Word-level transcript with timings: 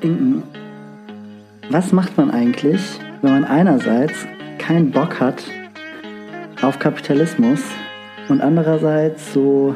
Inken, 0.00 0.42
was 1.70 1.92
macht 1.92 2.16
man 2.16 2.30
eigentlich, 2.30 2.80
wenn 3.22 3.32
man 3.32 3.44
einerseits 3.44 4.26
keinen 4.58 4.92
Bock 4.92 5.18
hat 5.18 5.42
auf 6.62 6.78
Kapitalismus 6.78 7.60
und 8.28 8.40
andererseits 8.40 9.32
so 9.32 9.74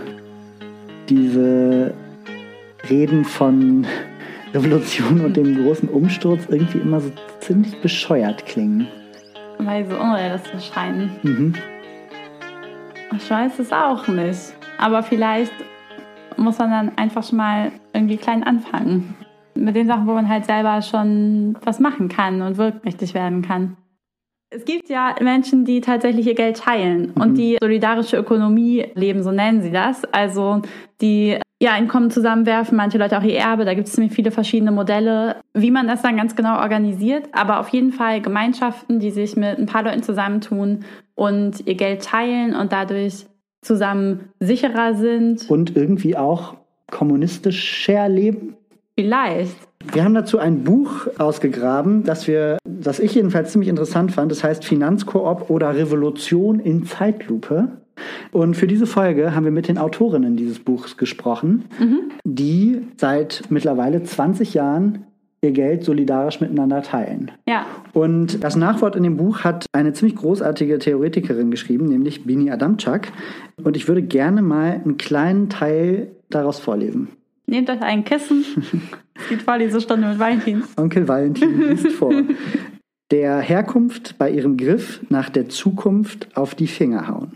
diese 1.08 1.92
Reden 2.88 3.24
von 3.24 3.86
Revolution 4.54 5.24
und 5.24 5.36
dem 5.36 5.64
großen 5.64 5.88
Umsturz 5.88 6.42
irgendwie 6.48 6.79
immer 6.79 7.00
so 7.00 7.10
ziemlich 7.40 7.80
bescheuert 7.80 8.46
klingen. 8.46 8.86
Weil 9.58 9.84
so 9.86 9.96
unrealistisch 9.96 10.70
scheinen. 10.72 11.10
Mhm. 11.22 11.54
Ich 13.16 13.30
weiß 13.30 13.58
es 13.58 13.72
auch 13.72 14.08
nicht. 14.08 14.54
Aber 14.79 15.02
vielleicht 15.02 15.53
muss 16.36 16.58
man 16.58 16.70
dann 16.70 16.98
einfach 16.98 17.22
schon 17.22 17.39
mal 17.39 17.72
irgendwie 17.93 18.16
klein 18.16 18.43
anfangen. 18.43 19.14
Mit 19.54 19.76
den 19.76 19.86
Sachen, 19.86 20.07
wo 20.07 20.14
man 20.14 20.29
halt 20.29 20.46
selber 20.46 20.80
schon 20.82 21.58
was 21.62 21.79
machen 21.79 22.08
kann 22.08 22.40
und 22.43 22.56
wirkmächtig 22.56 23.14
werden 23.14 23.43
kann. 23.43 23.76
Es 24.54 24.64
gibt 24.64 24.89
ja 24.90 25.14
Menschen, 25.20 25.64
die 25.64 25.80
tatsächlich 25.80 26.26
ihr 26.26 26.34
Geld 26.34 26.58
teilen 26.58 27.12
und 27.12 27.36
die 27.36 27.56
solidarische 27.61 28.18
Ökonomie 28.18 28.86
leben, 28.94 29.22
so 29.22 29.31
nennen 29.31 29.62
sie 29.62 29.70
das. 29.70 30.04
Also 30.04 30.61
die 31.00 31.39
ja, 31.62 31.75
Einkommen 31.75 32.11
zusammenwerfen, 32.11 32.77
manche 32.77 32.98
Leute 32.98 33.16
auch 33.16 33.22
ihr 33.22 33.39
Erbe, 33.39 33.64
da 33.64 33.75
gibt 33.75 33.86
es 33.86 33.94
ziemlich 33.94 34.12
viele 34.12 34.33
verschiedene 34.33 34.72
Modelle, 34.72 35.36
wie 35.55 35.70
man 35.70 35.86
das 35.86 36.03
dann 36.03 36.16
ganz 36.16 36.34
genau 36.34 36.58
organisiert. 36.58 37.28
Aber 37.30 37.61
auf 37.61 37.69
jeden 37.69 37.92
Fall 37.92 38.20
Gemeinschaften, 38.20 38.98
die 38.98 39.12
sich 39.12 39.36
mit 39.36 39.58
ein 39.61 39.67
paar 39.67 39.84
Leuten 39.84 40.03
zusammentun 40.03 40.80
und 41.14 41.64
ihr 41.64 41.77
Geld 41.77 42.03
teilen 42.03 42.56
und 42.56 42.72
dadurch 42.72 43.27
zusammen 43.61 44.31
sicherer 44.41 44.95
sind. 44.95 45.48
Und 45.48 45.77
irgendwie 45.77 46.17
auch 46.17 46.56
kommunistischer 46.91 48.09
leben? 48.09 48.56
Vielleicht. 48.98 49.55
Wir 49.92 50.03
haben 50.03 50.15
dazu 50.15 50.41
ein 50.41 50.65
Buch 50.65 51.06
ausgegraben, 51.17 52.03
das 52.03 52.27
wir, 52.27 52.59
das 52.65 52.98
ich 52.98 53.15
jedenfalls 53.15 53.53
ziemlich 53.53 53.69
interessant 53.69 54.11
fand. 54.11 54.33
Das 54.33 54.42
heißt 54.42 54.65
Finanzkoop 54.65 55.48
oder 55.48 55.77
Revolution 55.77 56.59
in 56.59 56.87
Zeitlupe. 56.87 57.69
Und 58.31 58.57
für 58.57 58.67
diese 58.67 58.87
Folge 58.87 59.35
haben 59.35 59.45
wir 59.45 59.53
mit 59.53 59.69
den 59.69 59.79
Autorinnen 59.79 60.37
dieses 60.37 60.59
Buchs 60.59 60.97
gesprochen, 60.97 61.65
die 62.25 62.81
seit 62.97 63.43
mittlerweile 63.51 64.03
20 64.03 64.55
Jahren 64.55 65.07
ihr 65.45 65.51
Geld 65.51 65.84
solidarisch 65.84 66.41
miteinander 66.41 66.83
teilen. 66.83 67.33
Ja. 67.49 67.67
Und 67.93 68.45
das 68.45 68.55
Nachwort 68.55 68.95
in 68.95 69.03
dem 69.03 69.17
Buch 69.17 69.41
hat 69.41 69.67
eine 69.73 69.93
ziemlich 69.93 70.17
großartige 70.17 70.79
Theoretikerin 70.79 71.51
geschrieben, 71.51 71.87
nämlich 71.87 72.25
Bini 72.25 72.51
Adamczak. 72.51 73.09
Und 73.62 73.77
ich 73.77 73.89
würde 73.89 74.03
gerne 74.03 74.41
mal 74.41 74.81
einen 74.84 74.99
kleinen 74.99 75.49
Teil 75.49 76.12
daraus 76.31 76.61
vorlesen. 76.61 77.09
Nehmt 77.47 77.69
euch 77.69 77.83
ein 77.83 78.05
Kissen. 78.05 78.45
Es 79.15 79.29
gibt 79.29 79.43
Vorlesestunde 79.43 80.09
mit 80.09 80.19
Valentin. 80.19 80.65
Onkel 80.77 81.06
Valentin 81.06 81.69
liest 81.69 81.93
vor. 81.93 82.12
Der 83.12 83.41
Herkunft 83.41 84.17
bei 84.17 84.31
ihrem 84.31 84.56
Griff 84.56 85.03
nach 85.11 85.29
der 85.29 85.51
Zukunft 85.51 86.34
auf 86.34 86.55
die 86.55 86.67
Finger 86.67 87.09
hauen. 87.09 87.33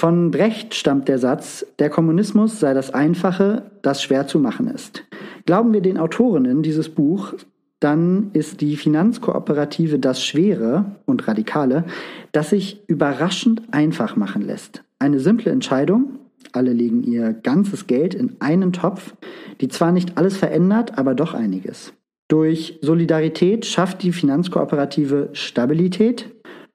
Von 0.00 0.30
Brecht 0.30 0.74
stammt 0.74 1.08
der 1.08 1.18
Satz, 1.18 1.66
der 1.78 1.90
Kommunismus 1.90 2.58
sei 2.58 2.72
das 2.72 2.94
Einfache, 2.94 3.64
das 3.82 4.02
schwer 4.02 4.26
zu 4.26 4.38
machen 4.38 4.66
ist. 4.66 5.04
Glauben 5.44 5.74
wir 5.74 5.82
den 5.82 5.98
Autorinnen 5.98 6.62
dieses 6.62 6.88
Buchs, 6.88 7.44
dann 7.80 8.30
ist 8.32 8.62
die 8.62 8.78
Finanzkooperative 8.78 9.98
das 9.98 10.24
Schwere 10.24 10.86
und 11.04 11.28
Radikale, 11.28 11.84
das 12.32 12.48
sich 12.48 12.82
überraschend 12.86 13.60
einfach 13.72 14.16
machen 14.16 14.40
lässt. 14.40 14.82
Eine 14.98 15.20
simple 15.20 15.52
Entscheidung, 15.52 16.18
alle 16.52 16.72
legen 16.72 17.02
ihr 17.02 17.34
ganzes 17.34 17.86
Geld 17.86 18.14
in 18.14 18.36
einen 18.40 18.72
Topf, 18.72 19.14
die 19.60 19.68
zwar 19.68 19.92
nicht 19.92 20.16
alles 20.16 20.38
verändert, 20.38 20.96
aber 20.96 21.14
doch 21.14 21.34
einiges. 21.34 21.92
Durch 22.28 22.78
Solidarität 22.80 23.66
schafft 23.66 24.02
die 24.02 24.12
Finanzkooperative 24.12 25.28
Stabilität, 25.34 26.30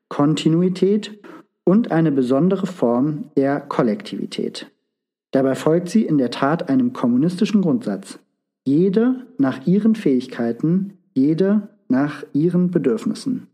Kontinuität 0.09 1.24
und 1.65 1.91
eine 1.91 2.11
besondere 2.11 2.67
Form 2.67 3.25
der 3.35 3.59
Kollektivität. 3.59 4.71
Dabei 5.31 5.55
folgt 5.55 5.89
sie 5.89 6.05
in 6.05 6.17
der 6.17 6.31
Tat 6.31 6.69
einem 6.69 6.93
kommunistischen 6.93 7.61
Grundsatz. 7.61 8.19
Jede 8.63 9.25
nach 9.37 9.67
ihren 9.67 9.95
Fähigkeiten, 9.95 10.93
jede 11.13 11.67
nach 11.89 12.23
ihren 12.31 12.71
Bedürfnissen. 12.71 13.47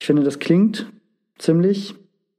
Ich 0.00 0.06
finde, 0.06 0.22
das 0.22 0.38
klingt 0.38 0.90
ziemlich 1.38 1.94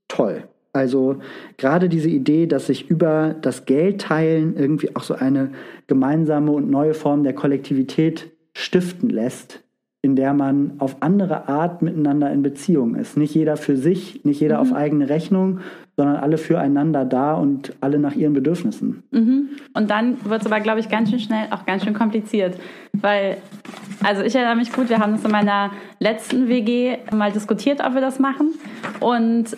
toll. 0.07 0.47
Also 0.73 1.17
gerade 1.57 1.89
diese 1.89 2.09
Idee, 2.09 2.47
dass 2.47 2.67
sich 2.67 2.89
über 2.89 3.35
das 3.41 3.65
Geld 3.65 4.01
teilen 4.01 4.55
irgendwie 4.55 4.95
auch 4.95 5.03
so 5.03 5.15
eine 5.15 5.51
gemeinsame 5.87 6.51
und 6.51 6.69
neue 6.69 6.93
Form 6.93 7.23
der 7.23 7.33
Kollektivität 7.33 8.31
stiften 8.53 9.09
lässt, 9.09 9.63
in 10.01 10.15
der 10.15 10.33
man 10.33 10.73
auf 10.77 10.97
andere 11.01 11.47
Art 11.49 11.81
miteinander 11.81 12.31
in 12.31 12.41
Beziehung 12.43 12.95
ist. 12.95 13.17
Nicht 13.17 13.33
jeder 13.33 13.57
für 13.57 13.75
sich, 13.75 14.23
nicht 14.23 14.39
jeder 14.39 14.61
auf 14.61 14.71
eigene 14.71 15.09
Rechnung, 15.09 15.59
sondern 15.95 16.17
alle 16.17 16.37
füreinander 16.37 17.03
da 17.03 17.33
und 17.33 17.73
alle 17.81 17.97
nach 17.97 18.13
ihren 18.13 18.33
Bedürfnissen. 18.33 19.03
Mhm. 19.11 19.49
Und 19.73 19.89
dann 19.89 20.23
wird 20.23 20.41
es 20.41 20.45
aber, 20.45 20.59
glaube 20.59 20.79
ich, 20.79 20.89
ganz 20.89 21.09
schön 21.09 21.19
schnell 21.19 21.47
auch 21.49 21.65
ganz 21.65 21.83
schön 21.83 21.95
kompliziert. 21.95 22.55
Weil, 22.93 23.37
also 24.03 24.21
ich 24.21 24.35
erinnere 24.35 24.55
mich 24.55 24.71
gut, 24.71 24.89
wir 24.89 24.99
haben 24.99 25.13
das 25.13 25.25
in 25.25 25.31
meiner 25.31 25.71
letzten 25.99 26.47
WG 26.47 26.97
mal 27.11 27.31
diskutiert, 27.31 27.83
ob 27.83 27.95
wir 27.95 28.01
das 28.01 28.19
machen. 28.19 28.53
Und 28.99 29.57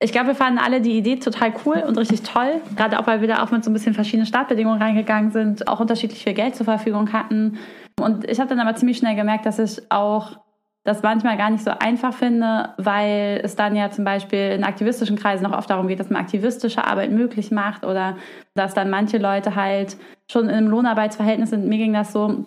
ich 0.00 0.12
glaube, 0.12 0.28
wir 0.28 0.34
fanden 0.34 0.58
alle 0.58 0.80
die 0.80 0.96
Idee 0.96 1.16
total 1.16 1.52
cool 1.64 1.82
und 1.86 1.98
richtig 1.98 2.22
toll. 2.22 2.60
Gerade 2.76 2.98
auch, 2.98 3.06
weil 3.06 3.20
wir 3.20 3.28
da 3.28 3.42
auch 3.42 3.50
mit 3.50 3.62
so 3.62 3.70
ein 3.70 3.74
bisschen 3.74 3.94
verschiedenen 3.94 4.26
Startbedingungen 4.26 4.80
reingegangen 4.80 5.30
sind, 5.30 5.68
auch 5.68 5.80
unterschiedlich 5.80 6.24
viel 6.24 6.34
Geld 6.34 6.56
zur 6.56 6.64
Verfügung 6.64 7.12
hatten. 7.12 7.58
Und 8.00 8.28
ich 8.28 8.40
habe 8.40 8.48
dann 8.48 8.60
aber 8.60 8.76
ziemlich 8.76 8.98
schnell 8.98 9.16
gemerkt, 9.16 9.46
dass 9.46 9.58
ich 9.58 9.90
auch 9.90 10.38
das 10.84 11.02
manchmal 11.02 11.38
gar 11.38 11.48
nicht 11.48 11.64
so 11.64 11.70
einfach 11.70 12.12
finde, 12.12 12.74
weil 12.76 13.40
es 13.42 13.56
dann 13.56 13.74
ja 13.74 13.90
zum 13.90 14.04
Beispiel 14.04 14.50
in 14.50 14.64
aktivistischen 14.64 15.16
Kreisen 15.16 15.46
auch 15.46 15.56
oft 15.56 15.70
darum 15.70 15.88
geht, 15.88 15.98
dass 15.98 16.10
man 16.10 16.20
aktivistische 16.20 16.84
Arbeit 16.84 17.10
möglich 17.10 17.50
macht 17.50 17.84
oder 17.84 18.16
dass 18.54 18.74
dann 18.74 18.90
manche 18.90 19.16
Leute 19.16 19.56
halt 19.56 19.96
schon 20.30 20.48
einem 20.50 20.68
Lohnarbeitsverhältnis 20.68 21.50
sind. 21.50 21.66
Mir 21.66 21.78
ging 21.78 21.94
das 21.94 22.12
so, 22.12 22.44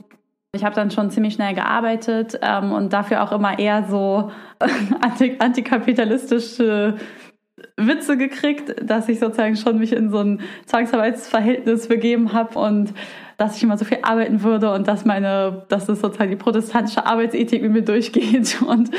ich 0.53 0.63
habe 0.63 0.75
dann 0.75 0.91
schon 0.91 1.09
ziemlich 1.09 1.33
schnell 1.33 1.55
gearbeitet 1.55 2.39
ähm, 2.43 2.73
und 2.73 2.93
dafür 2.93 3.23
auch 3.23 3.31
immer 3.31 3.57
eher 3.57 3.85
so 3.89 4.31
anti 5.01 5.37
antikapitalistische 5.39 6.95
Witze 7.75 8.17
gekriegt, 8.17 8.75
dass 8.83 9.09
ich 9.09 9.19
sozusagen 9.19 9.55
schon 9.55 9.79
mich 9.79 9.93
in 9.93 10.09
so 10.09 10.19
ein 10.19 10.41
Zwangsarbeitsverhältnis 10.65 11.87
begeben 11.87 12.33
habe 12.33 12.59
und 12.59 12.93
dass 13.37 13.57
ich 13.57 13.63
immer 13.63 13.77
so 13.77 13.85
viel 13.85 13.99
arbeiten 14.01 14.43
würde 14.43 14.71
und 14.71 14.87
dass 14.87 15.05
meine, 15.05 15.65
dass 15.69 15.87
es 15.89 16.01
sozusagen 16.01 16.31
die 16.31 16.37
protestantische 16.37 17.05
Arbeitsethik 17.05 17.61
mit 17.61 17.71
mir 17.71 17.81
durchgeht. 17.83 18.61
Und 18.67 18.89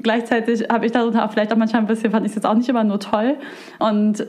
gleichzeitig 0.00 0.68
habe 0.70 0.86
ich 0.86 0.92
darunter 0.92 1.24
auch 1.24 1.32
vielleicht 1.32 1.52
auch 1.52 1.56
manchmal 1.56 1.82
ein 1.82 1.88
bisschen, 1.88 2.12
fand 2.12 2.24
ich 2.24 2.30
es 2.30 2.36
jetzt 2.36 2.44
auch 2.44 2.54
nicht 2.54 2.68
immer 2.68 2.84
nur 2.84 3.00
toll. 3.00 3.38
Und 3.80 4.24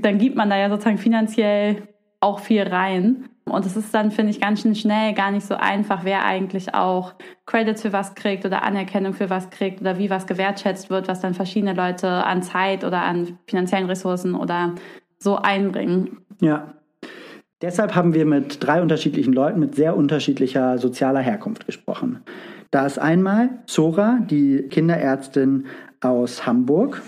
dann 0.00 0.18
gibt 0.18 0.36
man 0.36 0.50
da 0.50 0.58
ja 0.58 0.68
sozusagen 0.68 0.98
finanziell 0.98 1.88
auch 2.26 2.40
viel 2.40 2.62
rein. 2.62 3.28
Und 3.48 3.64
es 3.64 3.76
ist 3.76 3.94
dann, 3.94 4.10
finde 4.10 4.32
ich, 4.32 4.40
ganz 4.40 4.62
schön 4.62 4.74
schnell 4.74 5.14
gar 5.14 5.30
nicht 5.30 5.46
so 5.46 5.54
einfach, 5.54 6.04
wer 6.04 6.24
eigentlich 6.24 6.74
auch 6.74 7.14
Credits 7.46 7.82
für 7.82 7.92
was 7.92 8.16
kriegt 8.16 8.44
oder 8.44 8.64
Anerkennung 8.64 9.12
für 9.14 9.30
was 9.30 9.50
kriegt 9.50 9.80
oder 9.80 9.98
wie 9.98 10.10
was 10.10 10.26
gewertschätzt 10.26 10.90
wird, 10.90 11.06
was 11.06 11.20
dann 11.20 11.32
verschiedene 11.34 11.72
Leute 11.72 12.08
an 12.08 12.42
Zeit 12.42 12.82
oder 12.82 13.02
an 13.02 13.38
finanziellen 13.46 13.86
Ressourcen 13.86 14.34
oder 14.34 14.74
so 15.18 15.36
einbringen. 15.36 16.18
Ja. 16.40 16.74
Deshalb 17.62 17.94
haben 17.94 18.12
wir 18.12 18.26
mit 18.26 18.62
drei 18.66 18.82
unterschiedlichen 18.82 19.32
Leuten 19.32 19.60
mit 19.60 19.76
sehr 19.76 19.96
unterschiedlicher 19.96 20.76
sozialer 20.76 21.20
Herkunft 21.20 21.64
gesprochen. 21.64 22.22
Da 22.70 22.84
ist 22.84 22.98
einmal 22.98 23.50
Zora, 23.66 24.18
die 24.28 24.64
Kinderärztin 24.68 25.66
aus 26.00 26.46
Hamburg. 26.46 27.00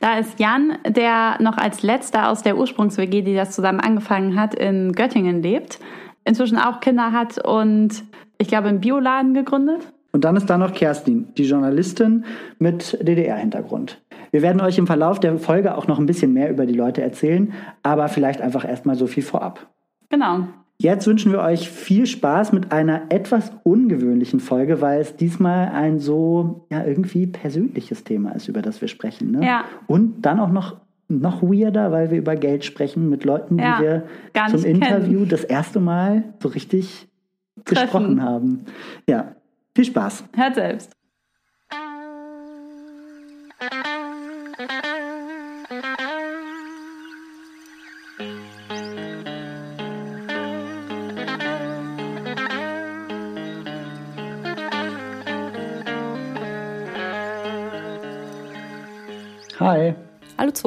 Da 0.00 0.18
ist 0.18 0.38
Jan, 0.38 0.78
der 0.86 1.36
noch 1.40 1.56
als 1.56 1.82
letzter 1.82 2.30
aus 2.30 2.42
der 2.42 2.56
Ursprungs-WG, 2.56 3.22
die 3.22 3.34
das 3.34 3.52
zusammen 3.52 3.80
angefangen 3.80 4.38
hat, 4.38 4.54
in 4.54 4.92
Göttingen 4.92 5.42
lebt, 5.42 5.78
inzwischen 6.24 6.58
auch 6.58 6.80
Kinder 6.80 7.12
hat 7.12 7.44
und 7.44 8.04
ich 8.38 8.48
glaube 8.48 8.68
einen 8.68 8.80
Bioladen 8.80 9.34
gegründet. 9.34 9.80
Und 10.12 10.24
dann 10.24 10.36
ist 10.36 10.48
da 10.48 10.58
noch 10.58 10.72
Kerstin, 10.72 11.28
die 11.36 11.44
Journalistin 11.44 12.24
mit 12.58 12.96
DDR-Hintergrund. 13.02 14.00
Wir 14.30 14.42
werden 14.42 14.60
euch 14.60 14.78
im 14.78 14.86
Verlauf 14.86 15.18
der 15.18 15.38
Folge 15.38 15.76
auch 15.76 15.86
noch 15.86 15.98
ein 15.98 16.06
bisschen 16.06 16.32
mehr 16.32 16.50
über 16.50 16.66
die 16.66 16.74
Leute 16.74 17.02
erzählen, 17.02 17.52
aber 17.82 18.08
vielleicht 18.08 18.40
einfach 18.40 18.64
erstmal 18.64 18.94
so 18.94 19.06
viel 19.06 19.22
vorab. 19.22 19.68
Genau. 20.10 20.46
Jetzt 20.78 21.06
wünschen 21.06 21.30
wir 21.32 21.40
euch 21.40 21.70
viel 21.70 22.06
Spaß 22.06 22.52
mit 22.52 22.72
einer 22.72 23.02
etwas 23.10 23.52
ungewöhnlichen 23.62 24.40
Folge, 24.40 24.80
weil 24.80 25.00
es 25.00 25.16
diesmal 25.16 25.68
ein 25.68 26.00
so 26.00 26.66
ja 26.70 26.84
irgendwie 26.84 27.26
persönliches 27.26 28.04
Thema 28.04 28.32
ist, 28.32 28.48
über 28.48 28.60
das 28.60 28.80
wir 28.80 28.88
sprechen. 28.88 29.30
Ne? 29.30 29.46
Ja. 29.46 29.64
Und 29.86 30.22
dann 30.22 30.40
auch 30.40 30.50
noch 30.50 30.76
noch 31.08 31.42
weirder, 31.42 31.92
weil 31.92 32.10
wir 32.10 32.18
über 32.18 32.34
Geld 32.34 32.64
sprechen 32.64 33.10
mit 33.10 33.24
Leuten, 33.24 33.58
Ja, 33.58 33.76
die 33.76 33.82
wir 33.84 34.02
zum 34.48 34.62
kennen. 34.62 34.82
Interview 34.82 35.24
das 35.26 35.44
erste 35.44 35.78
Mal 35.78 36.24
so 36.42 36.48
richtig 36.48 37.06
Treffen. 37.64 37.82
gesprochen 37.82 38.22
haben. 38.22 38.64
Ja, 39.08 39.36
viel 39.74 39.84
Spaß. 39.84 40.24
Hört 40.34 40.54
selbst. 40.54 40.93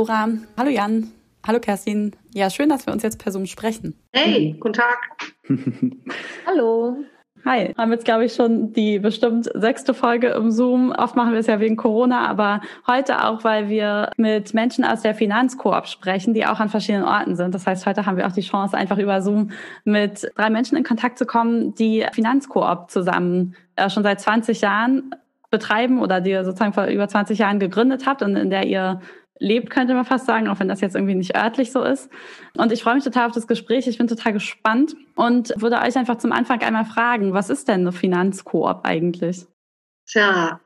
Hallo 0.08 0.28
Zora. 0.28 0.28
Hallo 0.58 0.70
Jan. 0.70 1.12
Hallo 1.46 1.60
Kerstin. 1.60 2.16
Ja, 2.34 2.50
schön, 2.50 2.70
dass 2.70 2.86
wir 2.86 2.94
uns 2.94 3.04
jetzt 3.04 3.22
per 3.22 3.32
Zoom 3.32 3.46
sprechen. 3.46 3.96
Hey, 4.14 4.56
guten 4.60 4.74
Tag. 4.74 4.98
Hallo. 6.46 6.98
Hi, 7.46 7.74
haben 7.78 7.92
jetzt, 7.92 8.06
glaube 8.06 8.26
ich, 8.26 8.34
schon 8.34 8.74
die 8.74 9.00
bestimmt 9.00 9.50
sechste 9.54 9.94
Folge 9.94 10.30
im 10.30 10.52
Zoom. 10.52 10.92
Oft 10.92 11.16
machen 11.16 11.32
wir 11.32 11.40
es 11.40 11.48
ja 11.48 11.60
wegen 11.60 11.78
Corona, 11.78 12.28
aber 12.28 12.62
heute 12.88 13.24
auch, 13.26 13.44
weil 13.44 13.70
wir 13.70 14.12
mit 14.18 14.54
Menschen 14.54 14.84
aus 14.84 15.02
der 15.02 15.16
Finanzkoop 15.16 15.88
sprechen, 15.88 16.34
die 16.34 16.46
auch 16.46 16.60
an 16.60 16.70
verschiedenen 16.70 17.06
Orten 17.06 17.36
sind. 17.36 17.54
Das 17.54 17.66
heißt, 17.66 17.86
heute 17.86 18.06
haben 18.06 18.18
wir 18.18 18.28
auch 18.28 18.34
die 18.34 18.42
Chance, 18.42 18.76
einfach 18.78 18.98
über 18.98 19.22
Zoom 19.22 19.52
mit 19.86 20.30
drei 20.36 20.50
Menschen 20.50 20.78
in 20.78 20.84
Kontakt 20.84 21.18
zu 21.18 21.26
kommen, 21.26 21.74
die 21.76 22.06
Finanzkoop 22.12 22.92
zusammen 22.92 23.56
äh, 23.76 23.90
schon 23.90 24.04
seit 24.04 24.20
20 24.20 24.62
Jahren 24.62 25.12
betreiben 25.50 26.02
oder 26.02 26.20
die 26.20 26.32
ihr 26.32 26.44
sozusagen 26.44 26.74
vor 26.74 26.86
über 26.86 27.08
20 27.08 27.40
Jahren 27.40 27.60
gegründet 27.60 28.06
habt 28.06 28.22
und 28.22 28.36
in 28.36 28.50
der 28.50 28.66
ihr 28.66 29.00
lebt, 29.40 29.70
könnte 29.70 29.94
man 29.94 30.06
fast 30.06 30.26
sagen, 30.26 30.48
auch 30.48 30.60
wenn 30.60 30.68
das 30.68 30.82
jetzt 30.82 30.96
irgendwie 30.96 31.16
nicht 31.16 31.36
örtlich 31.36 31.72
so 31.72 31.84
ist. 31.84 32.10
Und 32.56 32.72
ich 32.72 32.84
freue 32.84 32.96
mich 32.96 33.04
total 33.04 33.28
auf 33.28 33.34
das 33.34 33.48
Gespräch. 33.48 33.88
Ich 33.88 33.98
bin 33.98 34.08
total 34.08 34.34
gespannt 34.34 34.96
und 35.16 35.54
würde 35.62 35.80
euch 35.80 35.98
einfach 35.98 36.18
zum 36.18 36.32
Anfang 36.32 36.62
einmal 36.62 36.86
fragen, 36.86 37.34
was 37.34 37.50
ist 37.50 37.68
denn 37.68 37.82
eine 37.82 37.92
Finanzkoop 37.92 38.82
eigentlich? 38.84 39.46
Tja, 40.10 40.62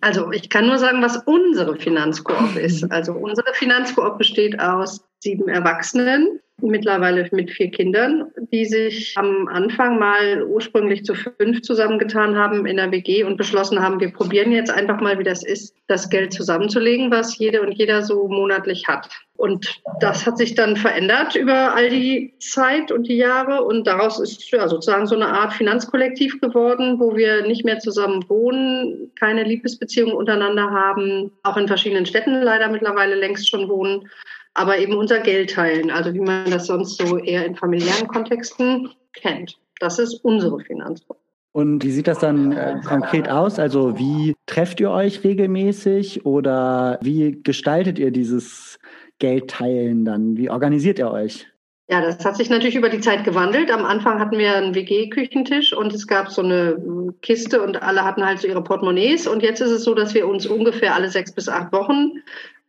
also 0.00 0.32
ich 0.32 0.48
kann 0.48 0.66
nur 0.66 0.78
sagen, 0.78 1.00
was 1.00 1.16
unsere 1.24 1.76
Finanzkoop 1.76 2.56
ist. 2.56 2.84
Also 2.90 3.12
unsere 3.12 3.54
Finanzkoop 3.54 4.18
besteht 4.18 4.58
aus 4.58 5.04
sieben 5.20 5.48
Erwachsenen, 5.48 6.40
mittlerweile 6.62 7.28
mit 7.32 7.50
vier 7.50 7.70
Kindern, 7.70 8.30
die 8.52 8.64
sich 8.64 9.14
am 9.16 9.48
Anfang 9.48 9.98
mal 9.98 10.42
ursprünglich 10.44 11.04
zu 11.04 11.14
fünf 11.14 11.62
zusammengetan 11.62 12.36
haben 12.36 12.66
in 12.66 12.76
der 12.76 12.90
WG 12.90 13.24
und 13.24 13.36
beschlossen 13.36 13.80
haben, 13.80 14.00
wir 14.00 14.12
probieren 14.12 14.52
jetzt 14.52 14.70
einfach 14.70 15.00
mal, 15.00 15.18
wie 15.18 15.24
das 15.24 15.44
ist, 15.44 15.74
das 15.86 16.08
Geld 16.08 16.32
zusammenzulegen, 16.32 17.10
was 17.10 17.36
jede 17.38 17.62
und 17.62 17.72
jeder 17.72 18.02
so 18.02 18.28
monatlich 18.28 18.86
hat. 18.86 19.08
Und 19.40 19.80
das 20.00 20.26
hat 20.26 20.36
sich 20.36 20.54
dann 20.54 20.76
verändert 20.76 21.34
über 21.34 21.74
all 21.74 21.88
die 21.88 22.34
Zeit 22.40 22.92
und 22.92 23.08
die 23.08 23.16
Jahre. 23.16 23.64
Und 23.64 23.86
daraus 23.86 24.20
ist 24.20 24.50
ja 24.50 24.68
sozusagen 24.68 25.06
so 25.06 25.14
eine 25.14 25.28
Art 25.28 25.54
Finanzkollektiv 25.54 26.42
geworden, 26.42 27.00
wo 27.00 27.16
wir 27.16 27.46
nicht 27.46 27.64
mehr 27.64 27.78
zusammen 27.78 28.22
wohnen, 28.28 29.10
keine 29.18 29.44
Liebesbeziehungen 29.44 30.14
untereinander 30.14 30.70
haben, 30.70 31.32
auch 31.42 31.56
in 31.56 31.68
verschiedenen 31.68 32.04
Städten 32.04 32.42
leider 32.42 32.68
mittlerweile 32.68 33.14
längst 33.14 33.48
schon 33.48 33.70
wohnen 33.70 34.10
aber 34.54 34.78
eben 34.78 34.94
unser 34.94 35.20
Geld 35.20 35.50
teilen, 35.50 35.90
also 35.90 36.12
wie 36.12 36.20
man 36.20 36.50
das 36.50 36.66
sonst 36.66 36.98
so 36.98 37.18
eher 37.18 37.46
in 37.46 37.56
familiären 37.56 38.08
Kontexten 38.08 38.90
kennt. 39.12 39.58
Das 39.78 39.98
ist 39.98 40.24
unsere 40.24 40.60
Finanzform. 40.60 41.18
Und 41.52 41.82
wie 41.82 41.90
sieht 41.90 42.06
das 42.06 42.20
dann 42.20 42.52
äh, 42.52 42.80
konkret 42.86 43.28
aus? 43.28 43.58
Also 43.58 43.98
wie 43.98 44.36
trefft 44.46 44.78
ihr 44.80 44.90
euch 44.90 45.24
regelmäßig 45.24 46.24
oder 46.24 46.98
wie 47.02 47.40
gestaltet 47.42 47.98
ihr 47.98 48.12
dieses 48.12 48.78
Geldteilen 49.18 50.04
dann? 50.04 50.36
Wie 50.36 50.48
organisiert 50.48 51.00
ihr 51.00 51.10
euch? 51.10 51.48
Ja, 51.88 52.00
das 52.00 52.24
hat 52.24 52.36
sich 52.36 52.48
natürlich 52.50 52.76
über 52.76 52.88
die 52.88 53.00
Zeit 53.00 53.24
gewandelt. 53.24 53.72
Am 53.72 53.84
Anfang 53.84 54.20
hatten 54.20 54.38
wir 54.38 54.54
einen 54.54 54.76
WG-Küchentisch 54.76 55.72
und 55.72 55.92
es 55.92 56.06
gab 56.06 56.30
so 56.30 56.40
eine 56.40 56.76
hm, 56.76 57.14
Kiste 57.20 57.60
und 57.62 57.82
alle 57.82 58.04
hatten 58.04 58.24
halt 58.24 58.38
so 58.38 58.46
ihre 58.46 58.62
Portemonnaies. 58.62 59.26
Und 59.26 59.42
jetzt 59.42 59.60
ist 59.60 59.72
es 59.72 59.82
so, 59.82 59.94
dass 59.94 60.14
wir 60.14 60.28
uns 60.28 60.46
ungefähr 60.46 60.94
alle 60.94 61.08
sechs 61.08 61.32
bis 61.32 61.48
acht 61.48 61.72
Wochen 61.72 62.12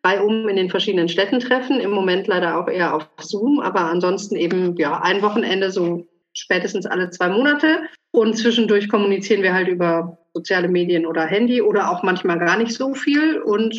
reihum 0.03 0.49
in 0.49 0.55
den 0.55 0.69
verschiedenen 0.69 1.09
Städten 1.09 1.39
treffen. 1.39 1.79
Im 1.79 1.91
Moment 1.91 2.27
leider 2.27 2.59
auch 2.59 2.67
eher 2.67 2.95
auf 2.95 3.07
Zoom, 3.19 3.59
aber 3.59 3.81
ansonsten 3.81 4.35
eben 4.35 4.75
ja 4.77 5.01
ein 5.01 5.21
Wochenende 5.21 5.71
so 5.71 6.07
spätestens 6.33 6.85
alle 6.85 7.09
zwei 7.09 7.29
Monate. 7.29 7.81
Und 8.11 8.37
zwischendurch 8.37 8.89
kommunizieren 8.89 9.43
wir 9.43 9.53
halt 9.53 9.67
über 9.67 10.17
soziale 10.33 10.67
Medien 10.67 11.05
oder 11.05 11.25
Handy 11.25 11.61
oder 11.61 11.91
auch 11.91 12.03
manchmal 12.03 12.39
gar 12.39 12.57
nicht 12.57 12.73
so 12.73 12.93
viel. 12.93 13.39
Und 13.41 13.75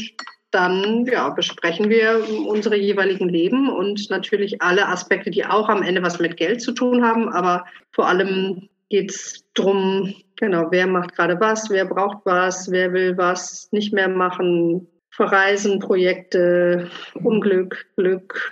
dann 0.51 1.07
ja, 1.07 1.31
besprechen 1.31 1.89
wir 1.89 2.25
unsere 2.47 2.77
jeweiligen 2.77 3.29
Leben 3.29 3.71
und 3.71 4.11
natürlich 4.11 4.61
alle 4.61 4.87
Aspekte, 4.87 5.31
die 5.31 5.47
auch 5.47 5.69
am 5.69 5.83
Ende 5.83 6.03
was 6.03 6.19
mit 6.19 6.37
Geld 6.37 6.61
zu 6.61 6.73
tun 6.73 7.03
haben. 7.05 7.31
Aber 7.31 7.65
vor 7.91 8.07
allem 8.07 8.69
geht 8.91 9.11
es 9.11 9.45
darum, 9.55 10.15
genau, 10.37 10.67
wer 10.71 10.87
macht 10.87 11.15
gerade 11.17 11.41
was, 11.41 11.71
wer 11.71 11.87
braucht 11.87 12.19
was, 12.25 12.71
wer 12.71 12.93
will 12.93 13.17
was 13.17 13.69
nicht 13.73 13.95
mehr 13.95 14.09
machen, 14.09 14.87
Verreisen, 15.13 15.79
Projekte, 15.79 16.91
Unglück, 17.23 17.87
Glück, 17.97 18.51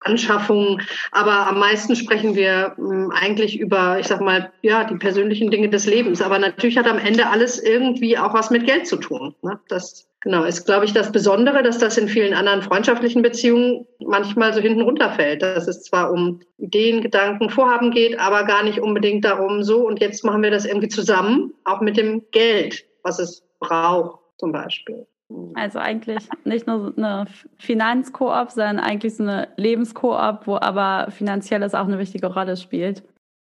Anschaffungen. 0.00 0.82
Aber 1.12 1.46
am 1.46 1.58
meisten 1.58 1.96
sprechen 1.96 2.34
wir 2.34 2.74
hm, 2.76 3.10
eigentlich 3.12 3.58
über, 3.58 3.98
ich 3.98 4.08
sag 4.08 4.20
mal, 4.20 4.52
ja, 4.62 4.84
die 4.84 4.96
persönlichen 4.96 5.50
Dinge 5.50 5.68
des 5.68 5.86
Lebens. 5.86 6.20
Aber 6.20 6.38
natürlich 6.38 6.76
hat 6.76 6.86
am 6.86 6.98
Ende 6.98 7.28
alles 7.28 7.62
irgendwie 7.62 8.18
auch 8.18 8.34
was 8.34 8.50
mit 8.50 8.66
Geld 8.66 8.86
zu 8.86 8.96
tun. 8.96 9.34
Ne? 9.42 9.58
Das 9.68 10.08
genau 10.20 10.44
ist, 10.44 10.64
glaube 10.64 10.84
ich, 10.84 10.92
das 10.92 11.12
Besondere, 11.12 11.62
dass 11.62 11.78
das 11.78 11.96
in 11.96 12.08
vielen 12.08 12.34
anderen 12.34 12.62
freundschaftlichen 12.62 13.22
Beziehungen 13.22 13.86
manchmal 14.00 14.52
so 14.52 14.60
hinten 14.60 14.82
runterfällt. 14.82 15.42
Dass 15.42 15.68
es 15.68 15.84
zwar 15.84 16.12
um 16.12 16.40
Ideen, 16.58 17.02
Gedanken, 17.02 17.50
Vorhaben 17.50 17.90
geht, 17.90 18.18
aber 18.18 18.44
gar 18.44 18.64
nicht 18.64 18.80
unbedingt 18.80 19.24
darum, 19.24 19.62
so 19.62 19.86
und 19.86 20.00
jetzt 20.00 20.24
machen 20.24 20.42
wir 20.42 20.50
das 20.50 20.64
irgendwie 20.64 20.88
zusammen, 20.88 21.54
auch 21.64 21.80
mit 21.80 21.96
dem 21.96 22.24
Geld, 22.32 22.84
was 23.02 23.18
es 23.18 23.44
braucht, 23.60 24.20
zum 24.38 24.50
Beispiel. 24.50 25.06
Also 25.54 25.78
eigentlich 25.78 26.28
nicht 26.44 26.66
nur 26.66 26.92
eine 26.96 27.26
Finanzkoop, 27.58 28.50
sondern 28.50 28.78
eigentlich 28.78 29.16
so 29.16 29.22
eine 29.22 29.48
Lebenskoop, 29.56 30.46
wo 30.46 30.56
aber 30.56 31.10
finanzielles 31.10 31.74
auch 31.74 31.86
eine 31.86 31.98
wichtige 31.98 32.26
Rolle 32.26 32.56
spielt. 32.56 33.02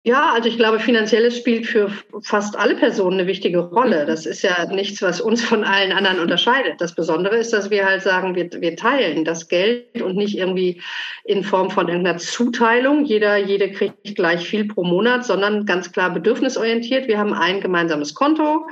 Ja, 0.07 0.33
also 0.33 0.47
ich 0.47 0.57
glaube, 0.57 0.79
finanzielles 0.79 1.35
spielt 1.35 1.65
für 1.65 1.89
fast 2.21 2.55
alle 2.55 2.75
Personen 2.75 3.19
eine 3.19 3.27
wichtige 3.27 3.57
Rolle. 3.57 4.05
Das 4.05 4.27
ist 4.27 4.43
ja 4.43 4.67
nichts, 4.67 5.01
was 5.01 5.19
uns 5.19 5.43
von 5.43 5.63
allen 5.63 5.91
anderen 5.91 6.19
unterscheidet. 6.19 6.79
Das 6.79 6.93
Besondere 6.93 7.37
ist, 7.37 7.53
dass 7.53 7.71
wir 7.71 7.85
halt 7.85 8.03
sagen, 8.03 8.35
wir, 8.35 8.47
wir 8.61 8.75
teilen 8.75 9.25
das 9.25 9.47
Geld 9.47 9.99
und 10.03 10.15
nicht 10.15 10.37
irgendwie 10.37 10.79
in 11.23 11.43
Form 11.43 11.71
von 11.71 11.87
irgendeiner 11.87 12.19
Zuteilung. 12.19 13.03
Jeder, 13.03 13.37
jede 13.37 13.71
kriegt 13.71 14.15
gleich 14.15 14.47
viel 14.47 14.67
pro 14.67 14.83
Monat, 14.83 15.25
sondern 15.25 15.65
ganz 15.65 15.91
klar 15.91 16.13
bedürfnisorientiert. 16.13 17.07
Wir 17.07 17.17
haben 17.17 17.33
ein 17.33 17.59
gemeinsames 17.59 18.13
Konto 18.13 18.67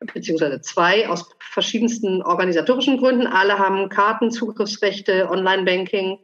beziehungsweise 0.00 0.60
zwei 0.60 1.08
aus 1.08 1.30
verschiedensten 1.38 2.22
organisatorischen 2.22 2.98
Gründen. 2.98 3.26
Alle 3.26 3.58
haben 3.58 3.88
Karten, 3.88 4.30
Zugriffsrechte, 4.30 5.28
Online-Banking, 5.30 6.18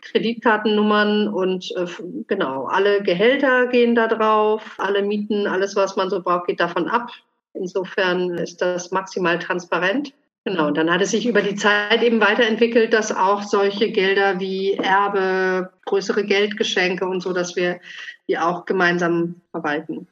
Kreditkartennummern 0.00 1.28
und 1.28 1.72
äh, 1.76 1.86
genau, 2.26 2.66
alle 2.66 3.02
Gehälter 3.02 3.66
gehen 3.66 3.94
da 3.94 4.06
drauf, 4.06 4.76
alle 4.78 5.02
Mieten, 5.02 5.46
alles, 5.46 5.76
was 5.76 5.96
man 5.96 6.08
so 6.08 6.22
braucht, 6.22 6.46
geht 6.46 6.60
davon 6.60 6.88
ab. 6.88 7.10
Insofern 7.52 8.30
ist 8.30 8.60
das 8.60 8.90
maximal 8.90 9.38
transparent. 9.38 10.12
Genau, 10.44 10.68
und 10.68 10.76
dann 10.76 10.90
hat 10.90 11.02
es 11.02 11.10
sich 11.10 11.26
über 11.26 11.42
die 11.42 11.56
Zeit 11.56 12.02
eben 12.02 12.20
weiterentwickelt, 12.20 12.92
dass 12.92 13.14
auch 13.14 13.42
solche 13.42 13.90
Gelder 13.90 14.40
wie 14.40 14.74
Erbe, 14.74 15.70
größere 15.84 16.24
Geldgeschenke 16.24 17.06
und 17.06 17.20
so, 17.20 17.32
dass 17.32 17.56
wir 17.56 17.80
die 18.28 18.38
auch 18.38 18.64
gemeinsam 18.64 19.42
verwalten. 19.50 20.06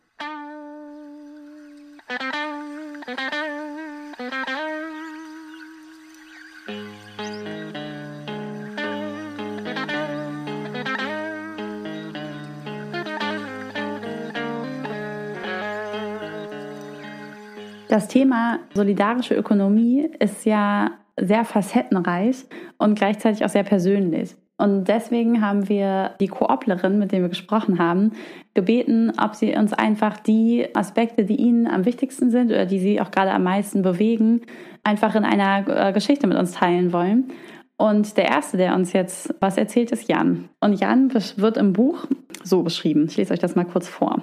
Das 17.97 18.09
Thema 18.09 18.59
solidarische 18.75 19.35
Ökonomie 19.35 20.11
ist 20.19 20.45
ja 20.45 20.91
sehr 21.19 21.47
facettenreich 21.47 22.45
und 22.77 22.95
gleichzeitig 22.95 23.43
auch 23.43 23.49
sehr 23.49 23.63
persönlich. 23.63 24.37
Und 24.59 24.85
deswegen 24.85 25.41
haben 25.41 25.71
wir 25.71 26.11
die 26.21 26.27
Kooplerin, 26.27 26.99
mit 26.99 27.13
der 27.13 27.23
wir 27.23 27.31
gesprochen 27.31 27.79
haben, 27.79 28.13
gebeten, 28.53 29.13
ob 29.19 29.35
sie 29.35 29.57
uns 29.57 29.73
einfach 29.73 30.21
die 30.21 30.69
Aspekte, 30.77 31.25
die 31.25 31.37
ihnen 31.37 31.67
am 31.67 31.87
wichtigsten 31.87 32.31
sind 32.31 32.51
oder 32.51 32.67
die 32.67 32.81
sie 32.81 33.01
auch 33.01 33.11
gerade 33.11 33.31
am 33.31 33.45
meisten 33.45 33.81
bewegen, 33.81 34.43
einfach 34.85 35.15
in 35.15 35.25
einer 35.25 35.67
äh, 35.67 35.93
Geschichte 35.95 36.27
mit 36.27 36.37
uns 36.37 36.53
teilen 36.53 36.93
wollen. 36.93 37.33
Und 37.79 38.19
der 38.19 38.27
erste, 38.27 38.59
der 38.59 38.75
uns 38.75 38.93
jetzt 38.93 39.35
was 39.41 39.57
erzählt, 39.57 39.91
ist 39.91 40.07
Jan. 40.07 40.51
Und 40.61 40.79
Jan 40.79 41.15
wird 41.15 41.57
im 41.57 41.73
Buch 41.73 42.07
so 42.45 42.63
beschrieben. 42.63 43.07
Ich 43.09 43.17
lese 43.17 43.33
euch 43.33 43.41
das 43.41 43.57
mal 43.57 43.65
kurz 43.65 43.89
vor. 43.89 44.23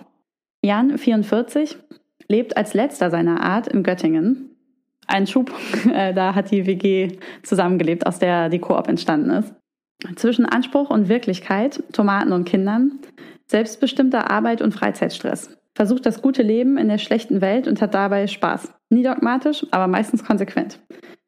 Jan, 0.63 0.95
44, 0.95 1.75
lebt 2.27 2.57
als 2.57 2.73
letzter 2.73 3.09
seiner 3.09 3.41
Art 3.41 3.67
in 3.67 3.83
Göttingen. 3.83 4.49
Ein 5.07 5.27
Schub, 5.27 5.51
äh, 5.93 6.13
da 6.13 6.35
hat 6.35 6.51
die 6.51 6.65
WG 6.65 7.17
zusammengelebt, 7.43 8.05
aus 8.05 8.19
der 8.19 8.49
die 8.49 8.59
Koop 8.59 8.87
entstanden 8.87 9.31
ist. 9.31 9.53
Zwischen 10.15 10.45
Anspruch 10.45 10.89
und 10.89 11.07
Wirklichkeit, 11.07 11.83
Tomaten 11.93 12.33
und 12.33 12.45
Kindern, 12.45 12.99
selbstbestimmter 13.47 14.31
Arbeit 14.31 14.61
und 14.61 14.73
Freizeitstress. 14.73 15.57
Versucht 15.75 16.05
das 16.05 16.21
gute 16.21 16.43
Leben 16.43 16.77
in 16.77 16.87
der 16.87 16.97
schlechten 16.97 17.41
Welt 17.41 17.67
und 17.67 17.81
hat 17.81 17.93
dabei 17.93 18.27
Spaß. 18.27 18.73
Nie 18.89 19.03
dogmatisch, 19.03 19.65
aber 19.71 19.87
meistens 19.87 20.23
konsequent. 20.23 20.79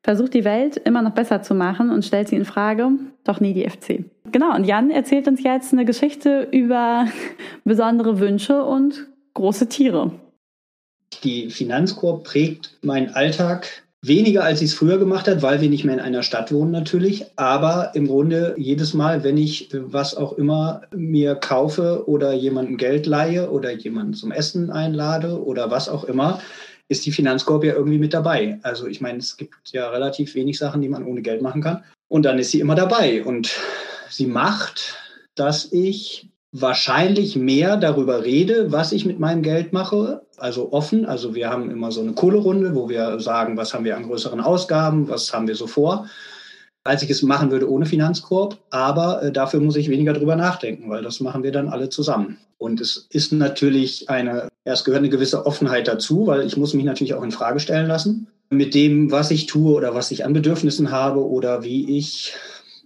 Versucht 0.03 0.35
die 0.35 0.45
Welt 0.45 0.77
immer 0.77 1.01
noch 1.01 1.13
besser 1.13 1.41
zu 1.41 1.55
machen 1.55 1.89
und 1.89 2.05
stellt 2.05 2.27
sie 2.27 2.35
in 2.35 2.45
Frage, 2.45 2.91
doch 3.23 3.39
nie 3.39 3.53
die 3.53 3.67
FC. 3.67 4.05
Genau, 4.31 4.53
und 4.53 4.65
Jan 4.65 4.91
erzählt 4.91 5.27
uns 5.27 5.41
jetzt 5.41 5.73
eine 5.73 5.83
Geschichte 5.83 6.47
über 6.51 7.07
besondere 7.63 8.19
Wünsche 8.19 8.63
und 8.63 9.07
große 9.33 9.67
Tiere. 9.67 10.11
Die 11.23 11.49
Finanzkorb 11.49 12.23
prägt 12.23 12.77
meinen 12.81 13.09
Alltag 13.09 13.85
Weniger 14.07 14.43
als 14.43 14.61
ich 14.61 14.69
es 14.69 14.75
früher 14.75 14.99
gemacht 14.99 15.27
habe, 15.27 15.41
weil 15.41 15.61
wir 15.61 15.69
nicht 15.69 15.83
mehr 15.83 15.95
in 15.95 15.99
einer 15.99 16.21
Stadt 16.21 16.51
wohnen 16.51 16.69
natürlich. 16.69 17.25
Aber 17.37 17.89
im 17.95 18.07
Grunde 18.07 18.53
jedes 18.55 18.93
Mal, 18.93 19.23
wenn 19.23 19.35
ich 19.35 19.69
was 19.73 20.15
auch 20.15 20.33
immer 20.33 20.83
mir 20.95 21.33
kaufe 21.33 22.07
oder 22.07 22.31
jemandem 22.33 22.77
Geld 22.77 23.07
leihe 23.07 23.49
oder 23.49 23.71
jemanden 23.71 24.13
zum 24.13 24.31
Essen 24.31 24.69
einlade 24.69 25.43
oder 25.43 25.71
was 25.71 25.89
auch 25.89 26.03
immer, 26.03 26.39
ist 26.87 27.07
die 27.07 27.11
Finanzkorb 27.11 27.63
ja 27.63 27.73
irgendwie 27.73 27.97
mit 27.97 28.13
dabei. 28.13 28.59
Also 28.61 28.85
ich 28.85 29.01
meine, 29.01 29.17
es 29.17 29.37
gibt 29.37 29.55
ja 29.71 29.89
relativ 29.89 30.35
wenig 30.35 30.59
Sachen, 30.59 30.81
die 30.81 30.89
man 30.89 31.03
ohne 31.03 31.23
Geld 31.23 31.41
machen 31.41 31.63
kann. 31.63 31.83
Und 32.07 32.25
dann 32.25 32.37
ist 32.37 32.51
sie 32.51 32.59
immer 32.59 32.75
dabei. 32.75 33.23
Und 33.23 33.55
sie 34.11 34.27
macht, 34.27 34.93
dass 35.33 35.71
ich 35.71 36.29
wahrscheinlich 36.51 37.35
mehr 37.35 37.75
darüber 37.75 38.23
rede, 38.23 38.71
was 38.71 38.91
ich 38.91 39.05
mit 39.05 39.19
meinem 39.19 39.41
Geld 39.41 39.73
mache, 39.73 40.21
also 40.37 40.71
offen. 40.73 41.05
Also 41.05 41.35
wir 41.35 41.49
haben 41.49 41.69
immer 41.69 41.91
so 41.91 42.01
eine 42.01 42.13
Kohlerunde, 42.13 42.75
wo 42.75 42.89
wir 42.89 43.19
sagen, 43.19 43.57
was 43.57 43.73
haben 43.73 43.85
wir 43.85 43.97
an 43.97 44.03
größeren 44.03 44.41
Ausgaben, 44.41 45.07
was 45.07 45.33
haben 45.33 45.47
wir 45.47 45.55
so 45.55 45.67
vor, 45.67 46.07
als 46.83 47.01
ich 47.03 47.09
es 47.09 47.23
machen 47.23 47.51
würde 47.51 47.69
ohne 47.69 47.85
Finanzkorb. 47.85 48.57
Aber 48.69 49.23
äh, 49.23 49.31
dafür 49.31 49.59
muss 49.59 49.75
ich 49.75 49.89
weniger 49.89 50.13
drüber 50.13 50.35
nachdenken, 50.35 50.89
weil 50.89 51.03
das 51.03 51.19
machen 51.19 51.43
wir 51.43 51.51
dann 51.51 51.69
alle 51.69 51.89
zusammen. 51.89 52.37
Und 52.57 52.79
es 52.81 53.07
ist 53.09 53.33
natürlich 53.33 54.09
eine, 54.09 54.47
es 54.63 54.83
gehört 54.83 54.99
eine 54.99 55.09
gewisse 55.09 55.45
Offenheit 55.45 55.87
dazu, 55.87 56.27
weil 56.27 56.45
ich 56.45 56.57
muss 56.57 56.73
mich 56.73 56.85
natürlich 56.85 57.13
auch 57.13 57.23
in 57.23 57.31
Frage 57.31 57.59
stellen 57.59 57.87
lassen 57.87 58.27
mit 58.49 58.75
dem, 58.75 59.11
was 59.11 59.31
ich 59.31 59.47
tue 59.47 59.73
oder 59.73 59.95
was 59.95 60.11
ich 60.11 60.23
an 60.23 60.33
Bedürfnissen 60.33 60.91
habe 60.91 61.27
oder 61.27 61.63
wie 61.63 61.97
ich 61.97 62.33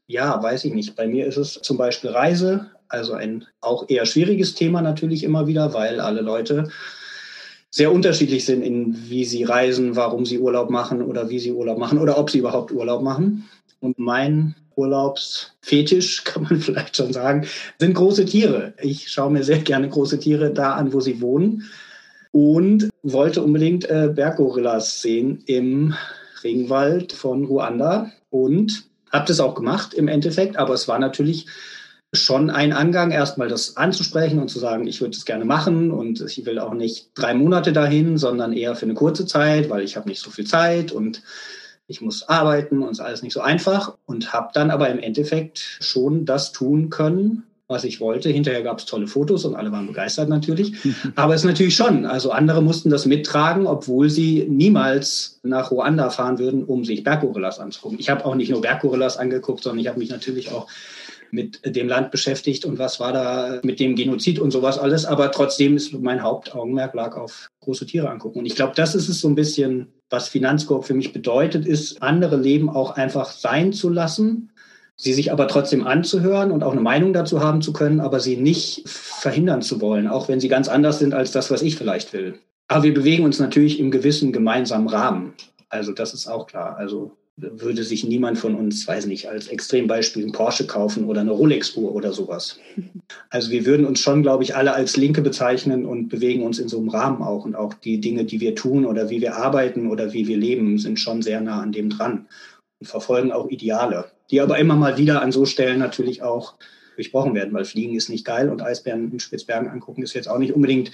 ja, 0.09 0.41
weiß 0.41 0.65
ich 0.65 0.73
nicht. 0.73 0.95
Bei 0.95 1.07
mir 1.07 1.27
ist 1.27 1.37
es 1.37 1.53
zum 1.61 1.77
Beispiel 1.77 2.09
Reise, 2.09 2.65
also 2.87 3.13
ein 3.13 3.45
auch 3.61 3.87
eher 3.87 4.07
schwieriges 4.07 4.55
Thema 4.55 4.81
natürlich 4.81 5.23
immer 5.23 5.45
wieder, 5.45 5.73
weil 5.75 5.99
alle 5.99 6.21
Leute 6.21 6.69
sehr 7.69 7.91
unterschiedlich 7.91 8.45
sind, 8.45 8.63
in 8.63 9.09
wie 9.09 9.25
sie 9.25 9.43
reisen, 9.43 9.95
warum 9.95 10.25
sie 10.25 10.39
Urlaub 10.39 10.69
machen 10.69 11.01
oder 11.01 11.29
wie 11.29 11.39
sie 11.39 11.51
Urlaub 11.51 11.77
machen 11.77 11.99
oder 11.99 12.17
ob 12.17 12.29
sie 12.29 12.39
überhaupt 12.39 12.71
Urlaub 12.71 13.03
machen. 13.03 13.47
Und 13.79 13.99
mein 13.99 14.55
Urlaubsfetisch, 14.75 16.23
kann 16.25 16.43
man 16.43 16.59
vielleicht 16.59 16.97
schon 16.97 17.13
sagen, 17.13 17.45
sind 17.79 17.93
große 17.93 18.25
Tiere. 18.25 18.73
Ich 18.81 19.11
schaue 19.11 19.31
mir 19.31 19.43
sehr 19.43 19.59
gerne 19.59 19.89
große 19.89 20.19
Tiere 20.19 20.51
da 20.51 20.73
an, 20.73 20.93
wo 20.93 20.99
sie 20.99 21.21
wohnen 21.21 21.63
und 22.31 22.89
wollte 23.03 23.41
unbedingt 23.41 23.89
äh, 23.89 24.11
Berggorillas 24.13 25.01
sehen 25.01 25.43
im 25.45 25.95
Regenwald 26.43 27.11
von 27.11 27.45
Ruanda 27.45 28.11
und 28.29 28.85
habe 29.11 29.25
das 29.27 29.39
auch 29.39 29.55
gemacht 29.55 29.93
im 29.93 30.07
Endeffekt, 30.07 30.57
aber 30.57 30.73
es 30.73 30.87
war 30.87 30.99
natürlich 30.99 31.47
schon 32.11 32.49
ein 32.49 32.73
Angang, 32.73 33.11
erstmal 33.11 33.49
das 33.49 33.77
anzusprechen 33.77 34.39
und 34.39 34.49
zu 34.49 34.59
sagen, 34.59 34.87
ich 34.87 34.99
würde 34.99 35.15
es 35.15 35.25
gerne 35.25 35.45
machen 35.45 35.91
und 35.91 36.21
ich 36.21 36.45
will 36.45 36.57
auch 36.57 36.73
nicht 36.73 37.11
drei 37.13 37.33
Monate 37.33 37.71
dahin, 37.71 38.17
sondern 38.17 38.53
eher 38.53 38.75
für 38.75 38.85
eine 38.85 38.95
kurze 38.95 39.25
Zeit, 39.25 39.69
weil 39.69 39.83
ich 39.83 39.95
habe 39.95 40.09
nicht 40.09 40.21
so 40.21 40.31
viel 40.31 40.45
Zeit 40.45 40.91
und 40.91 41.21
ich 41.85 42.01
muss 42.01 42.27
arbeiten 42.27 42.81
und 42.81 42.91
es 42.91 42.99
ist 42.99 43.05
alles 43.05 43.23
nicht 43.23 43.33
so 43.33 43.41
einfach 43.41 43.95
und 44.05 44.33
habe 44.33 44.49
dann 44.53 44.71
aber 44.71 44.89
im 44.89 44.99
Endeffekt 44.99 45.59
schon 45.81 46.25
das 46.25 46.51
tun 46.51 46.89
können, 46.89 47.43
was 47.67 47.83
ich 47.83 47.99
wollte. 47.99 48.29
Hinterher 48.29 48.63
gab 48.63 48.79
es 48.79 48.85
tolle 48.85 49.07
Fotos 49.07 49.45
und 49.45 49.55
alle 49.55 49.71
waren 49.71 49.85
begeistert 49.85 50.27
natürlich. 50.27 50.73
Aber 51.15 51.35
es 51.35 51.41
ist 51.41 51.47
natürlich 51.47 51.75
schon, 51.75 52.05
also 52.05 52.31
andere 52.31 52.63
mussten 52.63 52.89
das 52.89 53.05
mittragen, 53.05 53.67
obwohl 53.67 54.09
sie 54.09 54.47
niemals 54.49 55.39
nach 55.43 55.69
Ruanda 55.69 56.09
fahren 56.09 56.39
würden, 56.39 56.63
um 56.63 56.83
sich 56.83 57.03
Berggorillas 57.03 57.59
anzugucken. 57.59 57.99
Ich 57.99 58.09
habe 58.09 58.25
auch 58.25 58.33
nicht 58.33 58.49
nur 58.49 58.61
Berggorillas 58.61 59.17
angeguckt, 59.17 59.63
sondern 59.63 59.79
ich 59.79 59.87
habe 59.87 59.99
mich 59.99 60.09
natürlich 60.09 60.51
auch 60.51 60.67
mit 61.31 61.61
dem 61.63 61.87
Land 61.87 62.11
beschäftigt 62.11 62.65
und 62.65 62.79
was 62.79 62.99
war 62.99 63.13
da 63.13 63.59
mit 63.63 63.79
dem 63.79 63.95
Genozid 63.95 64.39
und 64.39 64.51
sowas 64.51 64.77
alles. 64.77 65.05
Aber 65.05 65.31
trotzdem 65.31 65.75
ist 65.75 65.93
mein 65.93 66.23
Hauptaugenmerk 66.23 66.93
lag 66.93 67.15
auf 67.15 67.49
große 67.61 67.85
Tiere 67.85 68.09
angucken. 68.09 68.39
Und 68.39 68.45
ich 68.45 68.55
glaube, 68.55 68.73
das 68.75 68.95
ist 68.95 69.09
es 69.09 69.21
so 69.21 69.27
ein 69.27 69.35
bisschen, 69.35 69.87
was 70.09 70.29
Finanzkorb 70.29 70.85
für 70.85 70.93
mich 70.93 71.13
bedeutet, 71.13 71.65
ist, 71.65 72.01
andere 72.01 72.37
Leben 72.37 72.69
auch 72.69 72.91
einfach 72.91 73.31
sein 73.31 73.73
zu 73.73 73.89
lassen 73.89 74.51
sie 74.99 75.13
sich 75.13 75.31
aber 75.31 75.47
trotzdem 75.47 75.87
anzuhören 75.87 76.51
und 76.51 76.61
auch 76.61 76.73
eine 76.73 76.81
Meinung 76.81 77.13
dazu 77.13 77.39
haben 77.39 77.61
zu 77.61 77.71
können, 77.71 78.01
aber 78.01 78.19
sie 78.19 78.35
nicht 78.35 78.83
verhindern 78.85 79.61
zu 79.61 79.79
wollen, 79.79 80.07
auch 80.07 80.27
wenn 80.27 80.41
sie 80.41 80.49
ganz 80.49 80.67
anders 80.67 80.99
sind 80.99 81.13
als 81.13 81.31
das, 81.31 81.49
was 81.49 81.61
ich 81.61 81.77
vielleicht 81.77 82.11
will. 82.11 82.37
Aber 82.67 82.83
wir 82.83 82.93
bewegen 82.93 83.23
uns 83.23 83.39
natürlich 83.39 83.79
im 83.79 83.91
gewissen 83.91 84.33
gemeinsamen 84.33 84.89
Rahmen. 84.89 85.33
Also 85.69 85.93
das 85.93 86.13
ist 86.13 86.27
auch 86.27 86.47
klar. 86.47 86.75
Also 86.77 87.15
würde 87.41 87.83
sich 87.83 88.03
niemand 88.03 88.37
von 88.37 88.55
uns, 88.55 88.87
weiß 88.87 89.05
nicht, 89.05 89.29
als 89.29 89.47
Extrembeispiel 89.47 90.23
einen 90.23 90.31
Porsche 90.31 90.67
kaufen 90.67 91.05
oder 91.05 91.21
eine 91.21 91.31
Rolex-Uhr 91.31 91.93
oder 91.93 92.13
sowas. 92.13 92.59
Also 93.31 93.51
wir 93.51 93.65
würden 93.65 93.85
uns 93.85 93.99
schon, 93.99 94.21
glaube 94.21 94.43
ich, 94.43 94.55
alle 94.55 94.73
als 94.73 94.95
Linke 94.97 95.21
bezeichnen 95.21 95.85
und 95.85 96.09
bewegen 96.09 96.43
uns 96.43 96.59
in 96.59 96.67
so 96.67 96.77
einem 96.77 96.89
Rahmen 96.89 97.23
auch. 97.23 97.45
Und 97.45 97.55
auch 97.55 97.73
die 97.73 97.99
Dinge, 97.99 98.23
die 98.23 98.39
wir 98.39 98.55
tun 98.55 98.85
oder 98.85 99.09
wie 99.09 99.21
wir 99.21 99.35
arbeiten 99.35 99.87
oder 99.87 100.13
wie 100.13 100.27
wir 100.27 100.37
leben, 100.37 100.77
sind 100.77 100.99
schon 100.99 101.21
sehr 101.21 101.41
nah 101.41 101.61
an 101.61 101.71
dem 101.71 101.89
dran 101.89 102.27
und 102.79 102.87
verfolgen 102.87 103.31
auch 103.31 103.49
Ideale 103.49 104.11
die 104.31 104.41
aber 104.41 104.57
immer 104.57 104.75
mal 104.75 104.97
wieder 104.97 105.21
an 105.21 105.31
so 105.31 105.45
Stellen 105.45 105.79
natürlich 105.79 106.21
auch 106.21 106.55
durchbrochen 106.95 107.33
werden, 107.33 107.53
weil 107.53 107.65
Fliegen 107.65 107.95
ist 107.95 108.09
nicht 108.09 108.25
geil 108.25 108.49
und 108.49 108.61
Eisbären 108.61 109.11
in 109.11 109.19
Spitzbergen 109.19 109.69
angucken 109.69 110.03
ist 110.03 110.13
jetzt 110.13 110.27
auch 110.27 110.37
nicht 110.37 110.53
unbedingt 110.53 110.91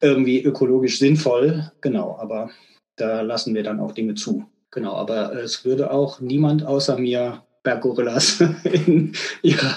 irgendwie 0.00 0.42
ökologisch 0.42 0.98
sinnvoll. 0.98 1.70
Genau, 1.80 2.16
aber 2.18 2.50
da 2.96 3.22
lassen 3.22 3.54
wir 3.54 3.62
dann 3.62 3.80
auch 3.80 3.92
Dinge 3.92 4.14
zu. 4.14 4.46
Genau, 4.70 4.94
aber 4.94 5.34
es 5.34 5.64
würde 5.64 5.90
auch 5.90 6.20
niemand 6.20 6.64
außer 6.64 6.98
mir 6.98 7.42
Berggorillas 7.62 8.40
in 8.64 9.12
ihrer 9.42 9.74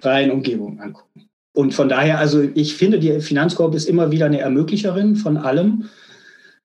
freien 0.00 0.30
Umgebung 0.30 0.80
angucken. 0.80 1.28
Und 1.52 1.74
von 1.74 1.88
daher, 1.88 2.18
also 2.18 2.42
ich 2.54 2.76
finde, 2.76 2.98
die 2.98 3.20
Finanzkorb 3.20 3.74
ist 3.74 3.88
immer 3.88 4.10
wieder 4.10 4.26
eine 4.26 4.40
Ermöglicherin 4.40 5.16
von 5.16 5.36
allem. 5.36 5.88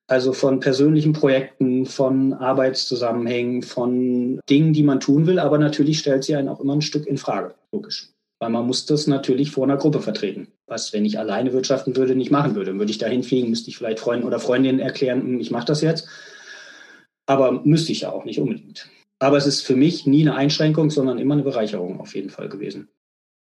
Also 0.07 0.33
von 0.33 0.59
persönlichen 0.59 1.13
Projekten, 1.13 1.87
von 1.87 2.33
Arbeitszusammenhängen, 2.33 3.63
von 3.63 4.39
Dingen, 4.47 4.71
die 4.73 4.83
man 4.83 4.99
tun 4.99 5.25
will. 5.25 5.39
Aber 5.39 5.57
natürlich 5.57 5.97
stellt 5.97 6.23
sie 6.23 6.35
einen 6.35 6.49
auch 6.49 6.59
immer 6.59 6.73
ein 6.73 6.81
Stück 6.81 7.07
in 7.07 7.17
Frage, 7.17 7.55
logisch. 7.71 8.09
Weil 8.39 8.51
man 8.51 8.67
muss 8.67 8.85
das 8.85 9.07
natürlich 9.07 9.49
vor 9.49 9.63
einer 9.63 9.77
Gruppe 9.77 10.01
vertreten. 10.01 10.49
Was, 10.67 10.93
wenn 10.93 11.05
ich 11.05 11.17
alleine 11.17 11.53
wirtschaften 11.53 11.95
würde, 11.95 12.15
nicht 12.15 12.29
machen 12.29 12.53
würde. 12.53 12.77
Würde 12.77 12.91
ich 12.91 12.99
dahin 12.99 13.23
fliegen, 13.23 13.49
müsste 13.49 13.69
ich 13.71 13.77
vielleicht 13.77 13.99
Freunden 13.99 14.27
oder 14.27 14.39
Freundinnen 14.39 14.79
erklären, 14.79 15.21
hm, 15.21 15.39
ich 15.39 15.49
mache 15.49 15.65
das 15.65 15.81
jetzt. 15.81 16.07
Aber 17.25 17.62
müsste 17.63 17.91
ich 17.91 18.01
ja 18.01 18.12
auch 18.12 18.25
nicht 18.25 18.39
unbedingt. 18.39 18.89
Aber 19.20 19.38
es 19.38 19.48
ist 19.48 19.65
für 19.65 19.75
mich 19.75 20.05
nie 20.05 20.22
eine 20.22 20.36
Einschränkung, 20.36 20.89
sondern 20.89 21.17
immer 21.17 21.34
eine 21.34 21.44
Bereicherung 21.44 22.00
auf 22.00 22.15
jeden 22.15 22.29
Fall 22.29 22.50
gewesen. 22.50 22.89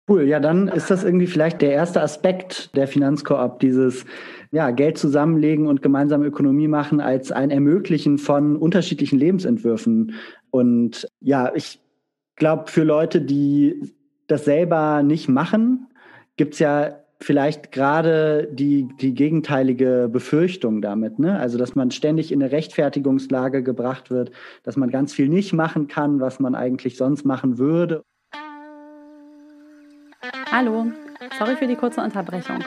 Cool, 0.08 0.22
ja, 0.22 0.40
dann 0.40 0.68
ist 0.68 0.90
das 0.90 1.04
irgendwie 1.04 1.26
vielleicht 1.26 1.60
der 1.60 1.72
erste 1.72 2.00
Aspekt 2.00 2.74
der 2.74 2.88
Finanzkoop, 2.88 3.60
dieses 3.60 4.06
ja, 4.50 4.70
Geld 4.70 4.96
zusammenlegen 4.96 5.66
und 5.66 5.82
gemeinsame 5.82 6.24
Ökonomie 6.24 6.68
machen 6.68 7.02
als 7.02 7.30
ein 7.30 7.50
Ermöglichen 7.50 8.16
von 8.16 8.56
unterschiedlichen 8.56 9.18
Lebensentwürfen. 9.18 10.14
Und 10.50 11.06
ja, 11.20 11.54
ich 11.54 11.78
glaube, 12.36 12.70
für 12.70 12.84
Leute, 12.84 13.20
die 13.20 13.92
das 14.28 14.46
selber 14.46 15.02
nicht 15.02 15.28
machen, 15.28 15.88
gibt's 16.38 16.58
ja 16.58 17.00
vielleicht 17.20 17.72
gerade 17.72 18.48
die, 18.52 18.88
die 19.00 19.14
gegenteilige 19.14 20.08
Befürchtung 20.10 20.80
damit. 20.80 21.18
Ne? 21.18 21.38
Also, 21.38 21.58
dass 21.58 21.74
man 21.74 21.90
ständig 21.90 22.32
in 22.32 22.42
eine 22.42 22.52
Rechtfertigungslage 22.52 23.62
gebracht 23.62 24.10
wird, 24.10 24.30
dass 24.62 24.76
man 24.76 24.90
ganz 24.90 25.12
viel 25.12 25.28
nicht 25.28 25.52
machen 25.52 25.88
kann, 25.88 26.20
was 26.20 26.40
man 26.40 26.54
eigentlich 26.54 26.96
sonst 26.96 27.24
machen 27.24 27.58
würde. 27.58 28.04
Hallo, 30.50 30.86
sorry 31.38 31.56
für 31.56 31.66
die 31.66 31.76
kurze 31.76 32.00
Unterbrechung. 32.00 32.58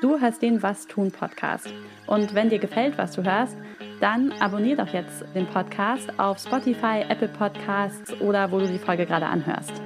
Du 0.00 0.18
hörst 0.18 0.40
den 0.40 0.62
Was 0.62 0.86
tun 0.86 1.10
Podcast. 1.10 1.72
Und 2.06 2.34
wenn 2.34 2.48
dir 2.48 2.58
gefällt, 2.58 2.96
was 2.96 3.12
du 3.12 3.22
hörst, 3.22 3.56
dann 4.00 4.32
abonnier 4.40 4.76
doch 4.76 4.88
jetzt 4.88 5.24
den 5.34 5.46
Podcast 5.46 6.10
auf 6.18 6.38
Spotify, 6.38 7.04
Apple 7.06 7.28
Podcasts 7.28 8.18
oder 8.20 8.50
wo 8.50 8.58
du 8.58 8.66
die 8.66 8.78
Folge 8.78 9.04
gerade 9.04 9.26
anhörst. 9.26 9.82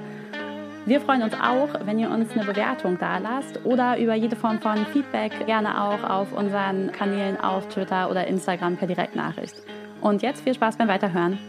Wir 0.87 1.01
freuen 1.01 1.23
uns 1.23 1.33
auch, 1.33 1.69
wenn 1.83 1.97
ihr 1.97 2.11
uns 2.11 2.31
eine 2.33 2.45
Bewertung 2.45 2.99
da 2.99 3.17
lasst 3.17 3.65
oder 3.65 3.99
über 3.99 4.13
jede 4.13 4.35
Form 4.35 4.59
von 4.59 4.77
Feedback 4.93 5.31
gerne 5.47 5.81
auch 5.81 6.03
auf 6.07 6.31
unseren 6.31 6.91
Kanälen 6.91 7.39
auf 7.39 7.67
Twitter 7.69 8.11
oder 8.11 8.27
Instagram 8.27 8.77
per 8.77 8.87
Direktnachricht. 8.87 9.55
Und 10.01 10.21
jetzt 10.21 10.41
viel 10.41 10.53
Spaß 10.53 10.77
beim 10.77 10.87
Weiterhören. 10.87 11.39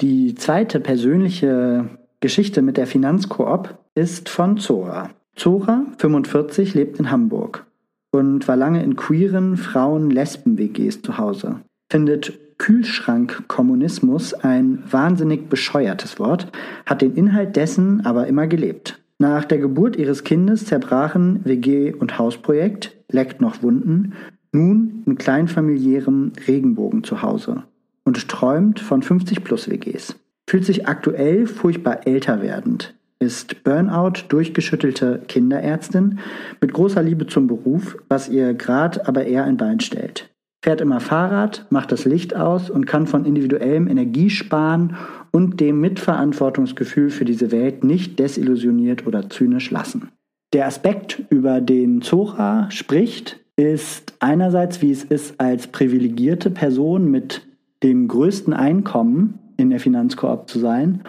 Die 0.00 0.34
zweite 0.34 0.80
persönliche 0.80 1.90
Geschichte 2.18 2.60
mit 2.60 2.76
der 2.76 2.88
Finanzkoop 2.88 3.78
ist 3.94 4.28
von 4.28 4.58
Zora. 4.58 5.10
Zora, 5.36 5.86
45, 5.98 6.74
lebt 6.74 6.98
in 6.98 7.12
Hamburg 7.12 7.66
und 8.10 8.48
war 8.48 8.56
lange 8.56 8.82
in 8.82 8.96
queeren 8.96 9.56
Frauen-Lesben-WGs 9.56 11.02
zu 11.02 11.18
Hause. 11.18 11.60
Findet 11.88 12.32
Kühlschrank-Kommunismus 12.62 14.34
ein 14.34 14.84
wahnsinnig 14.88 15.48
bescheuertes 15.48 16.20
Wort, 16.20 16.52
hat 16.86 17.02
den 17.02 17.16
Inhalt 17.16 17.56
dessen 17.56 18.06
aber 18.06 18.28
immer 18.28 18.46
gelebt. 18.46 19.00
Nach 19.18 19.44
der 19.44 19.58
Geburt 19.58 19.96
ihres 19.96 20.22
Kindes 20.22 20.66
zerbrachen 20.66 21.40
WG- 21.44 21.92
und 21.92 22.18
Hausprojekt, 22.18 22.96
leckt 23.10 23.40
noch 23.40 23.62
Wunden, 23.62 24.12
nun 24.52 25.02
in 25.06 25.18
kleinfamiliärem 25.18 26.32
Regenbogen 26.46 27.02
zu 27.02 27.22
Hause 27.22 27.64
und 28.04 28.28
träumt 28.28 28.78
von 28.78 29.02
50 29.02 29.42
plus 29.42 29.68
WGs 29.68 30.14
fühlt 30.48 30.64
sich 30.64 30.86
aktuell 30.86 31.46
furchtbar 31.46 32.06
älter 32.06 32.42
werdend, 32.42 32.94
ist 33.18 33.64
Burnout 33.64 34.24
durchgeschüttelte 34.28 35.22
Kinderärztin 35.26 36.18
mit 36.60 36.72
großer 36.72 37.02
Liebe 37.02 37.26
zum 37.26 37.46
Beruf, 37.46 37.96
was 38.08 38.28
ihr 38.28 38.54
grad 38.54 39.08
aber 39.08 39.24
eher 39.24 39.44
ein 39.44 39.56
Bein 39.56 39.80
stellt. 39.80 40.31
Fährt 40.62 40.80
immer 40.80 41.00
Fahrrad, 41.00 41.66
macht 41.70 41.90
das 41.92 42.04
Licht 42.04 42.36
aus 42.36 42.70
und 42.70 42.86
kann 42.86 43.06
von 43.06 43.24
individuellem 43.24 43.88
Energiesparen 43.88 44.96
und 45.32 45.60
dem 45.60 45.80
Mitverantwortungsgefühl 45.80 47.10
für 47.10 47.24
diese 47.24 47.50
Welt 47.50 47.82
nicht 47.82 48.18
desillusioniert 48.18 49.06
oder 49.06 49.28
zynisch 49.28 49.70
lassen. 49.70 50.08
Der 50.52 50.66
Aspekt, 50.66 51.24
über 51.30 51.60
den 51.60 52.02
Zora 52.02 52.70
spricht, 52.70 53.40
ist 53.56 54.14
einerseits, 54.20 54.80
wie 54.82 54.92
es 54.92 55.02
ist, 55.02 55.40
als 55.40 55.66
privilegierte 55.66 56.50
Person 56.50 57.10
mit 57.10 57.46
dem 57.82 58.06
größten 58.06 58.52
Einkommen 58.52 59.38
in 59.56 59.70
der 59.70 59.80
Finanzkoop 59.80 60.48
zu 60.48 60.58
sein 60.58 61.02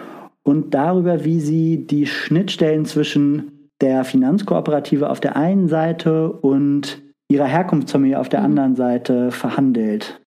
und 0.44 0.74
darüber, 0.74 1.26
wie 1.26 1.40
sie 1.40 1.86
die 1.86 2.08
Schnittstellen 2.08 2.86
zwischen 2.86 3.70
der 3.82 4.04
Finanzkooperative 4.04 5.10
auf 5.10 5.20
der 5.20 5.36
einen 5.36 5.68
Seite 5.68 6.32
und 6.32 7.02
ihrer 7.30 7.46
Herkunftsfamilie 7.46 8.20
auf 8.20 8.30
der 8.30 8.40
mhm. 8.40 8.46
anderen 8.46 8.76
Seite 8.76 9.32
verhandelt. 9.32 10.22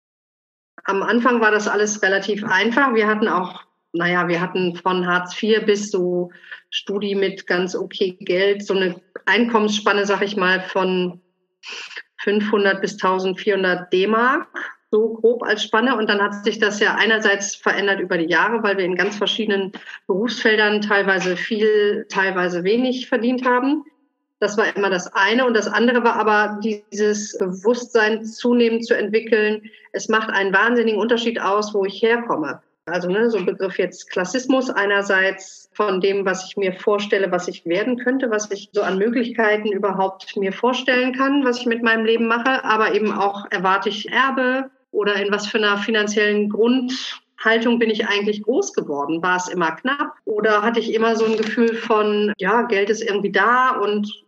Am 0.85 1.01
Anfang 1.01 1.39
war 1.41 1.51
das 1.51 1.67
alles 1.67 2.01
relativ 2.01 2.43
einfach. 2.43 2.93
Wir 2.93 3.07
hatten 3.07 3.27
auch, 3.27 3.63
naja, 3.93 4.27
wir 4.27 4.41
hatten 4.41 4.75
von 4.75 5.07
Hartz 5.07 5.41
IV 5.41 5.65
bis 5.65 5.91
so 5.91 6.31
Studi 6.69 7.15
mit 7.15 7.47
ganz 7.47 7.75
okay 7.75 8.17
Geld, 8.19 8.65
so 8.65 8.73
eine 8.73 8.99
Einkommensspanne, 9.25 10.05
sag 10.05 10.21
ich 10.21 10.35
mal, 10.35 10.61
von 10.61 11.21
500 12.17 12.81
bis 12.81 12.93
1400 12.93 13.91
D-Mark 13.93 14.47
so 14.93 15.13
grob 15.13 15.41
als 15.41 15.63
Spanne. 15.63 15.97
Und 15.97 16.07
dann 16.07 16.21
hat 16.21 16.45
sich 16.45 16.59
das 16.59 16.79
ja 16.79 16.95
einerseits 16.95 17.55
verändert 17.55 17.99
über 17.99 18.17
die 18.17 18.29
Jahre, 18.29 18.61
weil 18.61 18.77
wir 18.77 18.85
in 18.85 18.95
ganz 18.95 19.17
verschiedenen 19.17 19.71
Berufsfeldern 20.05 20.81
teilweise 20.81 21.35
viel, 21.35 22.05
teilweise 22.09 22.63
wenig 22.63 23.09
verdient 23.09 23.43
haben. 23.43 23.83
Das 24.43 24.57
war 24.57 24.75
immer 24.75 24.89
das 24.89 25.07
eine. 25.13 25.45
Und 25.45 25.55
das 25.55 25.67
andere 25.67 26.03
war 26.03 26.17
aber 26.17 26.59
dieses 26.61 27.37
Bewusstsein 27.37 28.25
zunehmend 28.25 28.85
zu 28.85 28.93
entwickeln. 28.93 29.61
Es 29.93 30.09
macht 30.09 30.29
einen 30.29 30.53
wahnsinnigen 30.53 30.99
Unterschied 30.99 31.39
aus, 31.39 31.73
wo 31.73 31.85
ich 31.85 32.01
herkomme. 32.01 32.61
Also 32.85 33.09
ne, 33.09 33.29
so 33.29 33.37
ein 33.37 33.45
Begriff 33.45 33.79
jetzt 33.79 34.09
Klassismus 34.09 34.69
einerseits 34.69 35.69
von 35.71 36.01
dem, 36.01 36.25
was 36.25 36.45
ich 36.45 36.57
mir 36.57 36.73
vorstelle, 36.73 37.31
was 37.31 37.47
ich 37.47 37.65
werden 37.65 37.97
könnte, 37.97 38.29
was 38.29 38.51
ich 38.51 38.67
so 38.73 38.81
an 38.81 38.97
Möglichkeiten 38.97 39.71
überhaupt 39.71 40.35
mir 40.35 40.51
vorstellen 40.51 41.13
kann, 41.13 41.45
was 41.45 41.59
ich 41.59 41.65
mit 41.65 41.81
meinem 41.81 42.03
Leben 42.05 42.27
mache, 42.27 42.65
aber 42.65 42.93
eben 42.93 43.13
auch 43.13 43.45
erwarte 43.49 43.87
ich 43.87 44.11
Erbe, 44.11 44.69
oder 44.93 45.15
in 45.15 45.31
was 45.31 45.47
für 45.47 45.57
einer 45.57 45.77
finanziellen 45.77 46.49
Grundhaltung 47.43 47.77
bin 47.77 47.89
ich 47.89 48.07
eigentlich 48.07 48.43
groß 48.43 48.73
geworden? 48.73 49.21
War 49.21 49.35
es 49.35 49.49
immer 49.49 49.71
knapp 49.71 50.15
oder 50.23 50.61
hatte 50.61 50.79
ich 50.79 50.93
immer 50.93 51.15
so 51.15 51.25
ein 51.25 51.35
Gefühl 51.35 51.75
von, 51.75 52.33
ja, 52.37 52.61
Geld 52.63 52.89
ist 52.89 53.01
irgendwie 53.01 53.31
da 53.31 53.71
und 53.81 54.23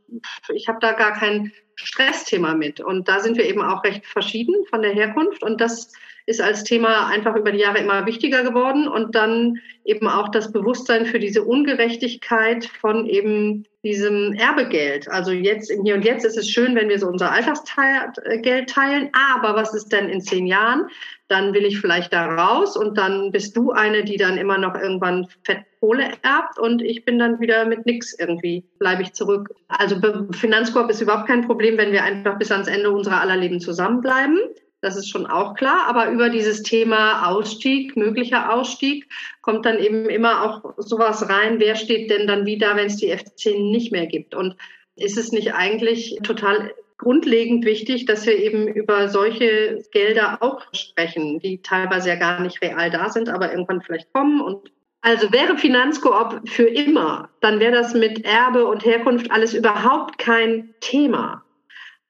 ich 0.53 0.67
habe 0.67 0.79
da 0.81 0.91
gar 0.91 1.13
kein 1.13 1.51
Stressthema 1.75 2.55
mit. 2.55 2.81
Und 2.81 3.07
da 3.07 3.19
sind 3.19 3.37
wir 3.37 3.45
eben 3.45 3.61
auch 3.61 3.83
recht 3.83 4.05
verschieden 4.05 4.55
von 4.69 4.81
der 4.81 4.93
Herkunft. 4.93 5.43
Und 5.43 5.61
das 5.61 5.93
ist 6.25 6.41
als 6.41 6.63
Thema 6.63 7.07
einfach 7.07 7.35
über 7.35 7.51
die 7.51 7.59
Jahre 7.59 7.79
immer 7.79 8.05
wichtiger 8.05 8.43
geworden. 8.43 8.87
Und 8.87 9.15
dann 9.15 9.59
eben 9.85 10.07
auch 10.07 10.29
das 10.29 10.51
Bewusstsein 10.51 11.05
für 11.05 11.19
diese 11.19 11.43
Ungerechtigkeit 11.43 12.65
von 12.65 13.05
eben 13.05 13.65
diesem 13.83 14.33
Erbegeld. 14.33 15.09
Also 15.09 15.31
jetzt 15.31 15.69
im 15.69 15.83
Hier 15.83 15.95
und 15.95 16.03
Jetzt 16.03 16.25
ist 16.25 16.37
es 16.37 16.49
schön, 16.49 16.75
wenn 16.75 16.89
wir 16.89 16.99
so 16.99 17.07
unser 17.07 17.31
Alltagsgeld 17.31 18.69
teilen. 18.69 19.09
Aber 19.13 19.55
was 19.55 19.73
ist 19.73 19.89
denn 19.89 20.09
in 20.09 20.21
zehn 20.21 20.47
Jahren? 20.47 20.89
Dann 21.27 21.53
will 21.53 21.65
ich 21.65 21.79
vielleicht 21.79 22.13
da 22.13 22.25
raus 22.25 22.77
und 22.77 22.97
dann 22.97 23.31
bist 23.31 23.57
du 23.57 23.71
eine, 23.71 24.03
die 24.03 24.17
dann 24.17 24.37
immer 24.37 24.57
noch 24.57 24.75
irgendwann 24.75 25.27
fett 25.43 25.65
Kohle 25.85 26.13
erbt 26.23 26.57
und 26.57 26.81
ich 26.81 27.05
bin 27.05 27.19
dann 27.19 27.39
wieder 27.39 27.65
mit 27.65 27.85
nichts 27.85 28.17
irgendwie, 28.17 28.63
bleibe 28.79 29.03
ich 29.03 29.13
zurück. 29.13 29.53
Also 29.67 29.97
Finanzkorb 30.31 30.89
ist 30.89 31.01
überhaupt 31.01 31.27
kein 31.27 31.45
Problem, 31.45 31.77
wenn 31.77 31.91
wir 31.91 32.03
einfach 32.03 32.39
bis 32.39 32.51
ans 32.51 32.67
Ende 32.67 32.89
unserer 32.89 33.21
aller 33.21 33.37
Leben 33.37 33.59
zusammenbleiben. 33.59 34.39
Das 34.81 34.97
ist 34.97 35.09
schon 35.09 35.27
auch 35.27 35.53
klar. 35.53 35.85
Aber 35.87 36.09
über 36.09 36.29
dieses 36.29 36.63
Thema 36.63 37.27
Ausstieg, 37.27 37.95
möglicher 37.95 38.51
Ausstieg, 38.51 39.07
kommt 39.41 39.65
dann 39.65 39.77
eben 39.77 40.09
immer 40.09 40.43
auch 40.43 40.73
sowas 40.77 41.29
rein. 41.29 41.59
Wer 41.59 41.75
steht 41.75 42.09
denn 42.09 42.25
dann 42.25 42.47
wieder, 42.47 42.75
wenn 42.75 42.87
es 42.87 42.97
die 42.97 43.13
F10 43.13 43.71
nicht 43.71 43.91
mehr 43.91 44.07
gibt? 44.07 44.33
Und 44.33 44.55
ist 44.95 45.17
es 45.17 45.31
nicht 45.31 45.53
eigentlich 45.53 46.19
total 46.23 46.71
grundlegend 46.97 47.65
wichtig, 47.65 48.05
dass 48.05 48.25
wir 48.25 48.37
eben 48.37 48.67
über 48.67 49.09
solche 49.09 49.83
Gelder 49.91 50.41
auch 50.41 50.61
sprechen, 50.73 51.39
die 51.39 51.61
teilweise 51.61 52.09
ja 52.09 52.15
gar 52.15 52.39
nicht 52.41 52.61
real 52.61 52.89
da 52.89 53.09
sind, 53.09 53.29
aber 53.29 53.51
irgendwann 53.51 53.81
vielleicht 53.81 54.11
kommen. 54.13 54.41
Und 54.41 54.71
also 55.01 55.31
wäre 55.31 55.57
Finanzkoop 55.57 56.47
für 56.49 56.67
immer, 56.67 57.29
dann 57.41 57.59
wäre 57.59 57.73
das 57.73 57.93
mit 57.93 58.25
Erbe 58.25 58.65
und 58.65 58.85
Herkunft 58.85 59.29
alles 59.31 59.53
überhaupt 59.53 60.17
kein 60.17 60.73
Thema. 60.79 61.43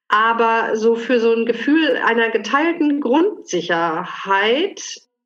Aber 0.08 0.76
so 0.76 0.96
für 0.96 1.20
so 1.20 1.34
ein 1.34 1.46
Gefühl 1.46 1.98
einer 2.06 2.30
geteilten 2.30 3.02
Grundsicherheit 3.02 4.80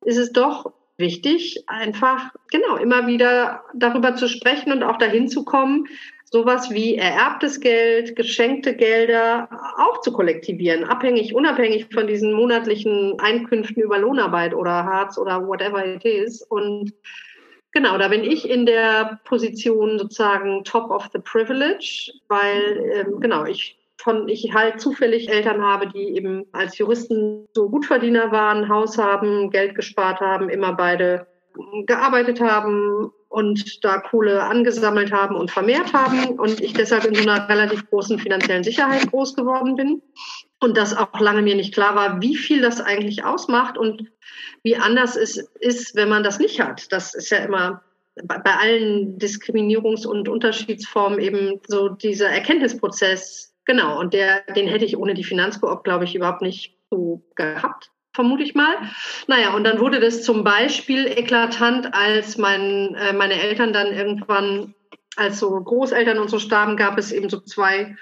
ist 0.04 0.16
es 0.16 0.32
doch 0.32 0.72
wichtig, 0.96 1.64
einfach 1.66 2.30
genau 2.50 2.76
immer 2.76 3.06
wieder 3.06 3.62
darüber 3.74 4.14
zu 4.14 4.28
sprechen 4.28 4.72
und 4.72 4.82
auch 4.82 4.98
dahin 4.98 5.28
zu 5.28 5.44
kommen, 5.44 5.86
sowas 6.30 6.70
wie 6.70 6.96
ererbtes 6.96 7.60
Geld, 7.60 8.14
geschenkte 8.14 8.74
Gelder 8.74 9.48
auch 9.78 10.00
zu 10.00 10.12
kollektivieren, 10.12 10.84
abhängig, 10.84 11.34
unabhängig 11.34 11.86
von 11.92 12.06
diesen 12.06 12.32
monatlichen 12.32 13.18
Einkünften 13.18 13.82
über 13.82 13.98
Lohnarbeit 13.98 14.54
oder 14.54 14.84
Harz 14.84 15.18
oder 15.18 15.46
whatever 15.46 15.84
it 15.84 16.04
is. 16.04 16.42
Und 16.42 16.92
Genau, 17.72 17.98
da 17.98 18.08
bin 18.08 18.24
ich 18.24 18.50
in 18.50 18.66
der 18.66 19.20
Position 19.24 19.96
sozusagen 19.96 20.64
top 20.64 20.90
of 20.90 21.08
the 21.12 21.20
privilege, 21.20 22.10
weil 22.26 22.90
ähm, 22.92 23.20
genau 23.20 23.44
ich 23.44 23.78
von 23.96 24.28
ich 24.28 24.52
halt 24.52 24.80
zufällig 24.80 25.28
Eltern 25.28 25.62
habe, 25.62 25.86
die 25.86 26.16
eben 26.16 26.46
als 26.52 26.78
Juristen 26.78 27.46
so 27.52 27.68
Gutverdiener 27.68 28.32
waren, 28.32 28.68
Haus 28.68 28.98
haben, 28.98 29.50
Geld 29.50 29.76
gespart 29.76 30.20
haben, 30.20 30.48
immer 30.48 30.72
beide 30.72 31.26
gearbeitet 31.86 32.40
haben 32.40 33.12
und 33.30 33.82
da 33.84 33.98
Kohle 33.98 34.42
angesammelt 34.42 35.12
haben 35.12 35.36
und 35.36 35.50
vermehrt 35.50 35.94
haben 35.94 36.38
und 36.38 36.60
ich 36.60 36.74
deshalb 36.74 37.06
in 37.06 37.14
so 37.14 37.22
einer 37.22 37.48
relativ 37.48 37.88
großen 37.88 38.18
finanziellen 38.18 38.64
Sicherheit 38.64 39.10
groß 39.10 39.34
geworden 39.34 39.76
bin. 39.76 40.02
Und 40.60 40.76
das 40.76 40.94
auch 40.94 41.18
lange 41.18 41.40
mir 41.40 41.54
nicht 41.54 41.72
klar 41.72 41.94
war, 41.94 42.20
wie 42.20 42.36
viel 42.36 42.60
das 42.60 42.80
eigentlich 42.80 43.24
ausmacht 43.24 43.78
und 43.78 44.04
wie 44.62 44.76
anders 44.76 45.16
es 45.16 45.38
ist, 45.60 45.96
wenn 45.96 46.10
man 46.10 46.22
das 46.22 46.38
nicht 46.38 46.60
hat. 46.60 46.92
Das 46.92 47.14
ist 47.14 47.30
ja 47.30 47.38
immer 47.38 47.82
bei 48.24 48.36
allen 48.44 49.18
Diskriminierungs- 49.18 50.06
und 50.06 50.28
Unterschiedsformen 50.28 51.18
eben 51.18 51.60
so 51.66 51.88
dieser 51.88 52.28
Erkenntnisprozess, 52.28 53.50
Genau, 53.70 54.00
und 54.00 54.14
der, 54.14 54.42
den 54.56 54.66
hätte 54.66 54.84
ich 54.84 54.96
ohne 54.96 55.14
die 55.14 55.22
Finanzkoop, 55.22 55.84
glaube 55.84 56.04
ich, 56.04 56.16
überhaupt 56.16 56.42
nicht 56.42 56.76
so 56.90 57.22
gehabt, 57.36 57.92
vermute 58.12 58.42
ich 58.42 58.54
mal. 58.54 58.74
Naja, 59.26 59.54
und 59.54 59.64
dann 59.64 59.80
wurde 59.80 60.00
das 60.00 60.22
zum 60.22 60.44
Beispiel 60.44 61.06
eklatant, 61.06 61.94
als 61.94 62.38
mein, 62.38 62.94
äh, 62.94 63.12
meine 63.12 63.40
Eltern 63.40 63.72
dann 63.72 63.92
irgendwann, 63.92 64.74
als 65.16 65.38
so 65.38 65.50
Großeltern 65.50 66.18
und 66.18 66.30
so 66.30 66.38
starben, 66.38 66.76
gab 66.76 66.98
es 66.98 67.12
eben 67.12 67.28
so 67.28 67.40
zwei 67.40 67.96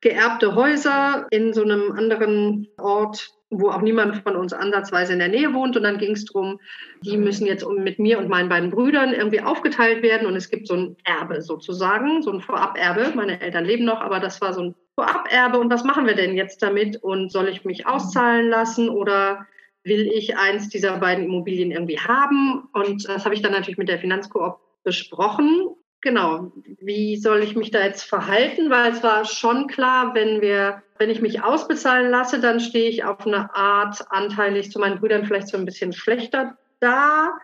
geerbte 0.00 0.54
Häuser 0.54 1.26
in 1.30 1.52
so 1.52 1.62
einem 1.62 1.92
anderen 1.92 2.68
Ort 2.78 3.36
wo 3.50 3.70
auch 3.70 3.80
niemand 3.80 4.16
von 4.22 4.36
uns 4.36 4.52
ansatzweise 4.52 5.12
in 5.12 5.20
der 5.20 5.28
Nähe 5.28 5.54
wohnt. 5.54 5.76
Und 5.76 5.84
dann 5.84 5.98
ging 5.98 6.12
es 6.12 6.24
darum, 6.24 6.58
die 7.02 7.16
müssen 7.16 7.46
jetzt 7.46 7.66
mit 7.68 7.98
mir 7.98 8.18
und 8.18 8.28
meinen 8.28 8.48
beiden 8.48 8.70
Brüdern 8.70 9.12
irgendwie 9.12 9.40
aufgeteilt 9.40 10.02
werden. 10.02 10.26
Und 10.26 10.36
es 10.36 10.50
gibt 10.50 10.66
so 10.66 10.74
ein 10.74 10.96
Erbe 11.04 11.40
sozusagen, 11.42 12.22
so 12.22 12.32
ein 12.32 12.40
Voraberbe. 12.40 13.12
Meine 13.14 13.40
Eltern 13.40 13.64
leben 13.64 13.84
noch, 13.84 14.00
aber 14.00 14.20
das 14.20 14.40
war 14.40 14.52
so 14.52 14.62
ein 14.62 14.74
Voraberbe. 14.96 15.58
Und 15.58 15.70
was 15.70 15.84
machen 15.84 16.06
wir 16.06 16.14
denn 16.14 16.36
jetzt 16.36 16.62
damit? 16.62 17.02
Und 17.02 17.30
soll 17.30 17.48
ich 17.48 17.64
mich 17.64 17.86
auszahlen 17.86 18.48
lassen 18.48 18.88
oder 18.88 19.46
will 19.84 20.08
ich 20.08 20.36
eins 20.36 20.68
dieser 20.68 20.98
beiden 20.98 21.26
Immobilien 21.26 21.70
irgendwie 21.70 22.00
haben? 22.00 22.68
Und 22.72 23.08
das 23.08 23.24
habe 23.24 23.34
ich 23.34 23.42
dann 23.42 23.52
natürlich 23.52 23.78
mit 23.78 23.88
der 23.88 24.00
Finanzkoop 24.00 24.58
besprochen 24.82 25.76
genau, 26.06 26.52
wie 26.80 27.16
soll 27.16 27.42
ich 27.42 27.56
mich 27.56 27.72
da 27.72 27.84
jetzt 27.84 28.04
verhalten? 28.04 28.70
Weil 28.70 28.92
es 28.92 29.02
war 29.02 29.24
schon 29.24 29.66
klar, 29.66 30.14
wenn 30.14 30.40
wir, 30.40 30.82
wenn 30.98 31.10
ich 31.10 31.20
mich 31.20 31.42
ausbezahlen 31.42 32.10
lasse, 32.10 32.40
dann 32.40 32.60
stehe 32.60 32.88
ich 32.88 33.04
auf 33.04 33.26
eine 33.26 33.54
Art 33.54 34.10
anteilig 34.10 34.70
zu 34.70 34.78
meinen 34.78 35.00
Brüdern 35.00 35.26
vielleicht 35.26 35.48
so 35.48 35.56
ein 35.56 35.64
bisschen 35.64 35.92
schlechter 35.92 36.56
da. 36.80 37.36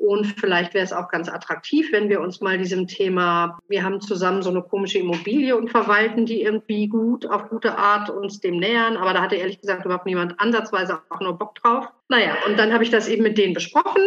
Und 0.00 0.24
vielleicht 0.24 0.72
wäre 0.72 0.84
es 0.84 0.94
auch 0.94 1.08
ganz 1.08 1.28
attraktiv, 1.28 1.92
wenn 1.92 2.08
wir 2.08 2.22
uns 2.22 2.40
mal 2.40 2.56
diesem 2.56 2.86
Thema, 2.88 3.58
wir 3.68 3.84
haben 3.84 4.00
zusammen 4.00 4.42
so 4.42 4.48
eine 4.48 4.62
komische 4.62 4.98
Immobilie 4.98 5.54
und 5.54 5.68
verwalten 5.68 6.24
die 6.24 6.40
irgendwie 6.40 6.88
gut, 6.88 7.26
auf 7.26 7.50
gute 7.50 7.76
Art 7.76 8.08
uns 8.08 8.40
dem 8.40 8.56
nähern. 8.56 8.96
Aber 8.96 9.12
da 9.12 9.20
hatte 9.20 9.36
ehrlich 9.36 9.60
gesagt 9.60 9.84
überhaupt 9.84 10.06
niemand 10.06 10.40
ansatzweise 10.40 11.02
auch 11.10 11.20
nur 11.20 11.36
Bock 11.36 11.54
drauf. 11.56 11.88
Naja, 12.10 12.38
und 12.44 12.58
dann 12.58 12.72
habe 12.72 12.82
ich 12.82 12.90
das 12.90 13.06
eben 13.06 13.22
mit 13.22 13.38
denen 13.38 13.54
besprochen 13.54 14.02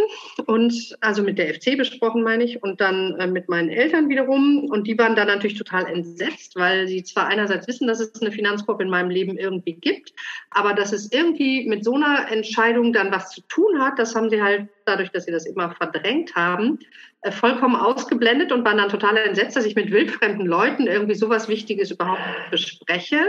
und 0.45 0.97
also 0.99 1.23
mit 1.23 1.37
der 1.37 1.53
FC 1.53 1.77
besprochen, 1.77 2.21
meine 2.21 2.43
ich, 2.43 2.61
und 2.61 2.81
dann 2.81 3.15
äh, 3.17 3.27
mit 3.27 3.47
meinen 3.47 3.69
Eltern 3.69 4.09
wiederum. 4.09 4.65
Und 4.69 4.87
die 4.87 4.97
waren 4.97 5.15
dann 5.15 5.27
natürlich 5.27 5.57
total 5.57 5.85
entsetzt, 5.85 6.57
weil 6.57 6.85
sie 6.85 7.03
zwar 7.03 7.27
einerseits 7.27 7.65
wissen, 7.65 7.87
dass 7.87 8.01
es 8.01 8.21
eine 8.21 8.33
Finanzkorb 8.33 8.81
in 8.81 8.89
meinem 8.89 9.09
Leben 9.09 9.37
irgendwie 9.37 9.75
gibt, 9.75 10.11
aber 10.49 10.73
dass 10.73 10.91
es 10.91 11.13
irgendwie 11.13 11.65
mit 11.65 11.85
so 11.85 11.95
einer 11.95 12.29
Entscheidung 12.29 12.91
dann 12.91 13.09
was 13.09 13.29
zu 13.29 13.39
tun 13.47 13.79
hat, 13.79 13.97
das 13.97 14.15
haben 14.15 14.29
sie 14.29 14.43
halt 14.43 14.67
dadurch, 14.83 15.11
dass 15.11 15.23
sie 15.23 15.31
das 15.31 15.45
immer 15.45 15.73
verdrängt 15.73 16.35
haben, 16.35 16.79
äh, 17.21 17.31
vollkommen 17.31 17.77
ausgeblendet 17.77 18.51
und 18.51 18.65
waren 18.65 18.79
dann 18.79 18.89
total 18.89 19.15
entsetzt, 19.15 19.55
dass 19.55 19.65
ich 19.65 19.75
mit 19.75 19.91
wildfremden 19.91 20.45
Leuten 20.45 20.87
irgendwie 20.87 21.15
sowas 21.15 21.47
Wichtiges 21.47 21.89
überhaupt 21.89 22.19
bespreche. 22.51 23.19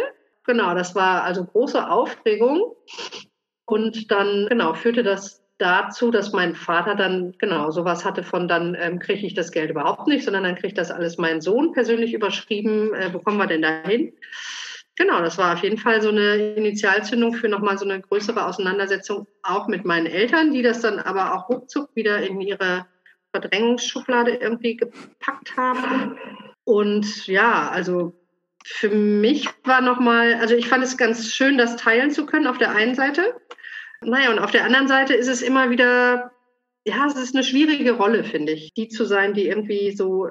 Genau, 0.42 0.74
das 0.74 0.96
war 0.96 1.22
also 1.22 1.44
große 1.44 1.88
Aufregung. 1.88 2.74
Und 3.66 4.10
dann, 4.10 4.46
genau, 4.48 4.74
führte 4.74 5.02
das 5.02 5.44
dazu, 5.58 6.10
dass 6.10 6.32
mein 6.32 6.54
Vater 6.54 6.94
dann 6.94 7.32
genau 7.38 7.70
sowas 7.70 8.04
hatte 8.04 8.22
von 8.22 8.48
dann 8.48 8.76
ähm, 8.78 8.98
kriege 8.98 9.26
ich 9.26 9.34
das 9.34 9.52
Geld 9.52 9.70
überhaupt 9.70 10.08
nicht, 10.08 10.24
sondern 10.24 10.44
dann 10.44 10.56
kriegt 10.56 10.76
das 10.78 10.90
alles 10.90 11.16
mein 11.16 11.40
Sohn 11.40 11.72
persönlich 11.72 12.12
überschrieben. 12.12 12.92
Äh, 12.94 13.14
wo 13.14 13.20
kommen 13.20 13.38
wir 13.38 13.46
denn 13.46 13.62
da 13.62 13.82
hin? 13.84 14.12
Genau, 14.96 15.20
das 15.20 15.38
war 15.38 15.54
auf 15.54 15.62
jeden 15.62 15.78
Fall 15.78 16.00
so 16.02 16.08
eine 16.08 16.54
Initialzündung 16.54 17.34
für 17.34 17.48
nochmal 17.48 17.78
so 17.78 17.84
eine 17.84 18.00
größere 18.00 18.46
Auseinandersetzung 18.46 19.26
auch 19.42 19.66
mit 19.66 19.84
meinen 19.84 20.06
Eltern, 20.06 20.52
die 20.52 20.62
das 20.62 20.80
dann 20.80 21.00
aber 21.00 21.34
auch 21.34 21.48
ruckzuck 21.48 21.90
wieder 21.94 22.22
in 22.22 22.40
ihre 22.40 22.86
Verdrängungsschublade 23.32 24.36
irgendwie 24.36 24.76
gepackt 24.76 25.56
haben. 25.56 26.16
Und 26.62 27.26
ja, 27.26 27.68
also 27.68 28.14
für 28.64 28.88
mich 28.88 29.48
war 29.64 29.82
nochmal, 29.82 30.34
also 30.34 30.54
ich 30.54 30.68
fand 30.68 30.82
es 30.82 30.96
ganz 30.96 31.32
schön, 31.32 31.58
das 31.58 31.76
teilen 31.76 32.10
zu 32.10 32.24
können 32.24 32.46
auf 32.46 32.58
der 32.58 32.74
einen 32.74 32.94
Seite. 32.94 33.36
Naja, 34.00 34.30
und 34.30 34.38
auf 34.38 34.50
der 34.50 34.64
anderen 34.64 34.88
Seite 34.88 35.14
ist 35.14 35.28
es 35.28 35.42
immer 35.42 35.70
wieder, 35.70 36.32
ja, 36.86 37.06
es 37.06 37.14
ist 37.14 37.34
eine 37.34 37.44
schwierige 37.44 37.92
Rolle, 37.92 38.24
finde 38.24 38.52
ich, 38.52 38.72
die 38.72 38.88
zu 38.88 39.04
sein, 39.04 39.34
die 39.34 39.46
irgendwie 39.46 39.92
so 39.92 40.30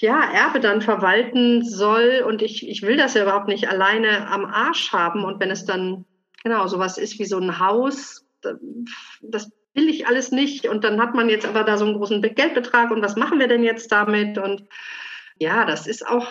ja, 0.00 0.30
Erbe 0.30 0.60
dann 0.60 0.82
verwalten 0.82 1.64
soll. 1.64 2.22
Und 2.26 2.42
ich, 2.42 2.68
ich 2.68 2.82
will 2.82 2.98
das 2.98 3.14
ja 3.14 3.22
überhaupt 3.22 3.48
nicht 3.48 3.68
alleine 3.68 4.28
am 4.28 4.44
Arsch 4.44 4.92
haben. 4.92 5.24
Und 5.24 5.40
wenn 5.40 5.50
es 5.50 5.64
dann, 5.64 6.04
genau, 6.42 6.66
sowas 6.66 6.98
ist 6.98 7.18
wie 7.18 7.24
so 7.24 7.38
ein 7.38 7.58
Haus, 7.60 8.26
das 9.22 9.50
will 9.72 9.88
ich 9.88 10.06
alles 10.06 10.32
nicht. 10.32 10.68
Und 10.68 10.84
dann 10.84 11.00
hat 11.00 11.14
man 11.14 11.30
jetzt 11.30 11.46
aber 11.46 11.64
da 11.64 11.78
so 11.78 11.86
einen 11.86 11.96
großen 11.96 12.20
Geldbetrag. 12.20 12.90
Und 12.90 13.02
was 13.02 13.16
machen 13.16 13.38
wir 13.38 13.48
denn 13.48 13.62
jetzt 13.62 13.90
damit? 13.90 14.36
Und 14.36 14.64
ja, 15.38 15.64
das 15.64 15.86
ist 15.86 16.06
auch 16.06 16.30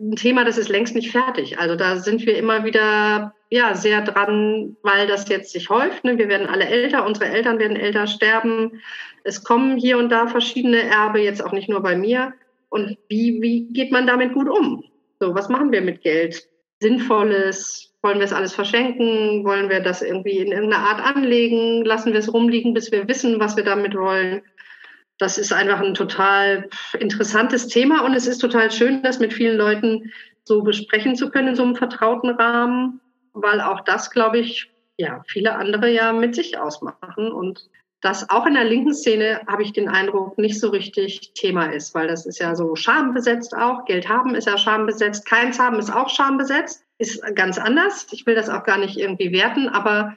ein 0.00 0.16
Thema, 0.16 0.44
das 0.44 0.58
ist 0.58 0.68
längst 0.68 0.94
nicht 0.94 1.10
fertig. 1.10 1.58
Also 1.58 1.74
da 1.74 1.96
sind 1.96 2.24
wir 2.24 2.36
immer 2.36 2.64
wieder 2.64 3.34
ja 3.50 3.74
sehr 3.74 4.02
dran, 4.02 4.76
weil 4.82 5.06
das 5.06 5.28
jetzt 5.28 5.52
sich 5.52 5.70
häuft. 5.70 6.04
Ne? 6.04 6.18
Wir 6.18 6.28
werden 6.28 6.46
alle 6.46 6.66
älter, 6.66 7.04
unsere 7.04 7.26
Eltern 7.26 7.58
werden 7.58 7.76
älter, 7.76 8.06
sterben. 8.06 8.80
Es 9.24 9.42
kommen 9.42 9.76
hier 9.76 9.98
und 9.98 10.10
da 10.10 10.28
verschiedene 10.28 10.82
Erbe, 10.82 11.20
jetzt 11.20 11.42
auch 11.44 11.52
nicht 11.52 11.68
nur 11.68 11.82
bei 11.82 11.96
mir. 11.96 12.34
Und 12.68 12.98
wie, 13.08 13.40
wie 13.40 13.72
geht 13.72 13.90
man 13.90 14.06
damit 14.06 14.34
gut 14.34 14.48
um? 14.48 14.84
So, 15.20 15.34
was 15.34 15.48
machen 15.48 15.72
wir 15.72 15.80
mit 15.80 16.02
Geld? 16.02 16.46
Sinnvolles? 16.80 17.92
Wollen 18.02 18.18
wir 18.18 18.24
es 18.24 18.32
alles 18.32 18.54
verschenken? 18.54 19.44
Wollen 19.44 19.68
wir 19.68 19.80
das 19.80 20.02
irgendwie 20.02 20.38
in 20.38 20.52
irgendeiner 20.52 20.84
Art 20.84 21.04
anlegen? 21.04 21.84
Lassen 21.84 22.12
wir 22.12 22.20
es 22.20 22.32
rumliegen, 22.32 22.72
bis 22.72 22.92
wir 22.92 23.08
wissen, 23.08 23.40
was 23.40 23.56
wir 23.56 23.64
damit 23.64 23.96
wollen? 23.96 24.42
Das 25.18 25.36
ist 25.36 25.52
einfach 25.52 25.80
ein 25.80 25.94
total 25.94 26.68
interessantes 26.98 27.66
Thema 27.66 28.04
und 28.04 28.14
es 28.14 28.26
ist 28.26 28.38
total 28.38 28.70
schön, 28.70 29.02
das 29.02 29.18
mit 29.18 29.32
vielen 29.32 29.56
Leuten 29.56 30.12
so 30.44 30.62
besprechen 30.62 31.16
zu 31.16 31.30
können 31.30 31.48
in 31.48 31.54
so 31.56 31.64
einem 31.64 31.76
vertrauten 31.76 32.30
Rahmen, 32.30 33.00
weil 33.32 33.60
auch 33.60 33.80
das, 33.80 34.10
glaube 34.10 34.38
ich, 34.38 34.70
ja, 34.96 35.22
viele 35.26 35.56
andere 35.56 35.90
ja 35.90 36.12
mit 36.12 36.34
sich 36.34 36.58
ausmachen 36.58 37.30
und 37.30 37.68
das 38.00 38.30
auch 38.30 38.46
in 38.46 38.54
der 38.54 38.64
linken 38.64 38.94
Szene 38.94 39.40
habe 39.48 39.64
ich 39.64 39.72
den 39.72 39.88
Eindruck 39.88 40.38
nicht 40.38 40.60
so 40.60 40.68
richtig 40.68 41.32
Thema 41.34 41.66
ist, 41.72 41.94
weil 41.94 42.06
das 42.06 42.26
ist 42.26 42.38
ja 42.38 42.54
so 42.54 42.76
schambesetzt 42.76 43.56
auch. 43.56 43.86
Geld 43.86 44.08
haben 44.08 44.36
ist 44.36 44.46
ja 44.46 44.56
schambesetzt. 44.56 45.26
Keins 45.26 45.58
haben 45.58 45.80
ist 45.80 45.90
auch 45.90 46.08
schambesetzt. 46.08 46.84
Ist 46.98 47.20
ganz 47.34 47.58
anders. 47.58 48.06
Ich 48.12 48.24
will 48.24 48.36
das 48.36 48.50
auch 48.50 48.62
gar 48.62 48.78
nicht 48.78 48.96
irgendwie 48.98 49.32
werten, 49.32 49.68
aber 49.68 50.16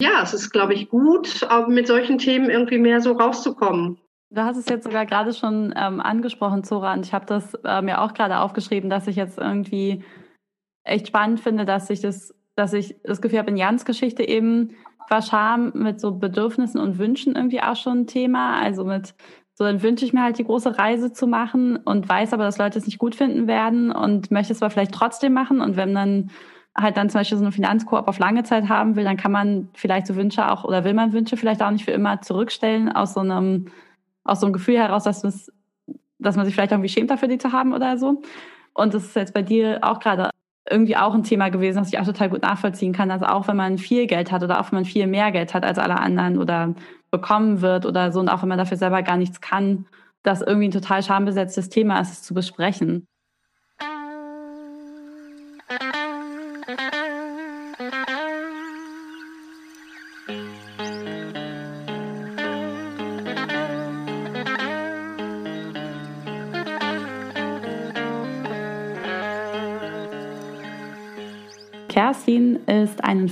ja, 0.00 0.22
es 0.22 0.34
ist, 0.34 0.50
glaube 0.50 0.74
ich, 0.74 0.88
gut, 0.88 1.46
mit 1.68 1.86
solchen 1.86 2.18
Themen 2.18 2.50
irgendwie 2.50 2.78
mehr 2.78 3.00
so 3.00 3.12
rauszukommen. 3.12 3.98
Du 4.32 4.42
hast 4.42 4.56
es 4.56 4.68
jetzt 4.68 4.84
sogar 4.84 5.06
gerade 5.06 5.32
schon 5.32 5.74
ähm, 5.76 6.00
angesprochen, 6.00 6.62
Zora, 6.62 6.94
und 6.94 7.04
ich 7.04 7.12
habe 7.12 7.26
das 7.26 7.54
äh, 7.64 7.82
mir 7.82 8.00
auch 8.00 8.14
gerade 8.14 8.38
aufgeschrieben, 8.38 8.88
dass 8.88 9.08
ich 9.08 9.16
jetzt 9.16 9.38
irgendwie 9.38 10.04
echt 10.84 11.08
spannend 11.08 11.40
finde, 11.40 11.64
dass 11.64 11.90
ich 11.90 12.00
das, 12.00 12.32
dass 12.54 12.72
ich 12.72 12.94
das 13.02 13.20
Gefühl 13.20 13.40
habe, 13.40 13.50
in 13.50 13.56
Jans 13.56 13.84
Geschichte 13.84 14.22
eben 14.22 14.76
war 15.08 15.22
Scham 15.22 15.72
mit 15.74 16.00
so 16.00 16.12
Bedürfnissen 16.12 16.80
und 16.80 16.98
Wünschen 16.98 17.34
irgendwie 17.34 17.60
auch 17.60 17.74
schon 17.74 18.02
ein 18.02 18.06
Thema. 18.06 18.60
Also 18.60 18.84
mit 18.84 19.14
so, 19.54 19.64
dann 19.64 19.82
wünsche 19.82 20.04
ich 20.04 20.12
mir 20.12 20.22
halt 20.22 20.38
die 20.38 20.44
große 20.44 20.78
Reise 20.78 21.12
zu 21.12 21.26
machen 21.26 21.76
und 21.78 22.08
weiß 22.08 22.32
aber, 22.32 22.44
dass 22.44 22.58
Leute 22.58 22.78
es 22.78 22.86
nicht 22.86 22.98
gut 22.98 23.16
finden 23.16 23.48
werden 23.48 23.90
und 23.90 24.30
möchte 24.30 24.52
es 24.52 24.62
aber 24.62 24.70
vielleicht 24.70 24.94
trotzdem 24.94 25.32
machen. 25.32 25.60
Und 25.60 25.76
wenn 25.76 25.92
dann 25.92 26.30
halt 26.76 26.96
dann 26.96 27.10
zum 27.10 27.20
Beispiel 27.20 27.36
so 27.36 27.44
eine 27.44 27.52
Finanzkoop 27.52 28.06
auf 28.06 28.20
lange 28.20 28.44
Zeit 28.44 28.68
haben 28.68 28.94
will, 28.94 29.02
dann 29.02 29.16
kann 29.16 29.32
man 29.32 29.68
vielleicht 29.74 30.06
so 30.06 30.14
Wünsche 30.14 30.50
auch 30.50 30.62
oder 30.62 30.84
will 30.84 30.94
man 30.94 31.12
Wünsche 31.12 31.36
vielleicht 31.36 31.62
auch 31.62 31.70
nicht 31.72 31.84
für 31.84 31.90
immer 31.90 32.22
zurückstellen 32.22 32.90
aus 32.90 33.14
so 33.14 33.20
einem, 33.20 33.66
aus 34.30 34.40
so 34.40 34.46
einem 34.46 34.52
Gefühl 34.52 34.78
heraus, 34.78 35.04
dass, 35.04 35.22
dass 36.18 36.36
man 36.36 36.46
sich 36.46 36.54
vielleicht 36.54 36.72
irgendwie 36.72 36.88
schämt 36.88 37.10
dafür, 37.10 37.28
die 37.28 37.38
zu 37.38 37.52
haben 37.52 37.74
oder 37.74 37.98
so. 37.98 38.22
Und 38.74 38.94
das 38.94 39.04
ist 39.04 39.16
jetzt 39.16 39.34
bei 39.34 39.42
dir 39.42 39.80
auch 39.82 39.98
gerade 39.98 40.30
irgendwie 40.70 40.96
auch 40.96 41.14
ein 41.14 41.24
Thema 41.24 41.48
gewesen, 41.48 41.78
das 41.78 41.88
ich 41.88 41.98
auch 41.98 42.04
total 42.04 42.30
gut 42.30 42.42
nachvollziehen 42.42 42.92
kann. 42.92 43.10
Also 43.10 43.26
auch 43.26 43.48
wenn 43.48 43.56
man 43.56 43.78
viel 43.78 44.06
Geld 44.06 44.30
hat 44.30 44.42
oder 44.42 44.60
auch 44.60 44.70
wenn 44.70 44.78
man 44.78 44.84
viel 44.84 45.08
mehr 45.08 45.32
Geld 45.32 45.52
hat 45.52 45.64
als 45.64 45.78
alle 45.78 45.98
anderen 45.98 46.38
oder 46.38 46.74
bekommen 47.10 47.60
wird 47.60 47.86
oder 47.86 48.12
so 48.12 48.20
und 48.20 48.28
auch 48.28 48.42
wenn 48.42 48.48
man 48.48 48.58
dafür 48.58 48.76
selber 48.76 49.02
gar 49.02 49.16
nichts 49.16 49.40
kann, 49.40 49.86
dass 50.22 50.42
irgendwie 50.42 50.68
ein 50.68 50.72
total 50.72 51.02
schambesetztes 51.02 51.70
Thema 51.70 52.00
ist, 52.00 52.12
es 52.12 52.22
zu 52.22 52.34
besprechen. 52.34 53.06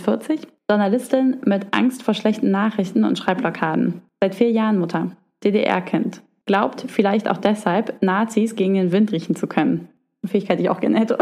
46, 0.08 0.48
Journalistin 0.70 1.36
mit 1.44 1.66
Angst 1.72 2.02
vor 2.02 2.14
schlechten 2.14 2.50
Nachrichten 2.50 3.04
und 3.04 3.18
Schreibblockaden. 3.18 4.00
Seit 4.22 4.34
vier 4.34 4.50
Jahren 4.50 4.78
Mutter, 4.78 5.12
DDR-Kind. 5.44 6.22
Glaubt 6.46 6.86
vielleicht 6.88 7.28
auch 7.28 7.36
deshalb, 7.36 8.02
Nazis 8.02 8.56
gegen 8.56 8.74
den 8.74 8.90
Wind 8.90 9.12
riechen 9.12 9.36
zu 9.36 9.46
können. 9.46 9.88
Eine 10.22 10.30
Fähigkeit, 10.30 10.58
die 10.58 10.64
ich 10.64 10.70
auch 10.70 10.80
gerne 10.80 10.98
hätte. 10.98 11.18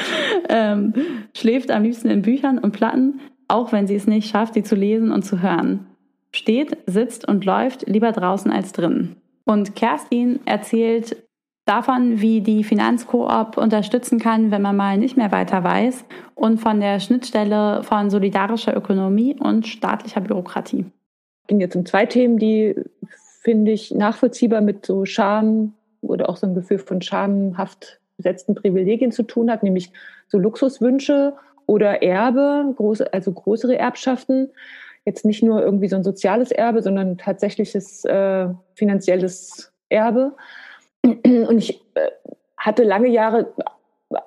ähm, 0.48 0.94
schläft 1.36 1.70
am 1.70 1.82
liebsten 1.82 2.08
in 2.08 2.22
Büchern 2.22 2.58
und 2.58 2.72
Platten, 2.72 3.20
auch 3.46 3.72
wenn 3.72 3.86
sie 3.86 3.94
es 3.94 4.06
nicht 4.06 4.30
schafft, 4.30 4.54
sie 4.54 4.62
zu 4.62 4.74
lesen 4.74 5.12
und 5.12 5.22
zu 5.22 5.42
hören. 5.42 5.86
Steht, 6.32 6.76
sitzt 6.86 7.28
und 7.28 7.44
läuft 7.44 7.88
lieber 7.88 8.12
draußen 8.12 8.50
als 8.50 8.72
drinnen. 8.72 9.16
Und 9.44 9.76
Kerstin 9.76 10.40
erzählt 10.46 11.16
davon, 11.70 12.20
wie 12.20 12.40
die 12.40 12.64
Finanzkoop 12.64 13.56
unterstützen 13.56 14.18
kann, 14.18 14.50
wenn 14.50 14.60
man 14.60 14.76
mal 14.76 14.98
nicht 14.98 15.16
mehr 15.16 15.30
weiter 15.30 15.62
weiß 15.62 16.04
und 16.34 16.58
von 16.58 16.80
der 16.80 16.98
Schnittstelle 16.98 17.84
von 17.84 18.10
solidarischer 18.10 18.76
Ökonomie 18.76 19.36
und 19.38 19.68
staatlicher 19.68 20.20
Bürokratie. 20.20 20.86
Es 21.42 21.46
ging 21.46 21.60
jetzt 21.60 21.76
um 21.76 21.86
zwei 21.86 22.06
Themen, 22.06 22.38
die 22.38 22.74
finde 23.42 23.70
ich 23.70 23.92
nachvollziehbar 23.92 24.60
mit 24.60 24.84
so 24.84 25.04
Scham 25.04 25.74
oder 26.00 26.28
auch 26.28 26.36
so 26.36 26.46
ein 26.48 26.54
Gefühl 26.54 26.78
von 26.80 27.00
schamhaft 27.02 28.00
besetzten 28.16 28.56
Privilegien 28.56 29.12
zu 29.12 29.22
tun 29.22 29.48
hat, 29.48 29.62
nämlich 29.62 29.92
so 30.26 30.38
Luxuswünsche 30.38 31.34
oder 31.66 32.02
Erbe, 32.02 32.74
große, 32.76 33.12
also 33.12 33.32
größere 33.32 33.78
Erbschaften. 33.78 34.50
Jetzt 35.04 35.24
nicht 35.24 35.42
nur 35.42 35.62
irgendwie 35.62 35.88
so 35.88 35.94
ein 35.94 36.02
soziales 36.02 36.50
Erbe, 36.50 36.82
sondern 36.82 37.16
tatsächliches 37.16 38.04
äh, 38.06 38.48
finanzielles 38.74 39.72
Erbe. 39.88 40.32
Und 41.04 41.58
ich 41.58 41.80
äh, 41.94 42.10
hatte 42.56 42.84
lange 42.84 43.08
Jahre 43.08 43.52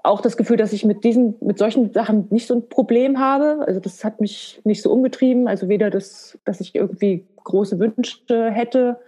auch 0.03 0.21
das 0.21 0.37
Gefühl, 0.37 0.57
dass 0.57 0.73
ich 0.73 0.85
mit 0.85 1.03
diesen, 1.03 1.35
mit 1.41 1.57
solchen 1.57 1.91
Sachen 1.91 2.27
nicht 2.29 2.47
so 2.47 2.55
ein 2.55 2.69
Problem 2.69 3.19
habe. 3.19 3.63
Also 3.67 3.79
das 3.79 4.03
hat 4.03 4.21
mich 4.21 4.61
nicht 4.63 4.81
so 4.81 4.91
umgetrieben. 4.91 5.47
Also 5.47 5.67
weder 5.67 5.89
das, 5.89 6.37
dass 6.45 6.61
ich 6.61 6.73
irgendwie 6.73 7.25
große 7.43 7.79
Wünsche 7.79 8.51
hätte, 8.51 8.99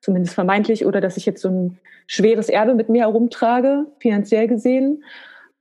zumindest 0.00 0.34
vermeintlich, 0.34 0.84
oder 0.84 1.00
dass 1.00 1.16
ich 1.16 1.26
jetzt 1.26 1.40
so 1.40 1.48
ein 1.48 1.78
schweres 2.06 2.48
Erbe 2.48 2.74
mit 2.74 2.88
mir 2.88 3.02
herumtrage, 3.02 3.86
finanziell 3.98 4.48
gesehen. 4.48 5.02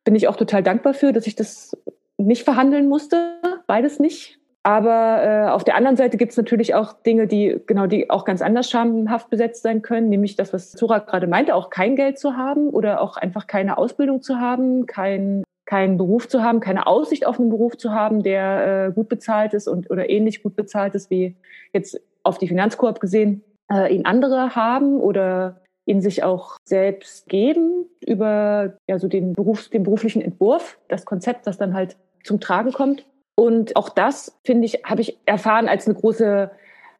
Bin 0.03 0.15
ich 0.15 0.27
auch 0.27 0.35
total 0.35 0.63
dankbar 0.63 0.93
für, 0.93 1.13
dass 1.13 1.27
ich 1.27 1.35
das 1.35 1.77
nicht 2.17 2.43
verhandeln 2.43 2.89
musste, 2.89 3.39
beides 3.67 3.99
nicht. 3.99 4.36
Aber 4.67 5.23
äh, 5.23 5.49
auf 5.49 5.63
der 5.63 5.77
anderen 5.77 5.95
Seite 5.95 6.17
gibt 6.17 6.33
es 6.33 6.37
natürlich 6.37 6.75
auch 6.75 6.91
Dinge, 6.91 7.25
die 7.25 7.61
genau 7.67 7.87
die 7.87 8.09
auch 8.09 8.25
ganz 8.25 8.41
anders 8.41 8.69
schamhaft 8.69 9.29
besetzt 9.29 9.63
sein 9.63 9.81
können, 9.81 10.09
nämlich 10.09 10.35
das, 10.35 10.51
was 10.51 10.71
Zora 10.71 10.99
gerade 10.99 11.25
meinte, 11.25 11.55
auch 11.55 11.69
kein 11.69 11.95
Geld 11.95 12.19
zu 12.19 12.35
haben 12.35 12.67
oder 12.71 12.99
auch 12.99 13.15
einfach 13.15 13.47
keine 13.47 13.77
Ausbildung 13.77 14.21
zu 14.21 14.41
haben, 14.41 14.85
kein 14.85 15.45
keinen 15.65 15.95
Beruf 15.95 16.27
zu 16.27 16.43
haben, 16.43 16.59
keine 16.59 16.85
Aussicht 16.85 17.25
auf 17.25 17.39
einen 17.39 17.47
Beruf 17.49 17.77
zu 17.77 17.93
haben, 17.93 18.23
der 18.23 18.87
äh, 18.87 18.91
gut 18.91 19.07
bezahlt 19.07 19.53
ist 19.53 19.69
und 19.69 19.89
oder 19.89 20.09
ähnlich 20.09 20.43
gut 20.43 20.57
bezahlt 20.57 20.95
ist 20.95 21.09
wie 21.09 21.37
jetzt 21.71 22.01
auf 22.23 22.37
die 22.37 22.49
Finanzkoop 22.49 22.99
gesehen, 22.99 23.45
äh, 23.71 23.95
ihn 23.95 24.05
andere 24.05 24.53
haben 24.53 24.99
oder 24.99 25.61
ihn 25.85 26.01
sich 26.01 26.25
auch 26.25 26.57
selbst 26.65 27.29
geben 27.29 27.85
über 28.05 28.73
ja 28.89 28.99
so 28.99 29.07
den 29.07 29.31
Berufs, 29.31 29.69
den 29.69 29.83
beruflichen 29.83 30.21
Entwurf, 30.21 30.77
das 30.89 31.05
Konzept, 31.05 31.47
das 31.47 31.57
dann 31.57 31.73
halt 31.73 31.95
zum 32.25 32.41
Tragen 32.41 32.73
kommt. 32.73 33.05
Und 33.39 33.75
auch 33.75 33.89
das, 33.89 34.37
finde 34.43 34.65
ich, 34.65 34.81
habe 34.83 35.01
ich 35.01 35.17
erfahren 35.25 35.67
als 35.67 35.85
eine 35.85 35.95
große 35.95 36.49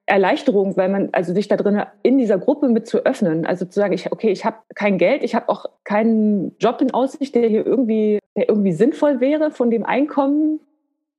Erleichterung, 0.05 0.77
weil 0.77 0.87
man 0.87 1.09
also 1.11 1.33
sich 1.33 1.47
da 1.47 1.57
drin 1.57 1.81
in 2.03 2.17
dieser 2.17 2.37
Gruppe 2.37 2.69
mit 2.69 2.87
zu 2.87 2.99
öffnen, 2.99 3.45
also 3.45 3.65
zu 3.65 3.79
sagen, 3.79 3.93
ich 3.93 4.11
okay, 4.11 4.29
ich 4.29 4.45
habe 4.45 4.57
kein 4.75 4.97
Geld, 4.97 5.23
ich 5.23 5.35
habe 5.35 5.49
auch 5.49 5.65
keinen 5.83 6.55
Job 6.59 6.79
in 6.81 6.91
Aussicht, 6.91 7.35
der 7.35 7.49
hier 7.49 7.65
irgendwie 7.65 8.19
der 8.37 8.47
irgendwie 8.47 8.71
sinnvoll 8.71 9.19
wäre 9.19 9.51
von 9.51 9.71
dem 9.71 9.83
Einkommen, 9.83 10.59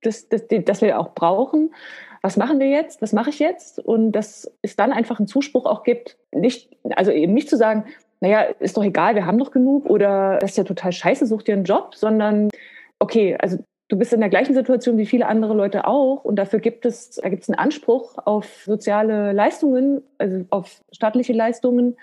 das, 0.01 0.29
das, 0.29 0.43
das 0.47 0.81
wir 0.81 0.97
auch 0.97 1.13
brauchen. 1.13 1.73
was 2.21 2.37
machen 2.37 2.59
wir 2.59 2.67
jetzt, 2.67 3.01
was 3.01 3.13
mache 3.13 3.29
ich 3.29 3.39
jetzt? 3.39 3.77
Und 3.79 4.13
dass 4.13 4.49
es 4.61 4.77
dann 4.77 4.93
einfach 4.93 5.19
einen 5.19 5.27
Zuspruch 5.27 5.65
auch 5.65 5.83
gibt, 5.83 6.17
nicht, 6.31 6.69
also 6.95 7.11
eben 7.11 7.33
nicht 7.33 7.49
zu 7.49 7.57
sagen, 7.57 7.83
naja, 8.21 8.41
ist 8.59 8.77
doch 8.77 8.83
egal, 8.83 9.15
wir 9.15 9.25
haben 9.25 9.37
doch 9.37 9.51
genug 9.51 9.85
oder 9.85 10.39
das 10.39 10.51
ist 10.51 10.57
ja 10.57 10.63
total 10.63 10.93
scheiße, 10.93 11.25
such 11.25 11.43
dir 11.43 11.53
einen 11.53 11.65
Job, 11.65 11.93
sondern 11.95 12.49
okay, 12.99 13.37
also 13.37 13.57
du 13.89 13.97
bist 13.97 14.13
in 14.13 14.21
der 14.21 14.29
gleichen 14.29 14.53
Situation 14.53 14.97
wie 14.97 15.05
viele 15.05 15.27
andere 15.27 15.53
Leute 15.53 15.85
auch 15.85 16.23
und 16.23 16.37
dafür 16.37 16.59
gibt 16.59 16.85
es, 16.85 17.11
da 17.11 17.27
gibt 17.29 17.43
es 17.43 17.49
einen 17.49 17.59
Anspruch 17.59 18.17
auf 18.23 18.63
soziale 18.63 19.33
Leistungen, 19.33 20.01
also 20.17 20.45
auf 20.51 20.81
staatliche 20.91 21.33
Leistungen 21.33 21.97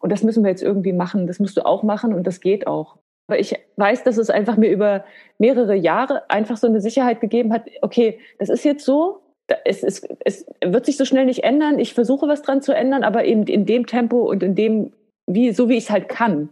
und 0.00 0.12
das 0.12 0.22
müssen 0.22 0.44
wir 0.44 0.50
jetzt 0.50 0.62
irgendwie 0.62 0.92
machen, 0.92 1.26
das 1.26 1.38
musst 1.38 1.56
du 1.56 1.64
auch 1.64 1.82
machen 1.82 2.12
und 2.12 2.26
das 2.26 2.40
geht 2.40 2.66
auch. 2.66 2.98
Aber 3.28 3.38
ich 3.38 3.54
weiß, 3.76 4.04
dass 4.04 4.16
es 4.16 4.30
einfach 4.30 4.56
mir 4.56 4.70
über 4.70 5.04
mehrere 5.38 5.74
Jahre 5.74 6.28
einfach 6.30 6.56
so 6.56 6.66
eine 6.66 6.80
Sicherheit 6.80 7.20
gegeben 7.20 7.52
hat, 7.52 7.66
okay, 7.82 8.18
das 8.38 8.48
ist 8.48 8.64
jetzt 8.64 8.84
so, 8.84 9.20
es, 9.64 9.82
es, 9.82 10.06
es 10.24 10.46
wird 10.64 10.86
sich 10.86 10.96
so 10.96 11.04
schnell 11.04 11.24
nicht 11.24 11.44
ändern, 11.44 11.78
ich 11.78 11.94
versuche 11.94 12.26
was 12.26 12.42
dran 12.42 12.62
zu 12.62 12.74
ändern, 12.74 13.04
aber 13.04 13.24
eben 13.24 13.46
in 13.46 13.64
dem 13.64 13.86
Tempo 13.86 14.28
und 14.28 14.42
in 14.42 14.54
dem 14.54 14.92
wie, 15.26 15.52
so 15.52 15.68
wie 15.68 15.76
ich 15.76 15.84
es 15.84 15.90
halt 15.90 16.08
kann 16.08 16.48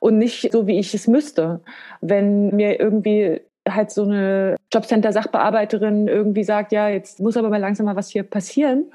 und 0.00 0.18
nicht 0.18 0.50
so, 0.52 0.66
wie 0.66 0.78
ich 0.78 0.92
es 0.94 1.06
müsste. 1.06 1.60
Wenn 2.00 2.54
mir 2.54 2.80
irgendwie 2.80 3.40
halt 3.68 3.90
so 3.90 4.02
eine 4.04 4.56
Jobcenter-Sachbearbeiterin 4.72 6.08
irgendwie 6.08 6.44
sagt, 6.44 6.72
ja, 6.72 6.88
jetzt 6.88 7.20
muss 7.20 7.36
aber 7.36 7.48
mal 7.48 7.60
langsam 7.60 7.86
mal 7.86 7.96
was 7.96 8.08
hier 8.08 8.22
passieren. 8.22 8.86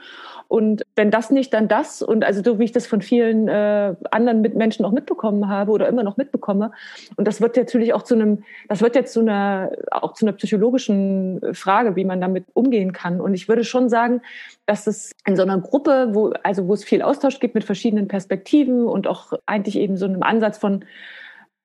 Und 0.47 0.83
wenn 0.97 1.11
das 1.11 1.31
nicht, 1.31 1.53
dann 1.53 1.69
das. 1.69 2.01
Und 2.01 2.25
also 2.25 2.41
so 2.43 2.59
wie 2.59 2.65
ich 2.65 2.73
das 2.73 2.85
von 2.85 3.01
vielen 3.01 3.47
äh, 3.47 3.95
anderen 4.11 4.41
Mitmenschen 4.41 4.83
auch 4.83 4.91
mitbekommen 4.91 5.47
habe 5.47 5.71
oder 5.71 5.87
immer 5.87 6.03
noch 6.03 6.17
mitbekomme. 6.17 6.71
Und 7.15 7.25
das 7.25 7.39
wird 7.39 7.55
natürlich 7.55 7.93
auch 7.93 8.01
zu 8.01 8.15
einem, 8.15 8.43
das 8.67 8.81
wird 8.81 8.95
jetzt 8.95 9.13
zu 9.13 9.21
einer, 9.21 9.71
auch 9.91 10.11
zu 10.13 10.25
einer 10.25 10.33
psychologischen 10.33 11.39
Frage, 11.53 11.95
wie 11.95 12.03
man 12.03 12.19
damit 12.19 12.45
umgehen 12.53 12.91
kann. 12.91 13.21
Und 13.21 13.33
ich 13.33 13.47
würde 13.47 13.63
schon 13.63 13.87
sagen, 13.87 14.21
dass 14.65 14.87
es 14.87 15.13
in 15.25 15.37
so 15.37 15.43
einer 15.43 15.57
Gruppe, 15.57 16.09
wo, 16.11 16.33
also 16.43 16.67
wo 16.67 16.73
es 16.73 16.83
viel 16.83 17.01
Austausch 17.01 17.39
gibt 17.39 17.55
mit 17.55 17.63
verschiedenen 17.63 18.09
Perspektiven 18.09 18.85
und 18.87 19.07
auch 19.07 19.31
eigentlich 19.45 19.77
eben 19.77 19.95
so 19.95 20.05
einem 20.05 20.21
Ansatz 20.21 20.57
von, 20.57 20.83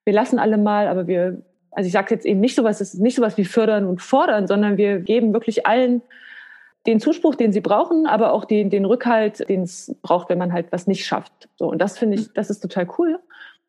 wir 0.05 0.14
lassen 0.14 0.38
alle 0.38 0.59
mal, 0.59 0.87
aber 0.87 1.09
wir, 1.09 1.42
also 1.77 1.87
ich 1.87 1.93
sage 1.93 2.15
jetzt 2.15 2.25
eben 2.25 2.41
nicht 2.41 2.57
sowas, 2.57 2.81
es 2.81 2.95
ist 2.95 3.01
nicht 3.01 3.17
sowas 3.17 3.37
wie 3.37 3.45
fördern 3.45 3.85
und 3.85 4.01
fordern, 4.01 4.47
sondern 4.47 4.79
wir 4.79 4.99
geben 4.99 5.35
wirklich 5.35 5.67
allen 5.67 6.01
den 6.87 7.01
Zuspruch, 7.01 7.35
den 7.35 7.53
sie 7.53 7.61
brauchen, 7.61 8.07
aber 8.07 8.33
auch 8.33 8.47
den, 8.47 8.71
den 8.71 8.87
Rückhalt, 8.87 9.47
den 9.49 9.62
es 9.62 9.95
braucht, 10.01 10.31
wenn 10.31 10.39
man 10.39 10.55
halt 10.55 10.73
was 10.73 10.87
nicht 10.87 11.05
schafft. 11.05 11.51
So, 11.57 11.69
und 11.69 11.79
das 11.79 11.99
finde 11.99 12.17
ich, 12.17 12.33
das 12.33 12.49
ist 12.49 12.61
total 12.61 12.89
cool. 12.99 13.19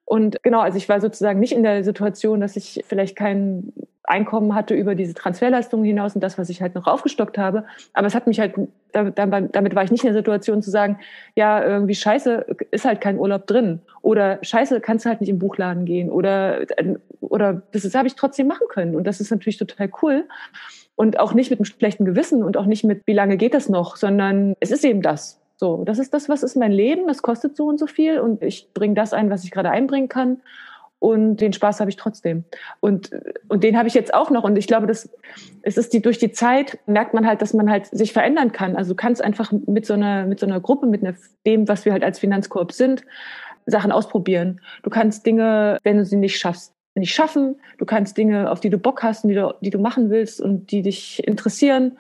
Und 0.08 0.42
genau, 0.42 0.62
also 0.62 0.78
ich 0.78 0.88
war 0.88 1.02
sozusagen 1.02 1.42
nicht 1.42 1.52
in 1.52 1.64
der 1.64 1.84
Situation, 1.84 2.40
dass 2.40 2.56
ich 2.56 2.82
vielleicht 2.88 3.18
kein 3.18 3.74
Einkommen 4.04 4.56
hatte 4.56 4.74
über 4.74 4.96
diese 4.96 5.14
Transferleistungen 5.14 5.84
hinaus 5.84 6.16
und 6.16 6.24
das, 6.24 6.38
was 6.38 6.48
ich 6.48 6.62
halt 6.62 6.76
noch 6.76 6.88
aufgestockt 6.88 7.38
habe. 7.38 7.66
Aber 7.92 8.08
es 8.08 8.16
hat 8.16 8.26
mich 8.26 8.40
halt, 8.40 8.56
damit 8.94 9.76
war 9.76 9.84
ich 9.84 9.92
nicht 9.92 10.06
in 10.06 10.14
der 10.14 10.22
Situation 10.22 10.64
zu 10.64 10.72
sagen, 10.72 10.98
ja, 11.36 11.62
irgendwie 11.62 11.94
scheiße, 11.94 12.46
ist 12.72 12.86
halt 12.86 13.02
kein 13.02 13.20
Urlaub 13.20 13.48
drin. 13.48 13.82
Oder 14.02 14.40
scheiße, 14.44 14.80
kannst 14.80 15.04
du 15.04 15.10
halt 15.10 15.20
nicht 15.20 15.30
im 15.30 15.40
Buchladen 15.40 15.84
gehen. 15.84 16.10
Oder, 16.10 16.62
oder 17.20 17.62
das, 17.74 17.94
habe 17.94 18.08
ich 18.08 18.16
trotzdem 18.16 18.48
machen 18.48 18.68
können. 18.70 18.96
Und 18.96 19.04
das 19.04 19.20
ist 19.20 19.30
natürlich 19.30 19.58
total 19.58 19.90
cool 20.02 20.24
und 20.96 21.20
auch 21.20 21.34
nicht 21.34 21.50
mit 21.50 21.60
einem 21.60 21.66
schlechten 21.66 22.06
Gewissen 22.06 22.46
und 22.46 22.56
auch 22.56 22.66
nicht 22.66 22.86
mit, 22.86 23.06
wie 23.08 23.14
lange 23.14 23.36
geht 23.36 23.54
das 23.54 23.68
noch, 23.68 23.98
sondern 23.98 24.56
es 24.62 24.72
ist 24.72 24.86
eben 24.86 25.02
das. 25.02 25.42
So, 25.58 25.84
das 25.84 26.00
ist 26.00 26.14
das, 26.14 26.30
was 26.30 26.44
ist 26.44 26.56
mein 26.56 26.72
Leben, 26.72 27.08
das 27.08 27.22
kostet 27.22 27.58
so 27.58 27.66
und 27.66 27.80
so 27.80 27.88
viel 27.88 28.20
und 28.20 28.42
ich 28.44 28.72
bringe 28.74 28.94
das 28.94 29.12
ein, 29.14 29.30
was 29.30 29.44
ich 29.44 29.52
gerade 29.52 29.72
einbringen 29.72 30.08
kann 30.08 30.42
und 31.00 31.38
den 31.38 31.54
Spaß 31.54 31.80
habe 31.80 31.90
ich 31.90 31.96
trotzdem. 31.96 32.44
Und, 32.80 33.12
und 33.50 33.64
den 33.64 33.78
habe 33.78 33.88
ich 33.88 33.94
jetzt 33.94 34.14
auch 34.14 34.32
noch. 34.32 34.44
Und 34.44 34.58
ich 34.58 34.68
glaube, 34.68 34.88
dass 34.88 35.10
es 35.62 35.78
ist 35.78 35.94
die, 35.94 36.02
durch 36.02 36.18
die 36.18 36.32
Zeit 36.32 36.80
merkt 36.88 37.14
man 37.14 37.28
halt, 37.28 37.42
dass 37.42 37.54
man 37.54 37.70
halt 37.70 37.86
sich 37.88 38.14
verändern 38.14 38.52
kann. 38.52 38.76
Also 38.76 38.94
du 38.94 38.96
kannst 38.96 39.24
einfach 39.24 39.52
mit 39.52 39.86
so 39.86 39.94
einer, 39.94 40.26
mit 40.26 40.40
so 40.40 40.48
einer 40.48 40.60
Gruppe, 40.60 40.88
mit 40.88 41.04
einer, 41.04 41.16
dem, 41.46 41.68
was 41.68 41.86
wir 41.86 41.92
halt 41.92 42.04
als 42.04 42.20
Finanzkorb 42.20 42.72
sind, 42.72 43.04
Sachen 43.68 43.92
ausprobieren. 43.92 44.62
Du 44.82 44.90
kannst 44.90 45.26
Dinge, 45.26 45.78
wenn 45.84 45.98
du 45.98 46.06
sie 46.06 46.16
nicht 46.16 46.40
schaffst, 46.40 46.74
nicht 46.96 47.14
schaffen. 47.14 47.60
Du 47.78 47.86
kannst 47.86 48.18
Dinge, 48.18 48.50
auf 48.50 48.60
die 48.60 48.72
du 48.72 48.80
Bock 48.80 49.04
hast 49.04 49.24
und 49.24 49.30
die 49.30 49.36
du, 49.36 49.54
die 49.62 49.70
du 49.70 49.80
machen 49.80 50.10
willst 50.10 50.42
und 50.42 50.72
die 50.72 50.82
dich 50.82 51.26
interessieren, 51.28 51.98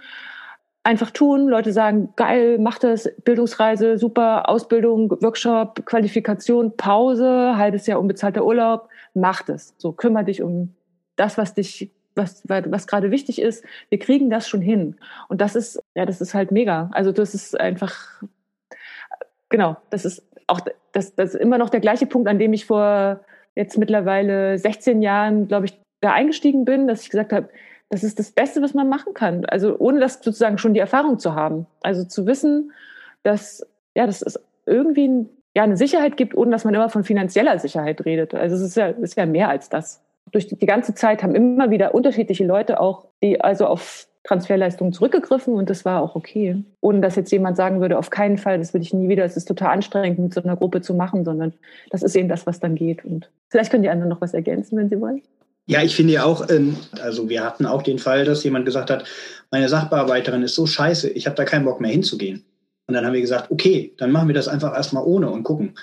einfach 0.87 1.11
tun. 1.11 1.49
Leute 1.49 1.73
sagen, 1.73 2.13
geil, 2.15 2.57
mach 2.59 2.79
das, 2.79 3.09
Bildungsreise, 3.25 3.97
super, 3.97 4.47
Ausbildung, 4.47 5.11
Workshop, 5.21 5.85
Qualifikation, 5.85 6.77
Pause, 6.77 7.57
halbes 7.57 7.87
Jahr 7.87 7.99
unbezahlter 7.99 8.45
Urlaub, 8.45 8.87
mach 9.13 9.41
das. 9.41 9.75
So, 9.77 9.91
kümmere 9.91 10.23
dich 10.23 10.41
um 10.41 10.73
das, 11.17 11.37
was 11.37 11.53
dich, 11.53 11.91
was, 12.15 12.41
was 12.47 12.87
gerade 12.87 13.11
wichtig 13.11 13.41
ist. 13.41 13.65
Wir 13.89 13.99
kriegen 13.99 14.29
das 14.29 14.47
schon 14.47 14.61
hin. 14.61 14.95
Und 15.27 15.41
das 15.41 15.57
ist, 15.57 15.83
ja, 15.93 16.05
das 16.05 16.21
ist 16.21 16.33
halt 16.33 16.51
mega. 16.51 16.89
Also 16.93 17.11
das 17.11 17.35
ist 17.35 17.59
einfach, 17.59 18.23
genau, 19.49 19.75
das 19.89 20.05
ist 20.05 20.23
auch, 20.47 20.61
das, 20.93 21.15
das 21.15 21.35
ist 21.35 21.41
immer 21.41 21.57
noch 21.57 21.69
der 21.69 21.81
gleiche 21.81 22.05
Punkt, 22.05 22.29
an 22.29 22.39
dem 22.39 22.53
ich 22.53 22.65
vor 22.65 23.19
jetzt 23.55 23.77
mittlerweile 23.77 24.57
16 24.57 25.01
Jahren, 25.01 25.49
glaube 25.49 25.65
ich, 25.65 25.77
da 25.99 26.13
eingestiegen 26.13 26.63
bin, 26.63 26.87
dass 26.87 27.01
ich 27.01 27.09
gesagt 27.09 27.33
habe, 27.33 27.49
das 27.89 28.03
ist 28.03 28.19
das 28.19 28.31
Beste, 28.31 28.61
was 28.61 28.73
man 28.73 28.89
machen 28.89 29.13
kann. 29.13 29.45
Also 29.45 29.77
ohne 29.77 29.99
das 29.99 30.15
sozusagen 30.15 30.57
schon 30.57 30.73
die 30.73 30.79
Erfahrung 30.79 31.19
zu 31.19 31.35
haben. 31.35 31.67
Also 31.81 32.03
zu 32.03 32.25
wissen, 32.25 32.71
dass 33.23 33.65
ja, 33.95 34.05
dass 34.05 34.21
es 34.21 34.39
irgendwie 34.67 35.25
ja, 35.55 35.63
eine 35.63 35.75
Sicherheit 35.75 36.17
gibt, 36.17 36.37
ohne 36.37 36.51
dass 36.51 36.65
man 36.65 36.75
immer 36.75 36.89
von 36.89 37.03
finanzieller 37.03 37.57
Sicherheit 37.57 38.05
redet. 38.05 38.35
Also 38.35 38.55
es 38.55 38.61
ist 38.61 38.77
ja, 38.77 38.89
ist 38.89 39.17
ja 39.17 39.25
mehr 39.25 39.49
als 39.49 39.69
das. 39.69 40.03
Durch 40.31 40.47
die, 40.47 40.55
die 40.55 40.67
ganze 40.67 40.93
Zeit 40.93 41.23
haben 41.23 41.33
immer 41.33 41.71
wieder 41.71 41.95
unterschiedliche 41.95 42.45
Leute 42.45 42.79
auch, 42.79 43.05
die 43.23 43.41
also 43.41 43.65
auf 43.65 44.07
Transferleistungen 44.23 44.93
zurückgegriffen 44.93 45.55
und 45.55 45.69
das 45.69 45.83
war 45.83 46.01
auch 46.01 46.15
okay. 46.15 46.63
Ohne 46.81 46.99
dass 46.99 47.15
jetzt 47.15 47.31
jemand 47.31 47.57
sagen 47.57 47.81
würde, 47.81 47.97
auf 47.97 48.11
keinen 48.11 48.37
Fall, 48.37 48.59
das 48.59 48.73
will 48.73 48.81
ich 48.81 48.93
nie 48.93 49.09
wieder, 49.09 49.23
es 49.23 49.35
ist 49.35 49.45
total 49.45 49.69
anstrengend, 49.69 50.19
mit 50.19 50.33
so 50.33 50.43
einer 50.43 50.57
Gruppe 50.57 50.81
zu 50.81 50.93
machen, 50.93 51.25
sondern 51.25 51.53
das 51.89 52.03
ist 52.03 52.15
eben 52.15 52.29
das, 52.29 52.45
was 52.45 52.59
dann 52.59 52.75
geht. 52.75 53.03
Und 53.03 53.31
vielleicht 53.49 53.71
können 53.71 53.83
die 53.83 53.89
anderen 53.89 54.09
noch 54.09 54.21
was 54.21 54.35
ergänzen, 54.35 54.77
wenn 54.77 54.89
sie 54.89 55.01
wollen. 55.01 55.23
Ja, 55.67 55.83
ich 55.83 55.95
finde 55.95 56.13
ja 56.13 56.23
auch, 56.23 56.49
ähm, 56.49 56.77
also 57.01 57.27
wir 57.27 57.43
hatten 57.43 57.65
auch 57.65 57.81
den 57.81 57.99
Fall, 57.99 58.23
dass 58.23 58.43
jemand 58.43 58.65
gesagt 58.65 58.89
hat, 58.89 59.03
meine 59.51 59.67
Sachbearbeiterin 59.67 60.41
ist 60.41 60.55
so 60.55 60.65
scheiße, 60.65 61.09
ich 61.09 61.25
habe 61.25 61.35
da 61.35 61.43
keinen 61.43 61.65
Bock 61.65 61.81
mehr 61.81 61.91
hinzugehen. 61.91 62.45
Und 62.87 62.93
dann 62.93 63.05
haben 63.05 63.13
wir 63.13 63.21
gesagt, 63.21 63.51
okay, 63.51 63.93
dann 63.97 64.11
machen 64.11 64.29
wir 64.29 64.35
das 64.35 64.47
einfach 64.47 64.73
erstmal 64.73 65.03
ohne 65.03 65.29
und 65.29 65.43
gucken. 65.43 65.73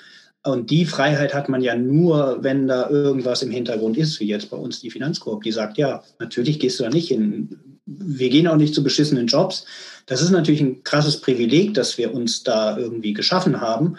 Und 0.43 0.71
die 0.71 0.85
Freiheit 0.85 1.33
hat 1.33 1.49
man 1.49 1.61
ja 1.61 1.75
nur, 1.75 2.39
wenn 2.41 2.67
da 2.67 2.89
irgendwas 2.89 3.43
im 3.43 3.51
Hintergrund 3.51 3.97
ist, 3.97 4.19
wie 4.19 4.27
jetzt 4.27 4.49
bei 4.49 4.57
uns 4.57 4.79
die 4.79 4.91
Finanzkorb, 4.91 5.43
die 5.43 5.51
sagt, 5.51 5.77
ja, 5.77 6.03
natürlich 6.19 6.59
gehst 6.59 6.79
du 6.79 6.83
da 6.83 6.89
nicht 6.89 7.07
hin. 7.07 7.79
Wir 7.85 8.29
gehen 8.29 8.47
auch 8.47 8.55
nicht 8.55 8.73
zu 8.73 8.83
beschissenen 8.83 9.27
Jobs. 9.27 9.65
Das 10.07 10.21
ist 10.21 10.31
natürlich 10.31 10.61
ein 10.61 10.83
krasses 10.83 11.21
Privileg, 11.21 11.75
dass 11.75 11.97
wir 11.99 12.13
uns 12.13 12.43
da 12.43 12.77
irgendwie 12.77 13.13
geschaffen 13.13 13.61
haben. 13.61 13.97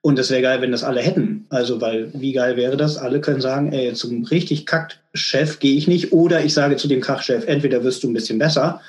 Und 0.00 0.18
es 0.18 0.30
wäre 0.30 0.42
geil, 0.42 0.60
wenn 0.60 0.70
das 0.72 0.84
alle 0.84 1.00
hätten. 1.00 1.46
Also, 1.48 1.80
weil 1.80 2.10
wie 2.14 2.32
geil 2.32 2.56
wäre 2.56 2.76
das? 2.76 2.96
Alle 2.96 3.20
können 3.20 3.40
sagen, 3.40 3.72
ey, 3.72 3.92
zum 3.94 4.24
richtig 4.24 4.64
Kackchef 4.64 5.58
gehe 5.58 5.76
ich 5.76 5.88
nicht. 5.88 6.12
Oder 6.12 6.44
ich 6.44 6.54
sage 6.54 6.76
zu 6.76 6.88
dem 6.88 7.00
Kackchef, 7.00 7.46
entweder 7.46 7.82
wirst 7.82 8.04
du 8.04 8.08
ein 8.08 8.14
bisschen 8.14 8.38
besser 8.38 8.80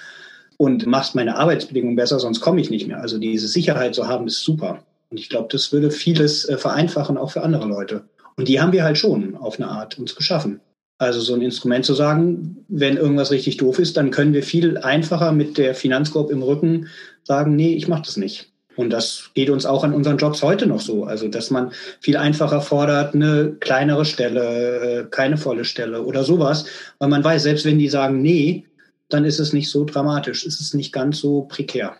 und 0.58 0.86
machst 0.86 1.16
meine 1.16 1.38
Arbeitsbedingungen 1.38 1.96
besser, 1.96 2.20
sonst 2.20 2.42
komme 2.42 2.62
ich 2.62 2.70
nicht 2.70 2.88
mehr. 2.88 3.02
Also 3.02 3.18
diese 3.18 3.48
Sicherheit 3.48 3.96
zu 3.96 4.08
haben, 4.08 4.28
ist 4.28 4.44
super. 4.44 4.84
Und 5.10 5.20
ich 5.20 5.30
glaube, 5.30 5.48
das 5.52 5.72
würde 5.72 5.90
vieles 5.90 6.48
äh, 6.48 6.58
vereinfachen, 6.58 7.18
auch 7.18 7.32
für 7.32 7.42
andere 7.42 7.66
Leute. 7.66 8.04
Und 8.36 8.48
die 8.48 8.60
haben 8.60 8.74
wir 8.74 8.84
halt 8.84 8.98
schon 8.98 9.36
auf 9.36 9.60
eine 9.60 9.70
Art 9.70 9.98
uns 9.98 10.16
geschaffen. 10.16 10.60
Also 10.98 11.22
so 11.22 11.34
ein 11.34 11.42
Instrument 11.42 11.86
zu 11.86 11.94
sagen, 11.94 12.66
wenn 12.68 12.98
irgendwas 12.98 13.32
richtig 13.32 13.56
doof 13.58 13.80
ist, 13.80 13.96
dann 13.96 14.12
können 14.12 14.34
wir 14.34 14.44
viel 14.44 14.78
einfacher 14.78 15.32
mit 15.32 15.58
der 15.58 15.74
Finanzkorb 15.74 16.30
im 16.30 16.44
Rücken 16.44 16.88
sagen, 17.24 17.56
nee, 17.56 17.74
ich 17.74 17.88
mache 17.88 18.04
das 18.04 18.18
nicht. 18.18 18.52
Und 18.80 18.92
das 18.92 19.32
geht 19.34 19.50
uns 19.50 19.66
auch 19.66 19.84
an 19.84 19.94
unseren 19.94 20.16
Jobs 20.16 20.42
heute 20.42 20.66
noch 20.66 20.80
so. 20.80 21.04
Also, 21.04 21.28
dass 21.28 21.52
man 21.52 21.74
viel 22.00 22.16
einfacher 22.16 22.62
fordert, 22.62 23.14
eine 23.14 23.58
kleinere 23.60 24.06
Stelle, 24.06 25.02
äh, 25.02 25.06
keine 25.12 25.36
volle 25.36 25.66
Stelle 25.66 26.02
oder 26.04 26.24
sowas. 26.24 26.64
Weil 26.98 27.10
man 27.10 27.22
weiß, 27.22 27.44
selbst 27.44 27.66
wenn 27.66 27.78
die 27.78 27.90
sagen, 27.90 28.22
nee, 28.22 28.66
dann 29.10 29.26
ist 29.26 29.38
es 29.38 29.52
nicht 29.52 29.70
so 29.70 29.84
dramatisch. 29.84 30.46
Es 30.46 30.62
ist 30.62 30.76
nicht 30.76 30.94
ganz 30.94 31.20
so 31.20 31.42
prekär. 31.42 31.98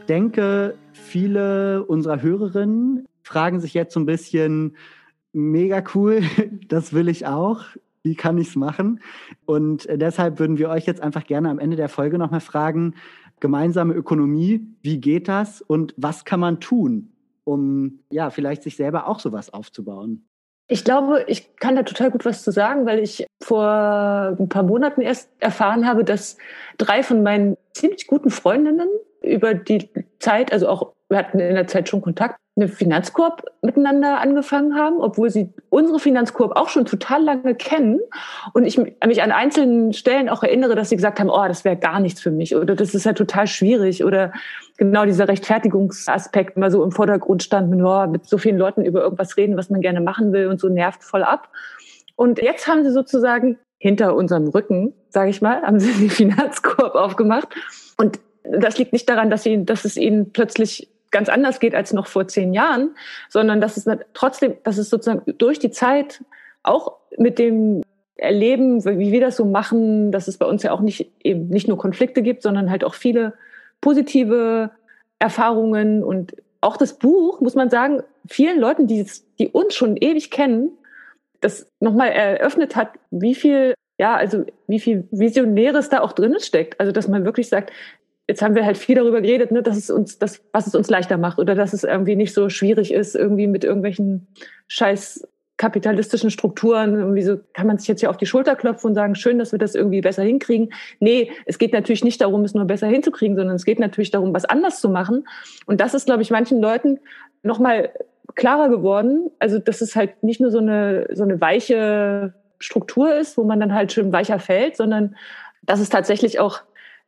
Denke, 0.00 0.76
viele 0.92 1.84
unserer 1.84 2.22
Hörerinnen 2.22 3.06
fragen 3.22 3.60
sich 3.60 3.74
jetzt 3.74 3.94
so 3.94 4.00
ein 4.00 4.06
bisschen, 4.06 4.76
mega 5.32 5.82
cool, 5.94 6.22
das 6.68 6.92
will 6.92 7.08
ich 7.08 7.26
auch. 7.26 7.64
Wie 8.04 8.16
kann 8.16 8.36
ich 8.38 8.48
es 8.48 8.56
machen? 8.56 9.00
Und 9.44 9.86
äh, 9.86 9.96
deshalb 9.96 10.40
würden 10.40 10.58
wir 10.58 10.70
euch 10.70 10.86
jetzt 10.86 11.00
einfach 11.00 11.24
gerne 11.24 11.50
am 11.50 11.60
Ende 11.60 11.76
der 11.76 11.88
Folge 11.88 12.18
nochmal 12.18 12.40
fragen, 12.40 12.94
gemeinsame 13.38 13.94
Ökonomie, 13.94 14.66
wie 14.82 14.98
geht 14.98 15.28
das 15.28 15.62
und 15.62 15.94
was 15.96 16.24
kann 16.24 16.40
man 16.40 16.60
tun, 16.60 17.12
um 17.44 18.00
ja 18.10 18.30
vielleicht 18.30 18.62
sich 18.62 18.76
selber 18.76 19.06
auch 19.06 19.20
sowas 19.20 19.52
aufzubauen? 19.52 20.26
Ich 20.68 20.84
glaube, 20.84 21.24
ich 21.28 21.56
kann 21.56 21.76
da 21.76 21.82
total 21.82 22.10
gut 22.10 22.24
was 22.24 22.42
zu 22.42 22.50
sagen, 22.50 22.86
weil 22.86 23.00
ich 23.00 23.26
vor 23.42 23.66
ein 24.38 24.48
paar 24.48 24.62
Monaten 24.62 25.00
erst 25.00 25.30
erfahren 25.38 25.86
habe, 25.86 26.02
dass 26.04 26.38
drei 26.78 27.02
von 27.02 27.22
meinen 27.22 27.56
ziemlich 27.72 28.06
guten 28.06 28.30
Freundinnen 28.30 28.88
über 29.22 29.54
die 29.54 29.90
Zeit, 30.18 30.52
also 30.52 30.68
auch 30.68 30.92
wir 31.12 31.18
hatten 31.18 31.38
in 31.38 31.54
der 31.54 31.66
Zeit 31.66 31.88
schon 31.88 32.00
Kontakt, 32.00 32.38
eine 32.56 32.68
Finanzkorb 32.68 33.44
miteinander 33.62 34.20
angefangen 34.20 34.74
haben, 34.74 35.00
obwohl 35.00 35.30
sie 35.30 35.50
unsere 35.70 35.98
Finanzkorb 35.98 36.56
auch 36.56 36.68
schon 36.68 36.84
total 36.84 37.22
lange 37.22 37.54
kennen. 37.54 38.00
Und 38.52 38.66
ich 38.66 38.78
mich 38.78 39.22
an 39.22 39.30
einzelnen 39.30 39.92
Stellen 39.92 40.28
auch 40.28 40.42
erinnere, 40.42 40.74
dass 40.74 40.90
sie 40.90 40.96
gesagt 40.96 41.18
haben, 41.20 41.30
oh, 41.30 41.46
das 41.48 41.64
wäre 41.64 41.76
gar 41.76 42.00
nichts 42.00 42.20
für 42.20 42.30
mich 42.30 42.54
oder 42.54 42.74
das 42.74 42.94
ist 42.94 43.04
ja 43.04 43.12
total 43.14 43.46
schwierig 43.46 44.04
oder 44.04 44.32
genau 44.76 45.04
dieser 45.06 45.28
Rechtfertigungsaspekt 45.28 46.56
immer 46.56 46.70
so 46.70 46.82
im 46.82 46.92
Vordergrund 46.92 47.42
stand, 47.42 47.70
mit, 47.70 47.80
oh, 47.82 48.06
mit 48.06 48.26
so 48.26 48.36
vielen 48.36 48.58
Leuten 48.58 48.84
über 48.84 49.02
irgendwas 49.02 49.36
reden, 49.36 49.56
was 49.56 49.70
man 49.70 49.80
gerne 49.80 50.00
machen 50.00 50.32
will 50.32 50.48
und 50.48 50.60
so 50.60 50.68
nervt 50.68 51.04
voll 51.04 51.22
ab. 51.22 51.48
Und 52.16 52.40
jetzt 52.40 52.68
haben 52.68 52.84
sie 52.84 52.90
sozusagen 52.90 53.58
hinter 53.78 54.14
unserem 54.14 54.48
Rücken, 54.48 54.92
sage 55.08 55.30
ich 55.30 55.40
mal, 55.40 55.62
haben 55.62 55.80
sie 55.80 55.92
den 55.92 56.10
Finanzkorb 56.10 56.94
aufgemacht. 56.94 57.48
Und 57.96 58.20
das 58.60 58.78
liegt 58.78 58.92
nicht 58.92 59.08
daran, 59.08 59.30
dass, 59.30 59.42
sie, 59.42 59.64
dass 59.64 59.84
es 59.84 59.96
ihnen 59.96 60.32
plötzlich 60.32 60.88
ganz 61.10 61.28
anders 61.28 61.60
geht 61.60 61.74
als 61.74 61.92
noch 61.92 62.06
vor 62.06 62.26
zehn 62.28 62.54
Jahren, 62.54 62.96
sondern 63.28 63.60
dass 63.60 63.76
es 63.76 63.86
trotzdem, 64.14 64.54
dass 64.64 64.78
es 64.78 64.90
sozusagen 64.90 65.22
durch 65.38 65.58
die 65.58 65.70
Zeit 65.70 66.24
auch 66.62 66.96
mit 67.18 67.38
dem 67.38 67.82
Erleben, 68.16 68.84
wie 68.84 69.12
wir 69.12 69.20
das 69.20 69.36
so 69.36 69.44
machen, 69.44 70.12
dass 70.12 70.28
es 70.28 70.38
bei 70.38 70.46
uns 70.46 70.62
ja 70.62 70.72
auch 70.72 70.80
nicht 70.80 71.10
eben 71.22 71.48
nicht 71.48 71.68
nur 71.68 71.76
Konflikte 71.76 72.22
gibt, 72.22 72.42
sondern 72.42 72.70
halt 72.70 72.84
auch 72.84 72.94
viele 72.94 73.34
positive 73.80 74.70
Erfahrungen 75.18 76.02
und 76.02 76.34
auch 76.60 76.76
das 76.76 76.94
Buch, 76.98 77.40
muss 77.40 77.54
man 77.54 77.68
sagen, 77.68 78.02
vielen 78.28 78.60
Leuten, 78.60 78.86
die, 78.86 79.04
die 79.38 79.48
uns 79.48 79.74
schon 79.74 79.96
ewig 79.96 80.30
kennen, 80.30 80.70
das 81.40 81.66
nochmal 81.80 82.10
eröffnet 82.10 82.76
hat, 82.76 82.90
wie 83.10 83.34
viel, 83.34 83.74
ja, 83.98 84.14
also 84.14 84.44
wie 84.68 84.78
viel 84.80 85.08
Visionäres 85.10 85.88
da 85.88 86.00
auch 86.00 86.12
drin 86.12 86.36
steckt. 86.38 86.78
Also, 86.80 86.92
dass 86.92 87.08
man 87.08 87.24
wirklich 87.24 87.48
sagt, 87.48 87.72
jetzt 88.32 88.40
haben 88.40 88.54
wir 88.54 88.64
halt 88.64 88.78
viel 88.78 88.94
darüber 88.94 89.20
geredet, 89.20 89.52
ne, 89.52 89.62
dass 89.62 89.76
es 89.76 89.90
uns, 89.90 90.18
das, 90.18 90.40
was 90.52 90.66
es 90.66 90.74
uns 90.74 90.88
leichter 90.88 91.18
macht 91.18 91.38
oder 91.38 91.54
dass 91.54 91.74
es 91.74 91.84
irgendwie 91.84 92.16
nicht 92.16 92.32
so 92.32 92.48
schwierig 92.48 92.92
ist, 92.92 93.14
irgendwie 93.14 93.46
mit 93.46 93.62
irgendwelchen 93.62 94.26
scheiß 94.68 95.28
kapitalistischen 95.58 96.30
Strukturen, 96.30 96.94
irgendwie 96.94 97.22
so 97.22 97.36
kann 97.52 97.66
man 97.66 97.76
sich 97.76 97.86
jetzt 97.86 98.00
hier 98.00 98.08
auf 98.08 98.16
die 98.16 98.24
Schulter 98.24 98.56
klopfen 98.56 98.88
und 98.88 98.94
sagen, 98.94 99.14
schön, 99.14 99.38
dass 99.38 99.52
wir 99.52 99.58
das 99.58 99.74
irgendwie 99.74 100.00
besser 100.00 100.22
hinkriegen. 100.22 100.72
Nee, 100.98 101.30
es 101.44 101.58
geht 101.58 101.74
natürlich 101.74 102.02
nicht 102.02 102.22
darum, 102.22 102.42
es 102.44 102.54
nur 102.54 102.64
besser 102.64 102.86
hinzukriegen, 102.86 103.36
sondern 103.36 103.54
es 103.54 103.66
geht 103.66 103.78
natürlich 103.78 104.10
darum, 104.10 104.32
was 104.32 104.46
anders 104.46 104.80
zu 104.80 104.88
machen. 104.88 105.28
Und 105.66 105.82
das 105.82 105.92
ist, 105.92 106.06
glaube 106.06 106.22
ich, 106.22 106.30
manchen 106.30 106.60
Leuten 106.60 107.00
nochmal 107.42 107.90
klarer 108.34 108.70
geworden. 108.70 109.30
Also, 109.40 109.58
dass 109.58 109.82
es 109.82 109.94
halt 109.94 110.22
nicht 110.22 110.40
nur 110.40 110.50
so 110.50 110.58
eine, 110.58 111.06
so 111.12 111.22
eine 111.22 111.38
weiche 111.40 112.32
Struktur 112.58 113.14
ist, 113.14 113.36
wo 113.36 113.44
man 113.44 113.60
dann 113.60 113.74
halt 113.74 113.92
schön 113.92 114.10
weicher 114.10 114.38
fällt, 114.38 114.78
sondern 114.78 115.16
dass 115.62 115.80
es 115.80 115.90
tatsächlich 115.90 116.40
auch, 116.40 116.60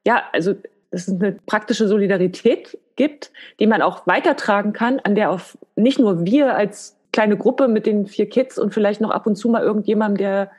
ja, 0.06 0.22
also 0.32 0.54
dass 0.94 1.08
es 1.08 1.20
eine 1.20 1.32
praktische 1.32 1.88
Solidarität 1.88 2.78
gibt, 2.94 3.32
die 3.58 3.66
man 3.66 3.82
auch 3.82 4.06
weitertragen 4.06 4.72
kann, 4.72 5.00
an 5.00 5.16
der 5.16 5.30
auch 5.30 5.40
nicht 5.74 5.98
nur 5.98 6.24
wir 6.24 6.54
als 6.54 6.96
kleine 7.12 7.36
Gruppe 7.36 7.66
mit 7.66 7.84
den 7.84 8.06
vier 8.06 8.28
Kids 8.28 8.58
und 8.58 8.72
vielleicht 8.72 9.00
noch 9.00 9.10
ab 9.10 9.26
und 9.26 9.34
zu 9.34 9.48
mal 9.48 9.62
irgendjemandem, 9.62 10.18
der 10.18 10.50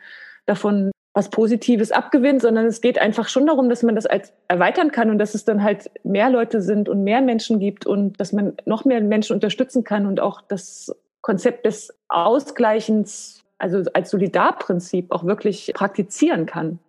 davon 0.45 0.91
was 1.13 1.29
Positives 1.29 1.93
abgewinnt, 1.93 2.41
sondern 2.41 2.65
es 2.65 2.81
geht 2.81 2.99
einfach 2.99 3.29
schon 3.29 3.47
darum, 3.47 3.69
dass 3.69 3.83
man 3.83 3.95
das 3.95 4.05
als 4.05 4.33
erweitern 4.49 4.91
kann 4.91 5.09
und 5.09 5.17
dass 5.17 5.33
es 5.33 5.45
dann 5.45 5.63
halt 5.63 5.89
mehr 6.03 6.29
Leute 6.29 6.61
sind 6.61 6.89
und 6.89 7.05
mehr 7.05 7.21
Menschen 7.21 7.59
gibt 7.59 7.85
und 7.85 8.19
dass 8.19 8.33
man 8.33 8.57
noch 8.65 8.83
mehr 8.83 8.99
Menschen 8.99 9.33
unterstützen 9.33 9.85
kann 9.85 10.05
und 10.05 10.19
auch 10.19 10.41
das 10.41 10.93
Konzept 11.21 11.65
des 11.65 11.93
Ausgleichens, 12.09 13.41
also 13.57 13.89
als 13.93 14.11
Solidarprinzip 14.11 15.13
auch 15.13 15.23
wirklich 15.23 15.71
praktizieren 15.73 16.45
kann. 16.45 16.79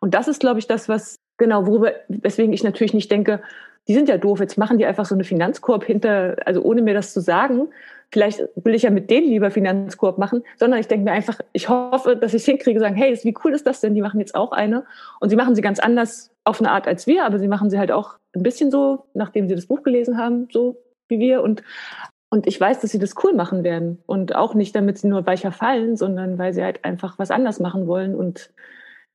Und 0.00 0.14
das 0.14 0.26
ist, 0.26 0.40
glaube 0.40 0.58
ich, 0.58 0.66
das, 0.66 0.88
was 0.88 1.16
Genau, 1.38 1.66
worüber, 1.66 1.92
weswegen 2.08 2.52
ich 2.52 2.64
natürlich 2.64 2.94
nicht 2.94 3.10
denke, 3.10 3.40
die 3.88 3.94
sind 3.94 4.08
ja 4.08 4.18
doof, 4.18 4.40
jetzt 4.40 4.58
machen 4.58 4.78
die 4.78 4.86
einfach 4.86 5.04
so 5.04 5.14
eine 5.14 5.24
Finanzkorb 5.24 5.84
hinter, 5.84 6.36
also 6.44 6.62
ohne 6.62 6.82
mir 6.82 6.94
das 6.94 7.12
zu 7.12 7.20
sagen. 7.20 7.68
Vielleicht 8.10 8.40
will 8.56 8.74
ich 8.74 8.82
ja 8.82 8.90
mit 8.90 9.10
denen 9.10 9.28
lieber 9.28 9.50
Finanzkorb 9.50 10.18
machen, 10.18 10.42
sondern 10.56 10.80
ich 10.80 10.88
denke 10.88 11.04
mir 11.04 11.12
einfach, 11.12 11.40
ich 11.52 11.68
hoffe, 11.68 12.16
dass 12.16 12.34
ich 12.34 12.42
es 12.42 12.46
hinkriege, 12.46 12.80
sagen, 12.80 12.94
hey, 12.94 13.18
wie 13.22 13.34
cool 13.44 13.52
ist 13.52 13.66
das 13.66 13.80
denn? 13.80 13.94
Die 13.94 14.00
machen 14.00 14.20
jetzt 14.20 14.34
auch 14.34 14.52
eine. 14.52 14.84
Und 15.20 15.30
sie 15.30 15.36
machen 15.36 15.54
sie 15.54 15.62
ganz 15.62 15.78
anders 15.78 16.30
auf 16.44 16.60
eine 16.60 16.70
Art 16.70 16.86
als 16.86 17.06
wir, 17.06 17.24
aber 17.24 17.38
sie 17.38 17.48
machen 17.48 17.70
sie 17.70 17.78
halt 17.78 17.92
auch 17.92 18.18
ein 18.34 18.42
bisschen 18.42 18.70
so, 18.70 19.06
nachdem 19.14 19.48
sie 19.48 19.54
das 19.54 19.66
Buch 19.66 19.82
gelesen 19.82 20.18
haben, 20.18 20.48
so 20.52 20.76
wie 21.08 21.18
wir. 21.18 21.42
Und, 21.42 21.62
und 22.30 22.46
ich 22.46 22.60
weiß, 22.60 22.80
dass 22.80 22.90
sie 22.90 22.98
das 22.98 23.14
cool 23.22 23.34
machen 23.34 23.62
werden. 23.64 24.02
Und 24.06 24.34
auch 24.34 24.54
nicht, 24.54 24.74
damit 24.74 24.98
sie 24.98 25.08
nur 25.08 25.26
weicher 25.26 25.52
fallen, 25.52 25.96
sondern 25.96 26.38
weil 26.38 26.54
sie 26.54 26.62
halt 26.62 26.84
einfach 26.84 27.18
was 27.18 27.30
anders 27.30 27.60
machen 27.60 27.86
wollen 27.86 28.14
und 28.14 28.50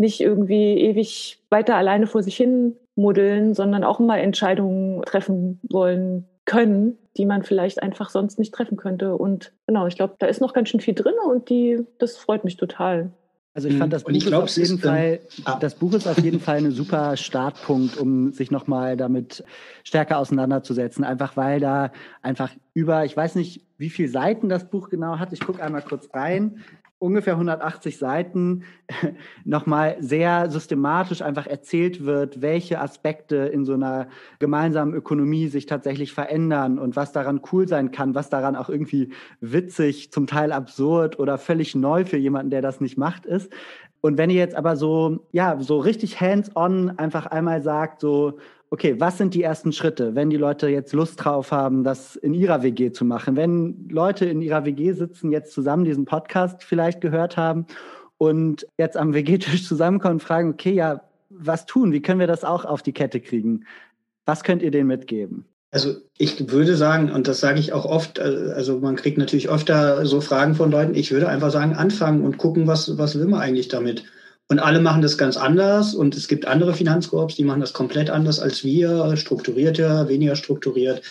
nicht 0.01 0.19
irgendwie 0.19 0.77
ewig 0.79 1.39
weiter 1.49 1.75
alleine 1.77 2.07
vor 2.07 2.23
sich 2.23 2.35
hin 2.35 2.75
muddeln, 2.95 3.53
sondern 3.53 3.85
auch 3.85 3.99
mal 3.99 4.17
Entscheidungen 4.17 5.01
treffen 5.03 5.61
wollen 5.69 6.27
können, 6.45 6.97
die 7.17 7.25
man 7.25 7.43
vielleicht 7.43 7.81
einfach 7.81 8.09
sonst 8.09 8.37
nicht 8.37 8.53
treffen 8.53 8.77
könnte. 8.77 9.15
Und 9.15 9.53
genau, 9.67 9.87
ich 9.87 9.95
glaube, 9.95 10.15
da 10.19 10.27
ist 10.27 10.41
noch 10.41 10.53
ganz 10.53 10.69
schön 10.69 10.81
viel 10.81 10.95
drin 10.95 11.13
und 11.25 11.49
die, 11.49 11.79
das 11.99 12.17
freut 12.17 12.43
mich 12.43 12.57
total. 12.57 13.11
Also 13.53 13.67
ich 13.67 13.77
fand 13.77 13.91
das 13.91 14.05
Buch, 14.05 14.13
glaub, 14.13 14.43
auf 14.43 14.55
jeden 14.55 14.75
ist, 14.75 14.81
Fall, 14.81 15.19
ah. 15.43 15.57
das 15.59 15.75
Buch 15.75 15.93
ist 15.93 16.07
auf 16.07 16.19
jeden 16.19 16.39
Fall 16.39 16.59
ein 16.59 16.71
super 16.71 17.17
Startpunkt, 17.17 17.97
um 17.97 18.31
sich 18.31 18.49
nochmal 18.49 18.95
damit 18.95 19.43
stärker 19.83 20.19
auseinanderzusetzen. 20.19 21.03
Einfach 21.03 21.35
weil 21.35 21.59
da 21.59 21.91
einfach 22.21 22.51
über, 22.73 23.03
ich 23.03 23.15
weiß 23.15 23.35
nicht, 23.35 23.65
wie 23.77 23.89
viele 23.89 24.07
Seiten 24.07 24.47
das 24.47 24.69
Buch 24.69 24.89
genau 24.89 25.19
hat. 25.19 25.33
Ich 25.33 25.41
gucke 25.41 25.61
einmal 25.61 25.81
kurz 25.81 26.07
rein 26.13 26.61
ungefähr 27.01 27.33
180 27.33 27.97
Seiten 27.97 28.63
nochmal 29.43 29.97
sehr 29.99 30.51
systematisch 30.51 31.21
einfach 31.21 31.47
erzählt 31.47 32.05
wird, 32.05 32.41
welche 32.41 32.79
Aspekte 32.79 33.37
in 33.37 33.65
so 33.65 33.73
einer 33.73 34.07
gemeinsamen 34.39 34.93
Ökonomie 34.93 35.47
sich 35.47 35.65
tatsächlich 35.65 36.13
verändern 36.13 36.77
und 36.77 36.95
was 36.95 37.11
daran 37.11 37.41
cool 37.51 37.67
sein 37.67 37.91
kann, 37.91 38.13
was 38.13 38.29
daran 38.29 38.55
auch 38.55 38.69
irgendwie 38.69 39.09
witzig, 39.39 40.11
zum 40.11 40.27
Teil 40.27 40.51
absurd 40.51 41.17
oder 41.17 41.39
völlig 41.39 41.73
neu 41.73 42.05
für 42.05 42.17
jemanden, 42.17 42.51
der 42.51 42.61
das 42.61 42.81
nicht 42.81 42.97
macht, 42.97 43.25
ist. 43.25 43.51
Und 44.01 44.17
wenn 44.17 44.29
ihr 44.29 44.37
jetzt 44.37 44.55
aber 44.55 44.75
so, 44.75 45.25
ja, 45.31 45.59
so 45.59 45.79
richtig 45.79 46.21
hands-on 46.21 46.97
einfach 46.97 47.25
einmal 47.25 47.63
sagt, 47.63 48.01
so, 48.01 48.37
okay, 48.71 48.99
was 48.99 49.17
sind 49.17 49.33
die 49.33 49.43
ersten 49.43 49.73
Schritte, 49.73 50.15
wenn 50.15 50.29
die 50.29 50.37
Leute 50.37 50.69
jetzt 50.69 50.93
Lust 50.93 51.23
drauf 51.23 51.51
haben, 51.51 51.83
das 51.83 52.15
in 52.15 52.33
ihrer 52.33 52.63
WG 52.63 52.91
zu 52.91 53.05
machen? 53.05 53.35
Wenn 53.35 53.89
Leute 53.89 54.25
in 54.25 54.41
ihrer 54.41 54.65
WG 54.65 54.93
sitzen, 54.93 55.31
jetzt 55.31 55.53
zusammen 55.53 55.83
diesen 55.83 56.05
Podcast 56.05 56.63
vielleicht 56.63 57.01
gehört 57.01 57.35
haben 57.37 57.67
und 58.17 58.65
jetzt 58.77 58.95
am 58.97 59.13
WG-Tisch 59.13 59.67
zusammenkommen 59.67 60.15
und 60.15 60.23
fragen, 60.23 60.51
okay, 60.51 60.71
ja, 60.71 61.01
was 61.29 61.65
tun? 61.65 61.91
Wie 61.91 62.01
können 62.01 62.19
wir 62.19 62.27
das 62.27 62.43
auch 62.43 62.65
auf 62.65 62.81
die 62.81 62.93
Kette 62.93 63.19
kriegen? 63.19 63.65
Was 64.25 64.43
könnt 64.43 64.61
ihr 64.61 64.71
denen 64.71 64.87
mitgeben? 64.87 65.45
Also 65.71 65.95
ich 66.17 66.51
würde 66.51 66.75
sagen, 66.75 67.11
und 67.11 67.27
das 67.27 67.39
sage 67.39 67.59
ich 67.59 67.73
auch 67.73 67.85
oft, 67.85 68.19
äh, 68.19 68.53
also 68.55 68.79
man 68.79 68.95
kriegt 68.95 69.17
natürlich 69.17 69.49
öfter 69.49 70.05
so 70.05 70.21
Fragen 70.21 70.55
von 70.55 70.71
Leuten, 70.71 70.95
ich 70.95 71.11
würde 71.11 71.29
einfach 71.29 71.51
sagen, 71.51 71.73
anfangen 71.73 72.23
und 72.23 72.37
gucken, 72.37 72.67
was, 72.67 72.97
was 72.97 73.17
will 73.17 73.27
man 73.27 73.41
eigentlich 73.41 73.69
damit? 73.69 74.03
Und 74.51 74.59
alle 74.59 74.81
machen 74.81 75.01
das 75.01 75.17
ganz 75.17 75.37
anders 75.37 75.95
und 75.95 76.13
es 76.13 76.27
gibt 76.27 76.45
andere 76.45 76.73
Finanzkorps, 76.73 77.35
die 77.35 77.45
machen 77.45 77.61
das 77.61 77.71
komplett 77.71 78.09
anders 78.09 78.41
als 78.41 78.65
wir, 78.65 79.15
strukturierter, 79.15 80.09
weniger 80.09 80.35
strukturiert. 80.35 81.03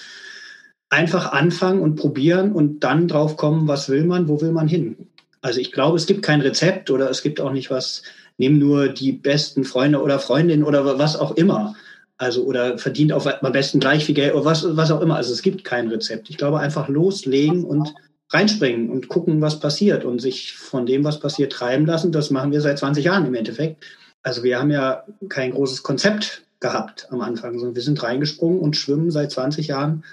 Einfach 0.91 1.33
anfangen 1.33 1.81
und 1.81 1.97
probieren 1.97 2.53
und 2.53 2.81
dann 2.81 3.09
drauf 3.09 3.39
kommen, 3.39 3.67
was 3.67 3.89
will 3.89 4.05
man, 4.05 4.29
wo 4.29 4.43
will 4.43 4.53
man 4.53 4.69
hin. 4.69 5.09
Also 5.41 5.59
ich 5.59 5.73
glaube, 5.73 5.97
es 5.97 6.05
gibt 6.05 6.21
kein 6.21 6.43
Rezept 6.43 6.91
oder 6.91 7.09
es 7.09 7.23
gibt 7.23 7.41
auch 7.41 7.51
nicht 7.51 7.71
was, 7.71 8.03
nimm 8.37 8.59
nur 8.59 8.89
die 8.89 9.13
besten 9.13 9.65
Freunde 9.65 10.03
oder 10.03 10.19
Freundinnen 10.19 10.63
oder 10.63 10.99
was 10.99 11.17
auch 11.17 11.35
immer. 11.39 11.75
Also 12.19 12.45
oder 12.45 12.77
verdient 12.77 13.11
auf 13.11 13.27
am 13.27 13.53
besten 13.53 13.81
gleich 13.81 14.05
viel 14.05 14.17
Geld 14.17 14.35
oder 14.35 14.45
was, 14.45 14.67
was 14.77 14.91
auch 14.91 15.01
immer. 15.01 15.17
Also 15.17 15.33
es 15.33 15.41
gibt 15.41 15.65
kein 15.65 15.89
Rezept. 15.89 16.29
Ich 16.29 16.37
glaube 16.37 16.59
einfach 16.59 16.89
loslegen 16.89 17.65
und 17.65 17.95
reinspringen 18.31 18.91
und 18.91 19.09
gucken, 19.09 19.41
was 19.41 19.61
passiert 19.61 20.05
und 20.05 20.21
sich 20.21 20.57
von 20.57 20.87
dem, 20.87 21.05
was 21.05 21.21
passiert, 21.21 21.53
treiben 21.53 21.87
lassen. 21.87 22.13
Das 22.13 22.31
machen 22.31 22.53
wir 22.53 22.61
seit 22.61 22.79
20 22.79 23.05
Jahren 23.05 23.27
im 23.27 23.35
Endeffekt. 23.35 23.85
Also 24.23 24.43
wir 24.43 24.59
haben 24.59 24.71
ja 24.71 25.05
kein 25.29 25.51
großes 25.51 25.83
Konzept 25.83 26.43
gehabt 26.61 27.09
am 27.11 27.21
Anfang, 27.23 27.59
sondern 27.59 27.75
wir 27.75 27.83
sind 27.83 28.03
reingesprungen 28.03 28.61
und 28.61 28.77
schwimmen 28.77 29.11
seit 29.11 29.33
20 29.33 29.69
Jahren 29.69 30.05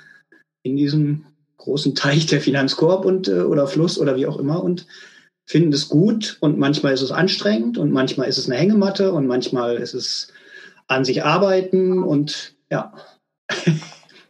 in 0.63 0.77
diesem 0.77 1.25
großen 1.57 1.95
Teich 1.95 2.25
der 2.25 2.41
Finanzkorb 2.41 3.05
und 3.05 3.27
äh, 3.27 3.41
oder 3.41 3.67
Fluss 3.67 3.99
oder 3.99 4.15
wie 4.15 4.25
auch 4.25 4.37
immer 4.37 4.63
und 4.63 4.87
finden 5.45 5.73
es 5.73 5.89
gut 5.89 6.37
und 6.39 6.57
manchmal 6.57 6.93
ist 6.93 7.01
es 7.01 7.11
anstrengend 7.11 7.77
und 7.77 7.91
manchmal 7.91 8.27
ist 8.27 8.37
es 8.37 8.49
eine 8.49 8.57
Hängematte 8.57 9.11
und 9.11 9.27
manchmal 9.27 9.75
ist 9.75 9.93
es 9.93 10.31
an 10.87 11.05
sich 11.05 11.23
arbeiten 11.23 12.03
und 12.03 12.55
ja, 12.69 12.93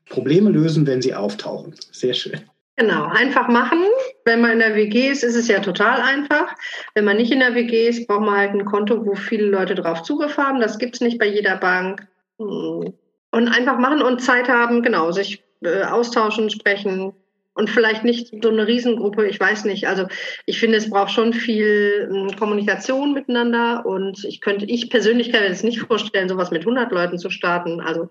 Probleme 0.09 0.49
lösen, 0.49 0.87
wenn 0.87 1.01
sie 1.01 1.13
auftauchen. 1.13 1.75
Sehr 1.91 2.13
schön. 2.13 2.41
Genau, 2.79 3.07
einfach 3.07 3.47
machen. 3.47 3.83
Wenn 4.23 4.39
man 4.39 4.51
in 4.51 4.59
der 4.59 4.75
WG 4.75 5.09
ist, 5.09 5.23
ist 5.23 5.35
es 5.35 5.47
ja 5.47 5.59
total 5.59 5.99
einfach. 5.99 6.53
Wenn 6.93 7.05
man 7.05 7.17
nicht 7.17 7.31
in 7.31 7.39
der 7.39 7.55
WG 7.55 7.87
ist, 7.87 8.07
braucht 8.07 8.21
man 8.21 8.37
halt 8.37 8.51
ein 8.51 8.65
Konto, 8.65 9.03
wo 9.03 9.15
viele 9.15 9.47
Leute 9.47 9.73
drauf 9.73 10.03
Zugriff 10.03 10.37
haben. 10.37 10.59
Das 10.59 10.77
gibt 10.77 10.93
es 10.93 11.01
nicht 11.01 11.17
bei 11.17 11.25
jeder 11.25 11.57
Bank. 11.57 12.07
Und 12.37 12.93
einfach 13.31 13.79
machen 13.79 14.03
und 14.03 14.21
Zeit 14.21 14.47
haben, 14.47 14.83
genau, 14.83 15.11
sich 15.11 15.43
äh, 15.63 15.83
austauschen, 15.85 16.51
sprechen 16.51 17.13
und 17.55 17.71
vielleicht 17.71 18.03
nicht 18.03 18.31
so 18.43 18.49
eine 18.49 18.67
Riesengruppe, 18.67 19.25
ich 19.27 19.39
weiß 19.39 19.65
nicht. 19.65 19.87
Also 19.87 20.05
ich 20.45 20.59
finde, 20.59 20.77
es 20.77 20.91
braucht 20.91 21.09
schon 21.09 21.33
viel 21.33 22.07
ähm, 22.11 22.35
Kommunikation 22.37 23.15
miteinander 23.15 23.83
und 23.87 24.23
ich 24.23 24.39
könnte, 24.39 24.65
ich 24.65 24.91
persönlich 24.91 25.31
kann 25.31 25.41
mir 25.41 25.49
das 25.49 25.63
nicht 25.63 25.79
vorstellen, 25.79 26.29
sowas 26.29 26.51
mit 26.51 26.61
100 26.61 26.91
Leuten 26.91 27.17
zu 27.17 27.31
starten. 27.31 27.81
Also 27.81 28.09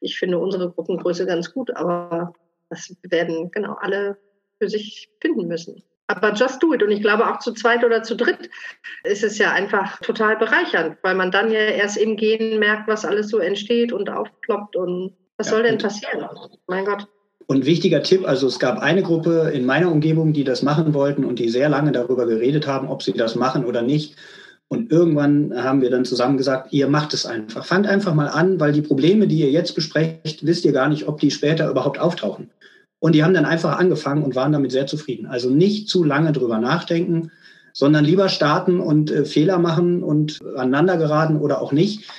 ich 0.00 0.18
finde 0.18 0.38
unsere 0.38 0.70
Gruppengröße 0.70 1.24
ganz 1.24 1.54
gut, 1.54 1.74
aber 1.74 2.34
das 2.72 2.94
werden 3.02 3.50
genau 3.50 3.76
alle 3.80 4.16
für 4.58 4.68
sich 4.68 5.10
finden 5.20 5.46
müssen. 5.46 5.82
Aber 6.06 6.32
just 6.32 6.62
do 6.62 6.74
it. 6.74 6.82
Und 6.82 6.90
ich 6.90 7.00
glaube, 7.00 7.30
auch 7.30 7.38
zu 7.38 7.52
zweit 7.52 7.84
oder 7.84 8.02
zu 8.02 8.16
dritt 8.16 8.50
ist 9.04 9.22
es 9.22 9.38
ja 9.38 9.52
einfach 9.52 10.00
total 10.00 10.36
bereichernd, 10.36 10.96
weil 11.02 11.14
man 11.14 11.30
dann 11.30 11.50
ja 11.50 11.60
erst 11.60 11.96
im 11.96 12.16
Gehen 12.16 12.58
merkt, 12.58 12.88
was 12.88 13.04
alles 13.04 13.28
so 13.28 13.38
entsteht 13.38 13.92
und 13.92 14.10
aufploppt 14.10 14.76
und 14.76 15.14
was 15.36 15.46
ja, 15.46 15.52
soll 15.52 15.62
denn 15.62 15.78
passieren? 15.78 16.26
Mein 16.66 16.84
Gott. 16.84 17.06
Und 17.46 17.66
wichtiger 17.66 18.02
Tipp, 18.02 18.26
also 18.26 18.46
es 18.46 18.58
gab 18.58 18.78
eine 18.78 19.02
Gruppe 19.02 19.50
in 19.52 19.66
meiner 19.66 19.90
Umgebung, 19.90 20.32
die 20.32 20.44
das 20.44 20.62
machen 20.62 20.94
wollten 20.94 21.24
und 21.24 21.38
die 21.38 21.48
sehr 21.48 21.68
lange 21.68 21.92
darüber 21.92 22.26
geredet 22.26 22.66
haben, 22.66 22.88
ob 22.88 23.02
sie 23.02 23.12
das 23.12 23.34
machen 23.34 23.64
oder 23.64 23.82
nicht. 23.82 24.16
Und 24.72 24.90
irgendwann 24.90 25.52
haben 25.54 25.82
wir 25.82 25.90
dann 25.90 26.06
zusammen 26.06 26.38
gesagt, 26.38 26.72
ihr 26.72 26.88
macht 26.88 27.12
es 27.12 27.26
einfach. 27.26 27.66
Fangt 27.66 27.86
einfach 27.86 28.14
mal 28.14 28.28
an, 28.28 28.58
weil 28.58 28.72
die 28.72 28.80
Probleme, 28.80 29.28
die 29.28 29.40
ihr 29.40 29.50
jetzt 29.50 29.74
besprecht, 29.74 30.46
wisst 30.46 30.64
ihr 30.64 30.72
gar 30.72 30.88
nicht, 30.88 31.06
ob 31.06 31.20
die 31.20 31.30
später 31.30 31.68
überhaupt 31.68 31.98
auftauchen. 31.98 32.48
Und 32.98 33.14
die 33.14 33.22
haben 33.22 33.34
dann 33.34 33.44
einfach 33.44 33.78
angefangen 33.78 34.22
und 34.22 34.34
waren 34.34 34.50
damit 34.50 34.72
sehr 34.72 34.86
zufrieden. 34.86 35.26
Also 35.26 35.50
nicht 35.50 35.90
zu 35.90 36.04
lange 36.04 36.32
drüber 36.32 36.56
nachdenken, 36.56 37.30
sondern 37.74 38.06
lieber 38.06 38.30
starten 38.30 38.80
und 38.80 39.10
äh, 39.10 39.26
Fehler 39.26 39.58
machen 39.58 40.02
und 40.02 40.38
aneinander 40.56 40.96
geraten 40.96 41.36
oder 41.36 41.60
auch 41.60 41.72
nicht. 41.72 42.10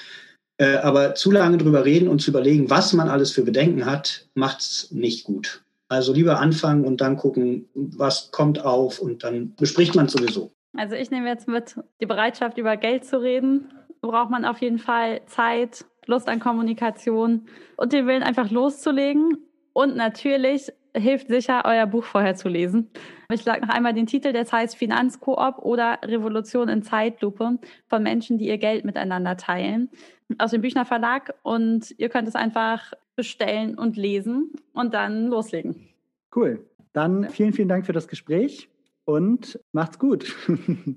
Äh, 0.57 0.75
aber 0.75 1.15
zu 1.15 1.31
lange 1.31 1.57
drüber 1.57 1.85
reden 1.85 2.07
und 2.07 2.21
zu 2.21 2.29
überlegen, 2.29 2.69
was 2.69 2.93
man 2.93 3.09
alles 3.09 3.31
für 3.31 3.41
Bedenken 3.41 3.87
hat, 3.87 4.27
macht 4.35 4.59
es 4.59 4.91
nicht 4.91 5.23
gut. 5.23 5.63
Also 5.87 6.13
lieber 6.13 6.39
anfangen 6.39 6.85
und 6.85 7.01
dann 7.01 7.17
gucken, 7.17 7.67
was 7.73 8.29
kommt 8.29 8.63
auf 8.63 8.99
und 8.99 9.23
dann 9.23 9.55
bespricht 9.55 9.95
man 9.95 10.07
sowieso. 10.07 10.51
Also 10.75 10.95
ich 10.95 11.11
nehme 11.11 11.27
jetzt 11.27 11.47
mit 11.47 11.75
die 12.01 12.05
Bereitschaft, 12.05 12.57
über 12.57 12.77
Geld 12.77 13.05
zu 13.05 13.21
reden. 13.21 13.69
Braucht 14.01 14.31
man 14.31 14.43
auf 14.45 14.59
jeden 14.59 14.79
Fall 14.79 15.21
Zeit, 15.27 15.85
Lust 16.07 16.27
an 16.27 16.39
Kommunikation 16.39 17.45
und 17.77 17.93
den 17.93 18.07
Willen 18.07 18.23
einfach 18.23 18.49
loszulegen 18.51 19.37
und 19.73 19.95
natürlich 19.95 20.71
hilft 20.95 21.27
sicher, 21.27 21.63
euer 21.65 21.87
Buch 21.87 22.03
vorher 22.03 22.35
zu 22.35 22.49
lesen. 22.49 22.89
Ich 23.31 23.41
schlage 23.41 23.65
noch 23.65 23.73
einmal 23.73 23.93
den 23.93 24.05
Titel, 24.05 24.31
das 24.31 24.53
heißt 24.53 24.75
Finanzkoop 24.75 25.57
oder 25.59 25.99
Revolution 26.03 26.69
in 26.69 26.83
Zeitlupe 26.83 27.57
von 27.87 28.03
Menschen, 28.03 28.37
die 28.37 28.47
ihr 28.47 28.57
Geld 28.57 28.85
miteinander 28.85 29.37
teilen, 29.37 29.89
aus 30.37 30.51
dem 30.51 30.61
Büchner 30.61 30.85
Verlag. 30.85 31.33
Und 31.41 31.95
ihr 31.97 32.09
könnt 32.09 32.27
es 32.27 32.35
einfach 32.35 32.93
bestellen 33.15 33.77
und 33.77 33.97
lesen 33.97 34.51
und 34.73 34.93
dann 34.93 35.27
loslegen. 35.27 35.89
Cool. 36.35 36.63
Dann 36.93 37.29
vielen, 37.29 37.53
vielen 37.53 37.69
Dank 37.69 37.87
für 37.87 37.93
das 37.93 38.07
Gespräch 38.07 38.69
und 39.05 39.59
macht's 39.71 39.99
gut. 39.99 40.35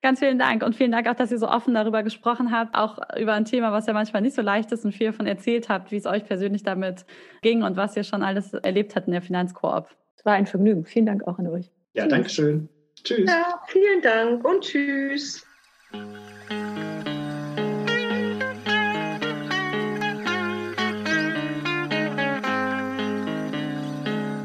Ganz 0.00 0.20
vielen 0.20 0.38
Dank 0.38 0.62
und 0.62 0.76
vielen 0.76 0.92
Dank 0.92 1.08
auch, 1.08 1.14
dass 1.14 1.32
ihr 1.32 1.38
so 1.38 1.48
offen 1.48 1.74
darüber 1.74 2.04
gesprochen 2.04 2.52
habt, 2.52 2.76
auch 2.76 2.98
über 3.18 3.32
ein 3.32 3.44
Thema, 3.44 3.72
was 3.72 3.86
ja 3.86 3.92
manchmal 3.92 4.22
nicht 4.22 4.36
so 4.36 4.42
leicht 4.42 4.70
ist 4.70 4.84
und 4.84 4.92
viel 4.92 5.08
davon 5.08 5.26
erzählt 5.26 5.68
habt, 5.68 5.90
wie 5.90 5.96
es 5.96 6.06
euch 6.06 6.24
persönlich 6.24 6.62
damit 6.62 7.04
ging 7.42 7.64
und 7.64 7.76
was 7.76 7.96
ihr 7.96 8.04
schon 8.04 8.22
alles 8.22 8.52
erlebt 8.54 8.94
habt 8.94 9.08
in 9.08 9.12
der 9.12 9.22
Finanzkoop. 9.22 9.88
Es 10.16 10.24
war 10.24 10.34
ein 10.34 10.46
Vergnügen. 10.46 10.84
Vielen 10.84 11.06
Dank 11.06 11.26
auch 11.26 11.38
an 11.38 11.48
euch. 11.48 11.72
Ja, 11.94 12.04
tschüss. 12.04 12.10
danke 12.10 12.28
schön. 12.28 12.68
Tschüss. 13.02 13.28
Ja, 13.28 13.60
vielen 13.66 14.02
Dank 14.02 14.44
und 14.44 14.62
tschüss. 14.62 15.44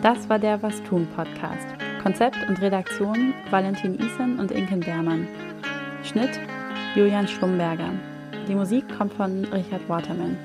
Das 0.01 0.27
war 0.27 0.37
der 0.37 0.61
Was 0.61 0.83
tun 0.83 1.07
Podcast. 1.15 1.72
Konzept 2.03 2.37
und 2.49 2.61
Redaktion 2.61 3.33
Valentin 3.49 3.97
Isen 3.97 4.37
und 4.37 4.51
Inken 4.51 4.81
Bermann. 4.81 5.25
Schnitt 6.03 6.37
Julian 6.95 7.29
Schlumberger. 7.29 7.91
Die 8.45 8.55
Musik 8.55 8.83
kommt 8.97 9.13
von 9.13 9.45
Richard 9.45 9.87
Waterman. 9.87 10.37